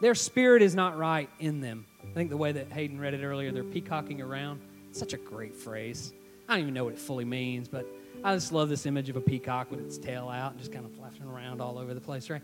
Their 0.01 0.17
spirit 0.17 0.61
is 0.61 0.75
not 0.75 0.99
right 0.99 1.31
in 1.39 1.61
them. 1.61 1.87
I 2.03 2.13
think 2.15 2.29
the 2.29 2.37
way 2.37 2.51
that 2.51 2.73
Hayden 2.73 2.99
read 2.99 3.15
it 3.15 3.23
earlier, 3.23 3.53
they're 3.53 3.63
peacocking 3.63 4.21
around. 4.21 4.61
Such 4.91 5.13
a 5.13 5.17
great 5.17 5.55
phrase. 5.55 6.13
I 6.49 6.55
don't 6.55 6.63
even 6.63 6.75
know 6.75 6.87
what 6.87 6.95
it 6.95 6.99
fully 6.99 7.25
means, 7.25 7.69
but 7.69 7.87
I 8.25 8.35
just 8.35 8.53
love 8.53 8.69
this 8.69 8.85
image 8.85 9.09
of 9.09 9.17
a 9.17 9.21
peacock 9.21 9.71
with 9.71 9.81
its 9.81 9.97
tail 9.97 10.29
out 10.29 10.53
and 10.53 10.61
just 10.61 10.73
kind 10.73 10.85
of 10.85 10.93
flapping 10.93 11.23
around 11.23 11.61
all 11.61 11.79
over 11.79 11.95
the 11.95 12.01
place, 12.01 12.29
right? 12.31 12.43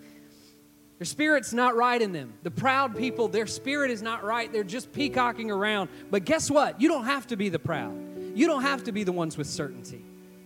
Their 0.98 1.06
spirit's 1.06 1.52
not 1.52 1.76
right 1.76 2.00
in 2.00 2.12
them. 2.12 2.34
The 2.42 2.50
proud 2.50 2.96
people, 2.96 3.28
their 3.28 3.46
spirit 3.46 3.90
is 3.90 4.02
not 4.02 4.24
right. 4.24 4.52
They're 4.52 4.64
just 4.64 4.92
peacocking 4.92 5.50
around. 5.50 5.90
But 6.10 6.24
guess 6.24 6.50
what? 6.50 6.80
You 6.80 6.88
don't 6.88 7.04
have 7.04 7.28
to 7.28 7.36
be 7.36 7.48
the 7.48 7.58
proud. 7.60 7.96
You 8.34 8.46
don't 8.46 8.62
have 8.62 8.84
to 8.84 8.92
be 8.92 9.04
the 9.04 9.12
ones 9.12 9.38
with 9.38 9.46
certainty. 9.46 10.04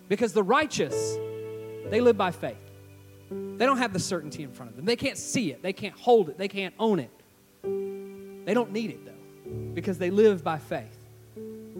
Because 0.09 0.35
the 0.35 0.43
righteous, 0.43 1.17
they 1.89 2.03
live 2.03 2.19
by 2.19 2.33
faith. 2.33 2.59
They 3.31 3.65
don't 3.65 3.79
have 3.79 3.95
the 3.95 3.99
certainty 3.99 4.43
in 4.43 4.53
front 4.53 4.71
of 4.71 4.77
them. 4.77 4.85
They 4.85 4.97
can't 4.97 5.17
see 5.17 5.53
it. 5.53 5.63
They 5.63 5.73
can't 5.73 5.97
hold 5.97 6.29
it. 6.29 6.37
They 6.37 6.49
can't 6.49 6.75
own 6.79 6.99
it. 6.99 7.11
They 8.45 8.53
don't 8.53 8.73
need 8.73 8.91
it, 8.91 9.07
though, 9.07 9.73
because 9.73 9.97
they 9.97 10.11
live 10.11 10.45
by 10.45 10.59
faith. 10.59 10.99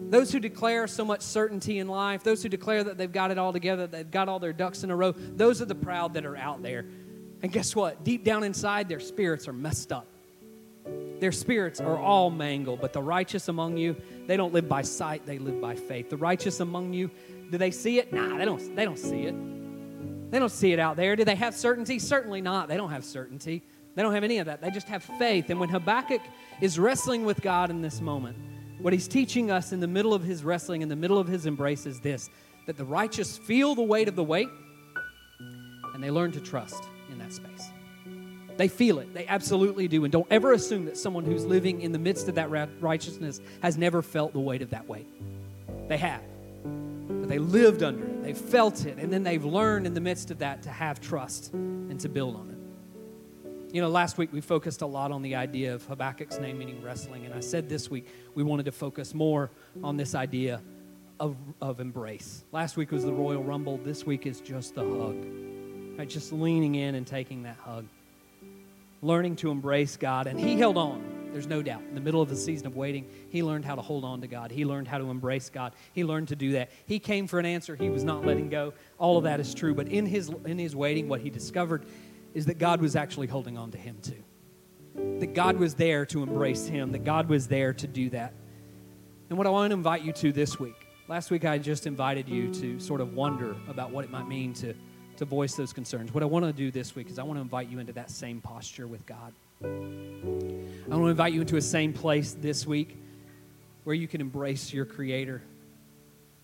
Those 0.09 0.31
who 0.31 0.39
declare 0.39 0.87
so 0.87 1.05
much 1.05 1.21
certainty 1.21 1.79
in 1.79 1.87
life, 1.87 2.23
those 2.23 2.41
who 2.41 2.49
declare 2.49 2.83
that 2.83 2.97
they've 2.97 3.11
got 3.11 3.31
it 3.31 3.37
all 3.37 3.53
together, 3.53 3.85
they've 3.85 4.09
got 4.09 4.29
all 4.29 4.39
their 4.39 4.53
ducks 4.53 4.83
in 4.83 4.91
a 4.91 4.95
row, 4.95 5.11
those 5.11 5.61
are 5.61 5.65
the 5.65 5.75
proud 5.75 6.13
that 6.13 6.25
are 6.25 6.37
out 6.37 6.61
there. 6.63 6.85
And 7.43 7.51
guess 7.51 7.75
what? 7.75 8.05
Deep 8.05 8.23
down 8.23 8.43
inside, 8.43 8.87
their 8.87 9.01
spirits 9.01 9.49
are 9.49 9.53
messed 9.53 9.91
up. 9.91 10.07
Their 11.19 11.33
spirits 11.33 11.81
are 11.81 11.97
all 11.97 12.29
mangled, 12.29 12.79
but 12.81 12.93
the 12.93 13.01
righteous 13.01 13.49
among 13.49 13.77
you, 13.77 13.95
they 14.27 14.37
don't 14.37 14.53
live 14.53 14.67
by 14.67 14.81
sight, 14.81 15.25
they 15.25 15.37
live 15.37 15.61
by 15.61 15.75
faith. 15.75 16.09
The 16.09 16.17
righteous 16.17 16.61
among 16.61 16.93
you, 16.93 17.11
do 17.51 17.57
they 17.57 17.71
see 17.71 17.99
it? 17.99 18.11
Nah, 18.13 18.37
they 18.37 18.45
don't, 18.45 18.75
they 18.75 18.85
don't 18.85 18.97
see 18.97 19.23
it. 19.23 20.31
They 20.31 20.39
don't 20.39 20.51
see 20.51 20.71
it 20.71 20.79
out 20.79 20.95
there. 20.95 21.15
Do 21.15 21.25
they 21.25 21.35
have 21.35 21.53
certainty? 21.53 21.99
Certainly 21.99 22.41
not. 22.41 22.67
They 22.67 22.77
don't 22.77 22.89
have 22.89 23.05
certainty. 23.05 23.61
They 23.93 24.01
don't 24.01 24.13
have 24.13 24.23
any 24.23 24.39
of 24.39 24.47
that. 24.47 24.61
They 24.61 24.71
just 24.71 24.87
have 24.87 25.03
faith. 25.03 25.49
And 25.49 25.59
when 25.59 25.69
Habakkuk 25.69 26.21
is 26.61 26.79
wrestling 26.79 27.25
with 27.25 27.41
God 27.41 27.69
in 27.69 27.81
this 27.81 28.01
moment, 28.01 28.37
what 28.79 28.93
he's 28.93 29.07
teaching 29.07 29.51
us 29.51 29.71
in 29.71 29.79
the 29.79 29.87
middle 29.87 30.13
of 30.13 30.23
his 30.23 30.43
wrestling, 30.43 30.81
in 30.81 30.89
the 30.89 30.95
middle 30.95 31.19
of 31.19 31.27
his 31.27 31.45
embrace, 31.45 31.85
is 31.85 31.99
this 31.99 32.29
that 32.65 32.77
the 32.77 32.85
righteous 32.85 33.37
feel 33.37 33.75
the 33.75 33.83
weight 33.83 34.07
of 34.07 34.15
the 34.15 34.23
wait 34.23 34.47
and 35.93 36.01
they 36.01 36.09
learn 36.09 36.31
to 36.31 36.39
trust 36.39 36.83
space. 37.33 37.69
They 38.57 38.67
feel 38.67 38.99
it. 38.99 39.13
They 39.13 39.25
absolutely 39.27 39.87
do. 39.87 40.03
And 40.03 40.11
don't 40.11 40.27
ever 40.29 40.53
assume 40.53 40.85
that 40.85 40.97
someone 40.97 41.25
who's 41.25 41.45
living 41.45 41.81
in 41.81 41.91
the 41.91 41.99
midst 41.99 42.29
of 42.29 42.35
that 42.35 42.49
righteousness 42.79 43.41
has 43.61 43.77
never 43.77 44.01
felt 44.01 44.33
the 44.33 44.39
weight 44.39 44.61
of 44.61 44.69
that 44.69 44.87
wait. 44.87 45.07
They 45.87 45.97
have. 45.97 46.21
But 46.63 47.29
they 47.29 47.39
lived 47.39 47.83
under 47.83 48.05
it, 48.05 48.23
they 48.23 48.33
felt 48.33 48.85
it, 48.85 48.97
and 48.97 49.11
then 49.11 49.23
they've 49.23 49.43
learned 49.43 49.85
in 49.85 49.93
the 49.93 50.01
midst 50.01 50.31
of 50.31 50.39
that 50.39 50.61
to 50.63 50.69
have 50.69 51.01
trust 51.01 51.51
and 51.53 51.99
to 51.99 52.09
build 52.09 52.35
on 52.35 52.49
it. 52.49 53.73
You 53.73 53.81
know, 53.81 53.89
last 53.89 54.17
week 54.17 54.31
we 54.31 54.39
focused 54.39 54.81
a 54.81 54.85
lot 54.85 55.11
on 55.11 55.21
the 55.21 55.35
idea 55.35 55.73
of 55.73 55.85
Habakkuk's 55.87 56.39
name 56.39 56.59
meaning 56.59 56.81
wrestling, 56.81 57.25
and 57.25 57.33
I 57.33 57.39
said 57.39 57.67
this 57.67 57.89
week 57.89 58.07
we 58.35 58.43
wanted 58.43 58.65
to 58.65 58.71
focus 58.71 59.13
more 59.13 59.51
on 59.83 59.97
this 59.97 60.15
idea 60.15 60.61
of, 61.19 61.35
of 61.61 61.79
embrace. 61.79 62.43
Last 62.51 62.77
week 62.77 62.91
was 62.91 63.03
the 63.03 63.13
Royal 63.13 63.43
Rumble, 63.43 63.77
this 63.77 64.05
week 64.05 64.25
is 64.25 64.39
just 64.39 64.75
the 64.75 64.83
hug. 64.83 65.25
Right, 65.97 66.09
just 66.09 66.33
leaning 66.33 66.75
in 66.75 66.95
and 66.95 67.05
taking 67.05 67.43
that 67.43 67.57
hug. 67.57 67.85
Learning 69.01 69.35
to 69.37 69.51
embrace 69.51 69.97
God, 69.97 70.27
and 70.27 70.39
he 70.39 70.57
held 70.57 70.77
on 70.77 71.13
there's 71.33 71.47
no 71.47 71.63
doubt. 71.63 71.81
In 71.89 71.95
the 71.95 72.01
middle 72.01 72.21
of 72.21 72.29
the 72.29 72.35
season 72.35 72.67
of 72.67 72.75
waiting, 72.75 73.07
he 73.29 73.41
learned 73.41 73.65
how 73.65 73.73
to 73.75 73.81
hold 73.81 74.05
on 74.05 74.21
to 74.21 74.27
God. 74.27 74.51
He 74.51 74.65
learned 74.65 74.87
how 74.87 74.99
to 74.99 75.09
embrace 75.09 75.49
God. 75.49 75.73
He 75.91 76.03
learned 76.03 76.27
to 76.27 76.35
do 76.35 76.53
that. 76.53 76.69
He 76.85 76.99
came 76.99 77.27
for 77.27 77.39
an 77.39 77.45
answer. 77.45 77.75
He 77.75 77.89
was 77.89 78.03
not 78.03 78.23
letting 78.23 78.49
go. 78.49 78.73
All 78.99 79.17
of 79.17 79.23
that 79.23 79.39
is 79.39 79.53
true. 79.53 79.73
But 79.73 79.87
in 79.87 80.05
his, 80.05 80.29
in 80.45 80.59
his 80.59 80.75
waiting, 80.75 81.09
what 81.09 81.21
he 81.21 81.31
discovered 81.31 81.85
is 82.35 82.45
that 82.45 82.59
God 82.59 82.81
was 82.81 82.95
actually 82.95 83.27
holding 83.27 83.57
on 83.57 83.71
to 83.71 83.77
him 83.77 83.97
too. 84.01 85.19
That 85.19 85.33
God 85.33 85.57
was 85.57 85.73
there 85.73 86.05
to 86.07 86.21
embrace 86.21 86.67
him, 86.67 86.91
that 86.91 87.03
God 87.03 87.27
was 87.27 87.47
there 87.47 87.73
to 87.73 87.87
do 87.87 88.11
that. 88.11 88.33
And 89.29 89.37
what 89.37 89.47
I 89.47 89.49
want 89.49 89.71
to 89.71 89.73
invite 89.73 90.03
you 90.03 90.13
to 90.13 90.31
this 90.31 90.59
week, 90.59 90.87
last 91.07 91.31
week 91.31 91.45
I 91.45 91.57
just 91.57 91.87
invited 91.87 92.29
you 92.29 92.53
to 92.53 92.79
sort 92.79 93.01
of 93.01 93.15
wonder 93.15 93.55
about 93.67 93.89
what 93.89 94.05
it 94.05 94.11
might 94.11 94.27
mean 94.27 94.53
to, 94.55 94.75
to 95.17 95.25
voice 95.25 95.55
those 95.55 95.73
concerns. 95.73 96.13
What 96.13 96.23
I 96.23 96.25
want 96.25 96.45
to 96.45 96.53
do 96.53 96.71
this 96.71 96.95
week 96.95 97.09
is 97.09 97.19
I 97.19 97.23
want 97.23 97.37
to 97.37 97.41
invite 97.41 97.69
you 97.69 97.79
into 97.79 97.93
that 97.93 98.09
same 98.11 98.41
posture 98.41 98.87
with 98.87 99.05
God. 99.05 99.33
I 99.63 99.67
want 99.67 101.03
to 101.03 101.07
invite 101.07 101.33
you 101.33 101.41
into 101.41 101.57
a 101.57 101.61
same 101.61 101.93
place 101.93 102.35
this 102.39 102.65
week 102.65 102.97
where 103.83 103.95
you 103.95 104.07
can 104.07 104.21
embrace 104.21 104.73
your 104.73 104.85
Creator, 104.85 105.41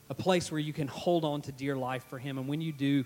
a 0.09 0.13
place 0.13 0.51
where 0.51 0.59
you 0.59 0.73
can 0.73 0.87
hold 0.87 1.25
on 1.25 1.41
to 1.43 1.51
dear 1.51 1.75
life 1.75 2.03
for 2.05 2.17
Him. 2.17 2.37
And 2.37 2.47
when 2.47 2.61
you 2.61 2.71
do, 2.71 3.05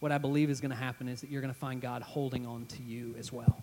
what 0.00 0.12
I 0.12 0.18
believe 0.18 0.50
is 0.50 0.60
going 0.60 0.70
to 0.70 0.76
happen 0.76 1.08
is 1.08 1.20
that 1.20 1.30
you're 1.30 1.40
going 1.40 1.52
to 1.52 1.58
find 1.58 1.80
God 1.80 2.02
holding 2.02 2.46
on 2.46 2.66
to 2.66 2.82
you 2.82 3.14
as 3.18 3.32
well. 3.32 3.62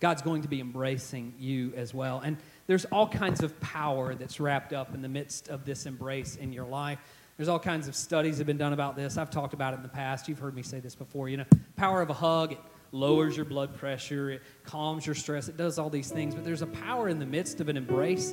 God's 0.00 0.20
going 0.20 0.42
to 0.42 0.48
be 0.48 0.60
embracing 0.60 1.32
you 1.38 1.72
as 1.76 1.94
well. 1.94 2.20
And 2.24 2.36
there's 2.66 2.84
all 2.86 3.08
kinds 3.08 3.42
of 3.42 3.58
power 3.60 4.14
that's 4.14 4.40
wrapped 4.40 4.72
up 4.72 4.94
in 4.94 5.00
the 5.00 5.08
midst 5.08 5.48
of 5.48 5.64
this 5.64 5.86
embrace 5.86 6.34
in 6.36 6.52
your 6.52 6.66
life. 6.66 6.98
There's 7.42 7.48
all 7.48 7.58
kinds 7.58 7.88
of 7.88 7.96
studies 7.96 8.38
have 8.38 8.46
been 8.46 8.56
done 8.56 8.72
about 8.72 8.94
this. 8.94 9.18
I've 9.18 9.28
talked 9.28 9.52
about 9.52 9.74
it 9.74 9.78
in 9.78 9.82
the 9.82 9.88
past. 9.88 10.28
You've 10.28 10.38
heard 10.38 10.54
me 10.54 10.62
say 10.62 10.78
this 10.78 10.94
before. 10.94 11.28
You 11.28 11.38
know, 11.38 11.44
power 11.74 12.00
of 12.00 12.08
a 12.08 12.14
hug, 12.14 12.52
it 12.52 12.58
lowers 12.92 13.36
your 13.36 13.44
blood 13.44 13.74
pressure, 13.74 14.30
it 14.30 14.42
calms 14.62 15.04
your 15.04 15.16
stress, 15.16 15.48
it 15.48 15.56
does 15.56 15.76
all 15.76 15.90
these 15.90 16.08
things. 16.08 16.36
But 16.36 16.44
there's 16.44 16.62
a 16.62 16.68
power 16.68 17.08
in 17.08 17.18
the 17.18 17.26
midst 17.26 17.60
of 17.60 17.68
an 17.68 17.76
embrace 17.76 18.32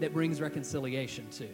that 0.00 0.14
brings 0.14 0.40
reconciliation 0.40 1.28
too. 1.30 1.50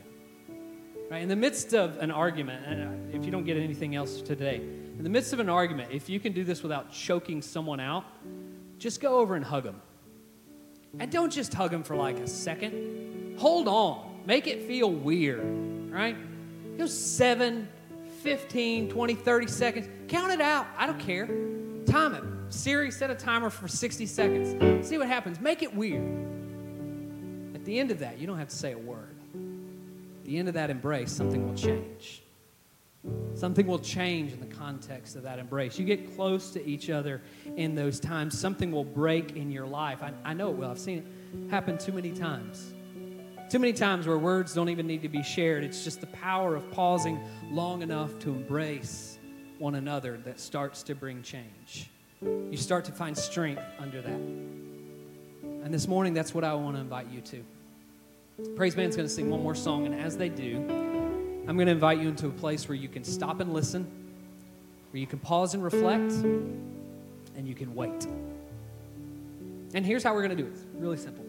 Right? 1.11 1.21
In 1.21 1.29
the 1.29 1.35
midst 1.35 1.75
of 1.75 1.99
an 1.99 2.13
argument, 2.13 2.65
and 2.65 2.83
uh, 2.85 3.19
if 3.19 3.25
you 3.25 3.33
don't 3.33 3.43
get 3.43 3.57
anything 3.57 3.97
else 3.97 4.23
today, 4.23 4.59
in 4.59 5.03
the 5.03 5.11
midst 5.11 5.33
of 5.33 5.41
an 5.41 5.49
argument, 5.49 5.91
if 5.91 6.09
you 6.09 6.21
can 6.21 6.33
do 6.33 6.45
this 6.45 6.63
without 6.63 6.93
choking 6.93 7.43
someone 7.43 7.81
out, 7.81 8.05
just 8.79 9.01
go 9.01 9.19
over 9.19 9.35
and 9.35 9.45
hug 9.45 9.65
them. 9.65 9.83
And 11.01 11.11
don't 11.11 11.33
just 11.33 11.55
hug 11.55 11.73
them 11.73 11.83
for 11.83 11.97
like 11.97 12.21
a 12.21 12.29
second. 12.29 13.37
Hold 13.41 13.67
on. 13.67 14.23
Make 14.27 14.47
it 14.47 14.69
feel 14.69 14.93
weird, 14.93 15.91
right? 15.91 16.17
Go 16.79 16.87
7, 16.87 17.69
15, 18.23 18.89
20, 18.89 19.15
30 19.15 19.47
seconds. 19.47 19.89
Count 20.09 20.33
it 20.33 20.41
out. 20.41 20.67
I 20.77 20.87
don't 20.87 20.99
care. 20.99 21.27
Time 21.87 22.15
it. 22.15 22.25
Siri, 22.49 22.91
set 22.91 23.11
a 23.11 23.15
timer 23.15 23.51
for 23.51 23.69
60 23.69 24.07
seconds. 24.07 24.89
See 24.89 24.99
what 24.99 25.09
happens. 25.09 25.41
Make 25.41 25.63
it 25.63 25.75
weird. 25.75 26.03
At 27.55 27.65
the 27.65 27.79
end 27.79 27.91
of 27.91 28.01
that, 28.01 28.19
you 28.19 28.27
don't 28.27 28.39
have 28.39 28.49
to 28.49 28.57
say 28.57 28.73
a 28.73 28.79
word. 28.79 29.15
At 29.35 30.25
the 30.27 30.39
end 30.39 30.49
of 30.49 30.55
that 30.55 30.71
embrace, 30.71 31.13
something 31.13 31.47
will 31.47 31.55
change. 31.55 32.23
Something 33.35 33.67
will 33.67 33.79
change 33.79 34.33
in 34.33 34.41
the 34.41 34.55
context 34.55 35.17
of 35.17 35.23
that 35.23 35.39
embrace. 35.39 35.79
You 35.79 35.85
get 35.85 36.15
close 36.15 36.51
to 36.51 36.67
each 36.67 36.91
other 36.91 37.23
in 37.57 37.75
those 37.75 38.01
times, 38.01 38.39
something 38.39 38.71
will 38.71 38.85
break 38.85 39.37
in 39.37 39.51
your 39.51 39.67
life. 39.67 40.03
I, 40.03 40.13
I 40.25 40.35
know 40.35 40.51
it 40.51 40.57
will. 40.57 40.71
I've 40.71 40.79
seen 40.79 40.99
it 40.99 41.51
happen 41.51 41.79
too 41.79 41.93
many 41.93 42.13
times. 42.13 42.74
Too 43.51 43.59
many 43.59 43.73
times 43.73 44.07
where 44.07 44.19
words 44.19 44.55
don't 44.55 44.69
even 44.69 44.87
need 44.87 45.03
to 45.03 45.09
be 45.09 45.23
shared. 45.23 45.65
It's 45.65 45.85
just 45.85 46.01
the 46.01 46.07
power 46.09 46.57
of 46.57 46.71
pausing 46.71 47.21
long 47.51 47.83
enough 47.83 48.19
to 48.21 48.31
embrace 48.31 49.19
one 49.59 49.75
another 49.75 50.19
that 50.25 50.41
starts 50.41 50.83
to 50.85 50.95
bring 50.95 51.23
change. 51.23 51.91
You 52.23 52.57
start 52.57 52.85
to 52.87 52.93
find 52.93 53.17
strength 53.17 53.63
under 53.79 54.01
that. 54.01 54.11
And 54.11 55.73
this 55.73 55.87
morning, 55.87 56.15
that's 56.15 56.35
what 56.35 56.43
I 56.43 56.55
want 56.55 56.77
to 56.77 56.81
invite 56.81 57.09
you 57.11 57.21
to. 57.23 57.45
Praise 58.57 58.75
band's 58.75 58.97
going 58.97 59.09
to 59.09 59.15
sing 59.15 59.31
one 59.31 59.43
more 59.43 59.55
song, 59.55 59.87
and 59.87 59.95
as 59.95 60.17
they 60.17 60.29
do, 60.29 60.57
I'm 61.47 61.57
going 61.57 61.67
to 61.67 61.73
invite 61.73 61.99
you 61.99 62.09
into 62.09 62.27
a 62.27 62.31
place 62.33 62.69
where 62.69 62.77
you 62.77 62.89
can 62.89 63.05
stop 63.05 63.41
and 63.41 63.53
listen, 63.53 63.87
where 64.91 65.01
you 65.01 65.07
can 65.07 65.19
pause 65.19 65.55
and 65.55 65.63
reflect, 65.63 66.13
and 66.13 67.47
you 67.47 67.55
can 67.55 67.75
wait. 67.75 68.07
And 69.75 69.85
here's 69.85 70.03
how 70.03 70.15
we're 70.15 70.27
going 70.27 70.37
to 70.37 70.43
do 70.43 70.49
it 70.49 70.53
it's 70.53 70.65
really 70.75 70.97
simple. 70.97 71.25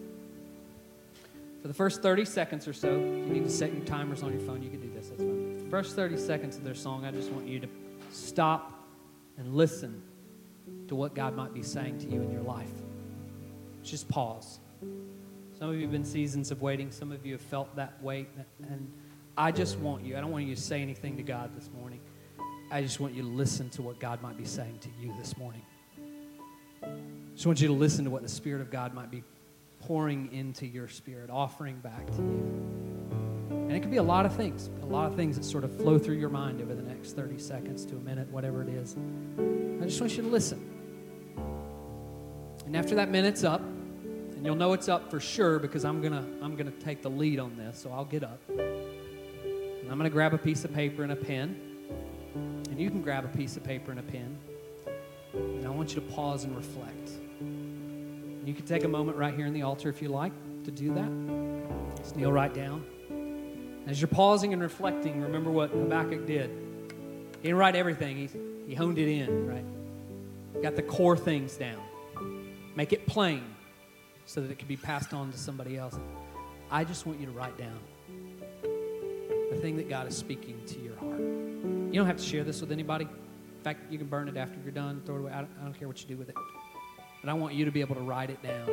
For 1.65 1.69
the 1.69 1.73
first 1.73 2.03
30 2.03 2.25
seconds 2.25 2.67
or 2.67 2.73
so, 2.73 2.91
you 2.91 3.25
need 3.25 3.43
to 3.43 3.49
set 3.49 3.73
your 3.73 3.83
timers 3.85 4.21
on 4.21 4.31
your 4.31 4.41
phone, 4.41 4.61
you 4.61 4.69
can 4.69 4.79
do 4.79 4.91
this, 4.93 5.07
that's 5.07 5.23
fine. 5.23 5.63
The 5.63 5.69
first 5.71 5.95
30 5.95 6.15
seconds 6.15 6.57
of 6.57 6.63
their 6.63 6.75
song, 6.75 7.05
I 7.05 7.09
just 7.09 7.31
want 7.31 7.47
you 7.47 7.59
to 7.59 7.67
stop 8.11 8.85
and 9.39 9.51
listen 9.51 10.03
to 10.89 10.93
what 10.93 11.15
God 11.15 11.35
might 11.35 11.55
be 11.55 11.63
saying 11.63 11.97
to 12.01 12.05
you 12.05 12.21
in 12.21 12.31
your 12.31 12.43
life. 12.43 12.69
Just 13.81 14.07
pause. 14.07 14.59
Some 15.57 15.69
of 15.69 15.73
you 15.73 15.81
have 15.81 15.91
been 15.91 16.05
seasons 16.05 16.51
of 16.51 16.61
waiting. 16.61 16.91
Some 16.91 17.11
of 17.11 17.25
you 17.25 17.31
have 17.31 17.41
felt 17.41 17.75
that 17.77 17.99
weight. 18.03 18.29
And 18.69 18.93
I 19.35 19.51
just 19.51 19.79
want 19.79 20.05
you, 20.05 20.15
I 20.15 20.21
don't 20.21 20.29
want 20.29 20.45
you 20.45 20.53
to 20.53 20.61
say 20.61 20.83
anything 20.83 21.17
to 21.17 21.23
God 21.23 21.55
this 21.55 21.71
morning. 21.75 21.99
I 22.69 22.83
just 22.83 22.99
want 22.99 23.15
you 23.15 23.23
to 23.23 23.27
listen 23.27 23.71
to 23.71 23.81
what 23.81 23.99
God 23.99 24.21
might 24.21 24.37
be 24.37 24.45
saying 24.45 24.77
to 24.81 24.89
you 25.01 25.15
this 25.17 25.35
morning. 25.35 25.63
I 26.83 26.89
just 27.33 27.47
want 27.47 27.59
you 27.59 27.69
to 27.69 27.73
listen 27.73 28.05
to 28.05 28.11
what 28.11 28.21
the 28.21 28.29
Spirit 28.29 28.61
of 28.61 28.69
God 28.69 28.93
might 28.93 29.09
be 29.09 29.23
pouring 29.87 30.31
into 30.31 30.65
your 30.65 30.87
spirit, 30.87 31.29
offering 31.29 31.77
back 31.79 32.07
to 32.07 32.17
you. 32.17 32.75
And 33.51 33.71
it 33.71 33.81
could 33.81 33.91
be 33.91 33.97
a 33.97 34.03
lot 34.03 34.25
of 34.25 34.35
things, 34.35 34.69
a 34.81 34.85
lot 34.85 35.07
of 35.07 35.15
things 35.15 35.35
that 35.37 35.43
sort 35.43 35.63
of 35.63 35.75
flow 35.75 35.99
through 35.99 36.15
your 36.15 36.29
mind 36.29 36.61
over 36.61 36.73
the 36.73 36.81
next 36.81 37.13
30 37.15 37.37
seconds 37.37 37.85
to 37.85 37.95
a 37.95 37.99
minute, 37.99 38.27
whatever 38.29 38.61
it 38.61 38.69
is. 38.69 38.95
I 39.37 39.85
just 39.85 39.99
want 40.01 40.15
you 40.17 40.23
to 40.23 40.29
listen. 40.29 40.71
And 42.65 42.75
after 42.75 42.95
that 42.95 43.09
minute's 43.09 43.43
up, 43.43 43.61
and 43.61 44.45
you'll 44.45 44.55
know 44.55 44.73
it's 44.73 44.89
up 44.89 45.09
for 45.09 45.19
sure 45.19 45.59
because 45.59 45.85
I'm 45.85 46.01
gonna 46.01 46.25
I'm 46.41 46.55
gonna 46.55 46.71
take 46.71 47.01
the 47.01 47.09
lead 47.09 47.39
on 47.39 47.55
this, 47.55 47.79
so 47.79 47.91
I'll 47.91 48.05
get 48.05 48.23
up. 48.23 48.39
And 48.49 49.91
I'm 49.91 49.97
gonna 49.97 50.09
grab 50.09 50.33
a 50.33 50.37
piece 50.37 50.65
of 50.65 50.73
paper 50.73 51.03
and 51.03 51.11
a 51.11 51.15
pen. 51.15 51.59
And 52.69 52.79
you 52.79 52.89
can 52.89 53.01
grab 53.01 53.23
a 53.25 53.37
piece 53.37 53.55
of 53.55 53.63
paper 53.63 53.91
and 53.91 53.99
a 53.99 54.03
pen. 54.03 54.37
And 55.33 55.65
I 55.65 55.69
want 55.69 55.89
you 55.89 56.01
to 56.01 56.07
pause 56.13 56.43
and 56.43 56.55
reflect. 56.55 57.11
You 58.45 58.53
can 58.53 58.65
take 58.65 58.83
a 58.83 58.87
moment 58.87 59.17
right 59.17 59.33
here 59.33 59.47
in 59.47 59.53
the 59.53 59.63
altar 59.63 59.89
if 59.89 60.03
you 60.03 60.09
like 60.09 60.31
to 60.65 60.71
do 60.71 60.93
that. 60.93 61.97
Just 61.97 62.15
kneel 62.15 62.31
right 62.31 62.53
down. 62.53 62.85
As 63.87 63.99
you're 63.99 64.07
pausing 64.07 64.53
and 64.53 64.61
reflecting, 64.61 65.19
remember 65.19 65.49
what 65.49 65.71
Habakkuk 65.71 66.27
did. 66.27 66.51
He 67.41 67.49
didn't 67.49 67.57
write 67.57 67.75
everything, 67.75 68.17
he, 68.17 68.29
he 68.67 68.75
honed 68.75 68.99
it 68.99 69.07
in, 69.07 69.47
right? 69.47 70.61
Got 70.61 70.75
the 70.75 70.83
core 70.83 71.17
things 71.17 71.57
down. 71.57 71.81
Make 72.75 72.93
it 72.93 73.07
plain 73.07 73.43
so 74.27 74.41
that 74.41 74.51
it 74.51 74.59
can 74.59 74.67
be 74.67 74.77
passed 74.77 75.13
on 75.13 75.31
to 75.31 75.37
somebody 75.37 75.77
else. 75.77 75.97
I 76.69 76.83
just 76.83 77.05
want 77.07 77.19
you 77.19 77.25
to 77.25 77.31
write 77.31 77.57
down 77.57 77.79
the 79.51 79.57
thing 79.59 79.75
that 79.77 79.89
God 79.89 80.07
is 80.07 80.15
speaking 80.15 80.61
to 80.67 80.79
your 80.79 80.95
heart. 80.97 81.19
You 81.19 81.93
don't 81.93 82.07
have 82.07 82.17
to 82.17 82.23
share 82.23 82.43
this 82.43 82.61
with 82.61 82.71
anybody. 82.71 83.05
In 83.05 83.63
fact, 83.63 83.91
you 83.91 83.97
can 83.97 84.07
burn 84.07 84.27
it 84.27 84.37
after 84.37 84.59
you're 84.63 84.71
done, 84.71 85.01
throw 85.05 85.15
it 85.15 85.19
away. 85.19 85.31
I 85.31 85.37
don't, 85.37 85.51
I 85.59 85.63
don't 85.63 85.73
care 85.73 85.87
what 85.87 86.01
you 86.01 86.07
do 86.07 86.17
with 86.17 86.29
it. 86.29 86.35
I 87.29 87.33
want 87.33 87.53
you 87.53 87.65
to 87.65 87.71
be 87.71 87.81
able 87.81 87.95
to 87.95 88.01
write 88.01 88.29
it 88.29 88.41
down 88.41 88.69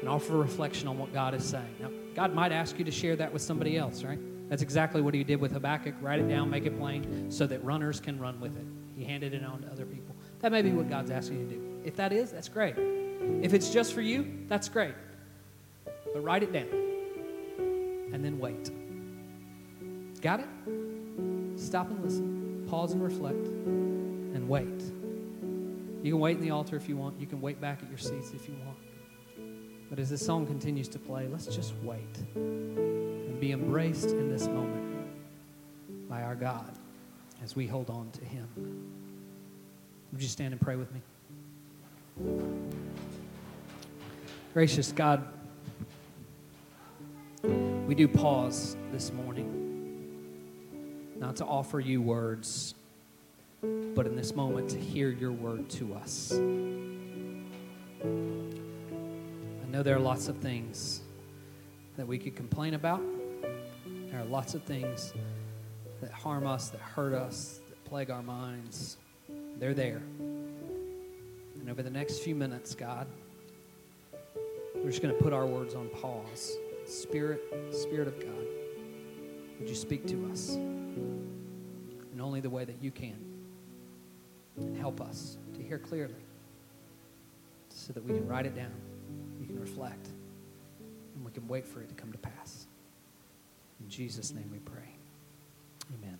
and 0.00 0.08
offer 0.08 0.34
a 0.34 0.38
reflection 0.38 0.88
on 0.88 0.98
what 0.98 1.12
God 1.12 1.34
is 1.34 1.44
saying. 1.44 1.76
Now, 1.80 1.90
God 2.14 2.34
might 2.34 2.52
ask 2.52 2.78
you 2.78 2.84
to 2.84 2.90
share 2.90 3.16
that 3.16 3.32
with 3.32 3.42
somebody 3.42 3.76
else, 3.76 4.02
right? 4.02 4.18
That's 4.48 4.62
exactly 4.62 5.02
what 5.02 5.14
he 5.14 5.24
did 5.24 5.40
with 5.40 5.52
Habakkuk. 5.52 5.94
Write 6.00 6.20
it 6.20 6.28
down, 6.28 6.50
make 6.50 6.66
it 6.66 6.78
plain, 6.78 7.30
so 7.30 7.46
that 7.46 7.64
runners 7.64 8.00
can 8.00 8.18
run 8.18 8.40
with 8.40 8.56
it. 8.56 8.64
He 8.96 9.04
handed 9.04 9.34
it 9.34 9.44
on 9.44 9.62
to 9.62 9.68
other 9.68 9.84
people. 9.84 10.14
That 10.40 10.52
may 10.52 10.62
be 10.62 10.70
what 10.70 10.88
God's 10.88 11.10
asking 11.10 11.40
you 11.40 11.48
to 11.48 11.54
do. 11.54 11.80
If 11.84 11.96
that 11.96 12.12
is, 12.12 12.32
that's 12.32 12.48
great. 12.48 12.76
If 12.78 13.52
it's 13.54 13.70
just 13.70 13.92
for 13.92 14.02
you, 14.02 14.44
that's 14.48 14.68
great. 14.68 14.94
But 15.84 16.22
write 16.22 16.42
it 16.42 16.52
down 16.52 16.68
and 18.12 18.24
then 18.24 18.38
wait. 18.38 18.70
Got 20.22 20.40
it? 20.40 20.48
Stop 21.56 21.90
and 21.90 22.02
listen. 22.02 22.66
Pause 22.68 22.92
and 22.92 23.02
reflect 23.02 23.46
and 23.46 24.48
wait. 24.48 24.82
You 26.06 26.12
can 26.12 26.20
wait 26.20 26.36
in 26.36 26.42
the 26.44 26.50
altar 26.50 26.76
if 26.76 26.88
you 26.88 26.96
want. 26.96 27.20
You 27.20 27.26
can 27.26 27.40
wait 27.40 27.60
back 27.60 27.82
at 27.82 27.88
your 27.88 27.98
seats 27.98 28.30
if 28.32 28.46
you 28.46 28.54
want. 28.64 28.78
But 29.90 29.98
as 29.98 30.08
this 30.08 30.24
song 30.24 30.46
continues 30.46 30.86
to 30.90 31.00
play, 31.00 31.26
let's 31.26 31.46
just 31.46 31.74
wait 31.82 32.16
and 32.36 33.40
be 33.40 33.50
embraced 33.50 34.10
in 34.10 34.30
this 34.30 34.46
moment 34.46 35.08
by 36.08 36.22
our 36.22 36.36
God 36.36 36.70
as 37.42 37.56
we 37.56 37.66
hold 37.66 37.90
on 37.90 38.12
to 38.12 38.24
Him. 38.24 38.46
Would 40.12 40.22
you 40.22 40.28
stand 40.28 40.52
and 40.52 40.60
pray 40.60 40.76
with 40.76 40.94
me? 40.94 41.00
Gracious 44.54 44.92
God, 44.92 45.26
we 47.42 47.96
do 47.96 48.06
pause 48.06 48.76
this 48.92 49.12
morning 49.12 50.12
not 51.18 51.34
to 51.34 51.44
offer 51.44 51.80
you 51.80 52.00
words, 52.00 52.76
but 53.62 54.06
in 54.06 54.16
this 54.16 54.34
moment 54.34 54.68
to 54.70 54.78
hear 54.78 55.10
your 55.10 55.32
word 55.32 55.68
to 55.70 55.94
us. 55.94 56.32
I 56.32 56.36
know 59.68 59.82
there 59.82 59.96
are 59.96 60.00
lots 60.00 60.28
of 60.28 60.36
things 60.38 61.00
that 61.96 62.06
we 62.06 62.18
could 62.18 62.36
complain 62.36 62.74
about. 62.74 63.02
There 64.10 64.20
are 64.20 64.24
lots 64.24 64.54
of 64.54 64.62
things 64.62 65.12
that 66.00 66.12
harm 66.12 66.46
us, 66.46 66.68
that 66.70 66.80
hurt 66.80 67.14
us, 67.14 67.60
that 67.68 67.84
plague 67.84 68.10
our 68.10 68.22
minds. 68.22 68.98
They're 69.58 69.74
there. 69.74 70.02
And 70.18 71.70
over 71.70 71.82
the 71.82 71.90
next 71.90 72.20
few 72.20 72.34
minutes, 72.34 72.74
God, 72.74 73.06
we're 74.74 74.90
just 74.90 75.02
going 75.02 75.16
to 75.16 75.22
put 75.22 75.32
our 75.32 75.46
words 75.46 75.74
on 75.74 75.88
pause. 75.88 76.56
Spirit, 76.84 77.42
Spirit 77.72 78.06
of 78.06 78.20
God, 78.20 78.46
would 79.58 79.68
you 79.68 79.74
speak 79.74 80.06
to 80.06 80.30
us 80.30 80.54
in 80.54 82.20
only 82.20 82.40
the 82.40 82.50
way 82.50 82.64
that 82.64 82.76
you 82.80 82.90
can? 82.90 83.25
And 84.58 84.76
help 84.76 85.00
us 85.00 85.38
to 85.54 85.62
hear 85.62 85.78
clearly 85.78 86.14
so 87.68 87.92
that 87.92 88.04
we 88.04 88.14
can 88.14 88.26
write 88.26 88.46
it 88.46 88.56
down, 88.56 88.72
we 89.38 89.46
can 89.46 89.60
reflect, 89.60 90.08
and 91.14 91.24
we 91.24 91.30
can 91.30 91.46
wait 91.46 91.66
for 91.66 91.80
it 91.82 91.88
to 91.88 91.94
come 91.94 92.10
to 92.12 92.18
pass. 92.18 92.66
In 93.80 93.88
Jesus' 93.88 94.32
name 94.32 94.48
we 94.50 94.58
pray. 94.58 94.96
Amen. 95.94 96.18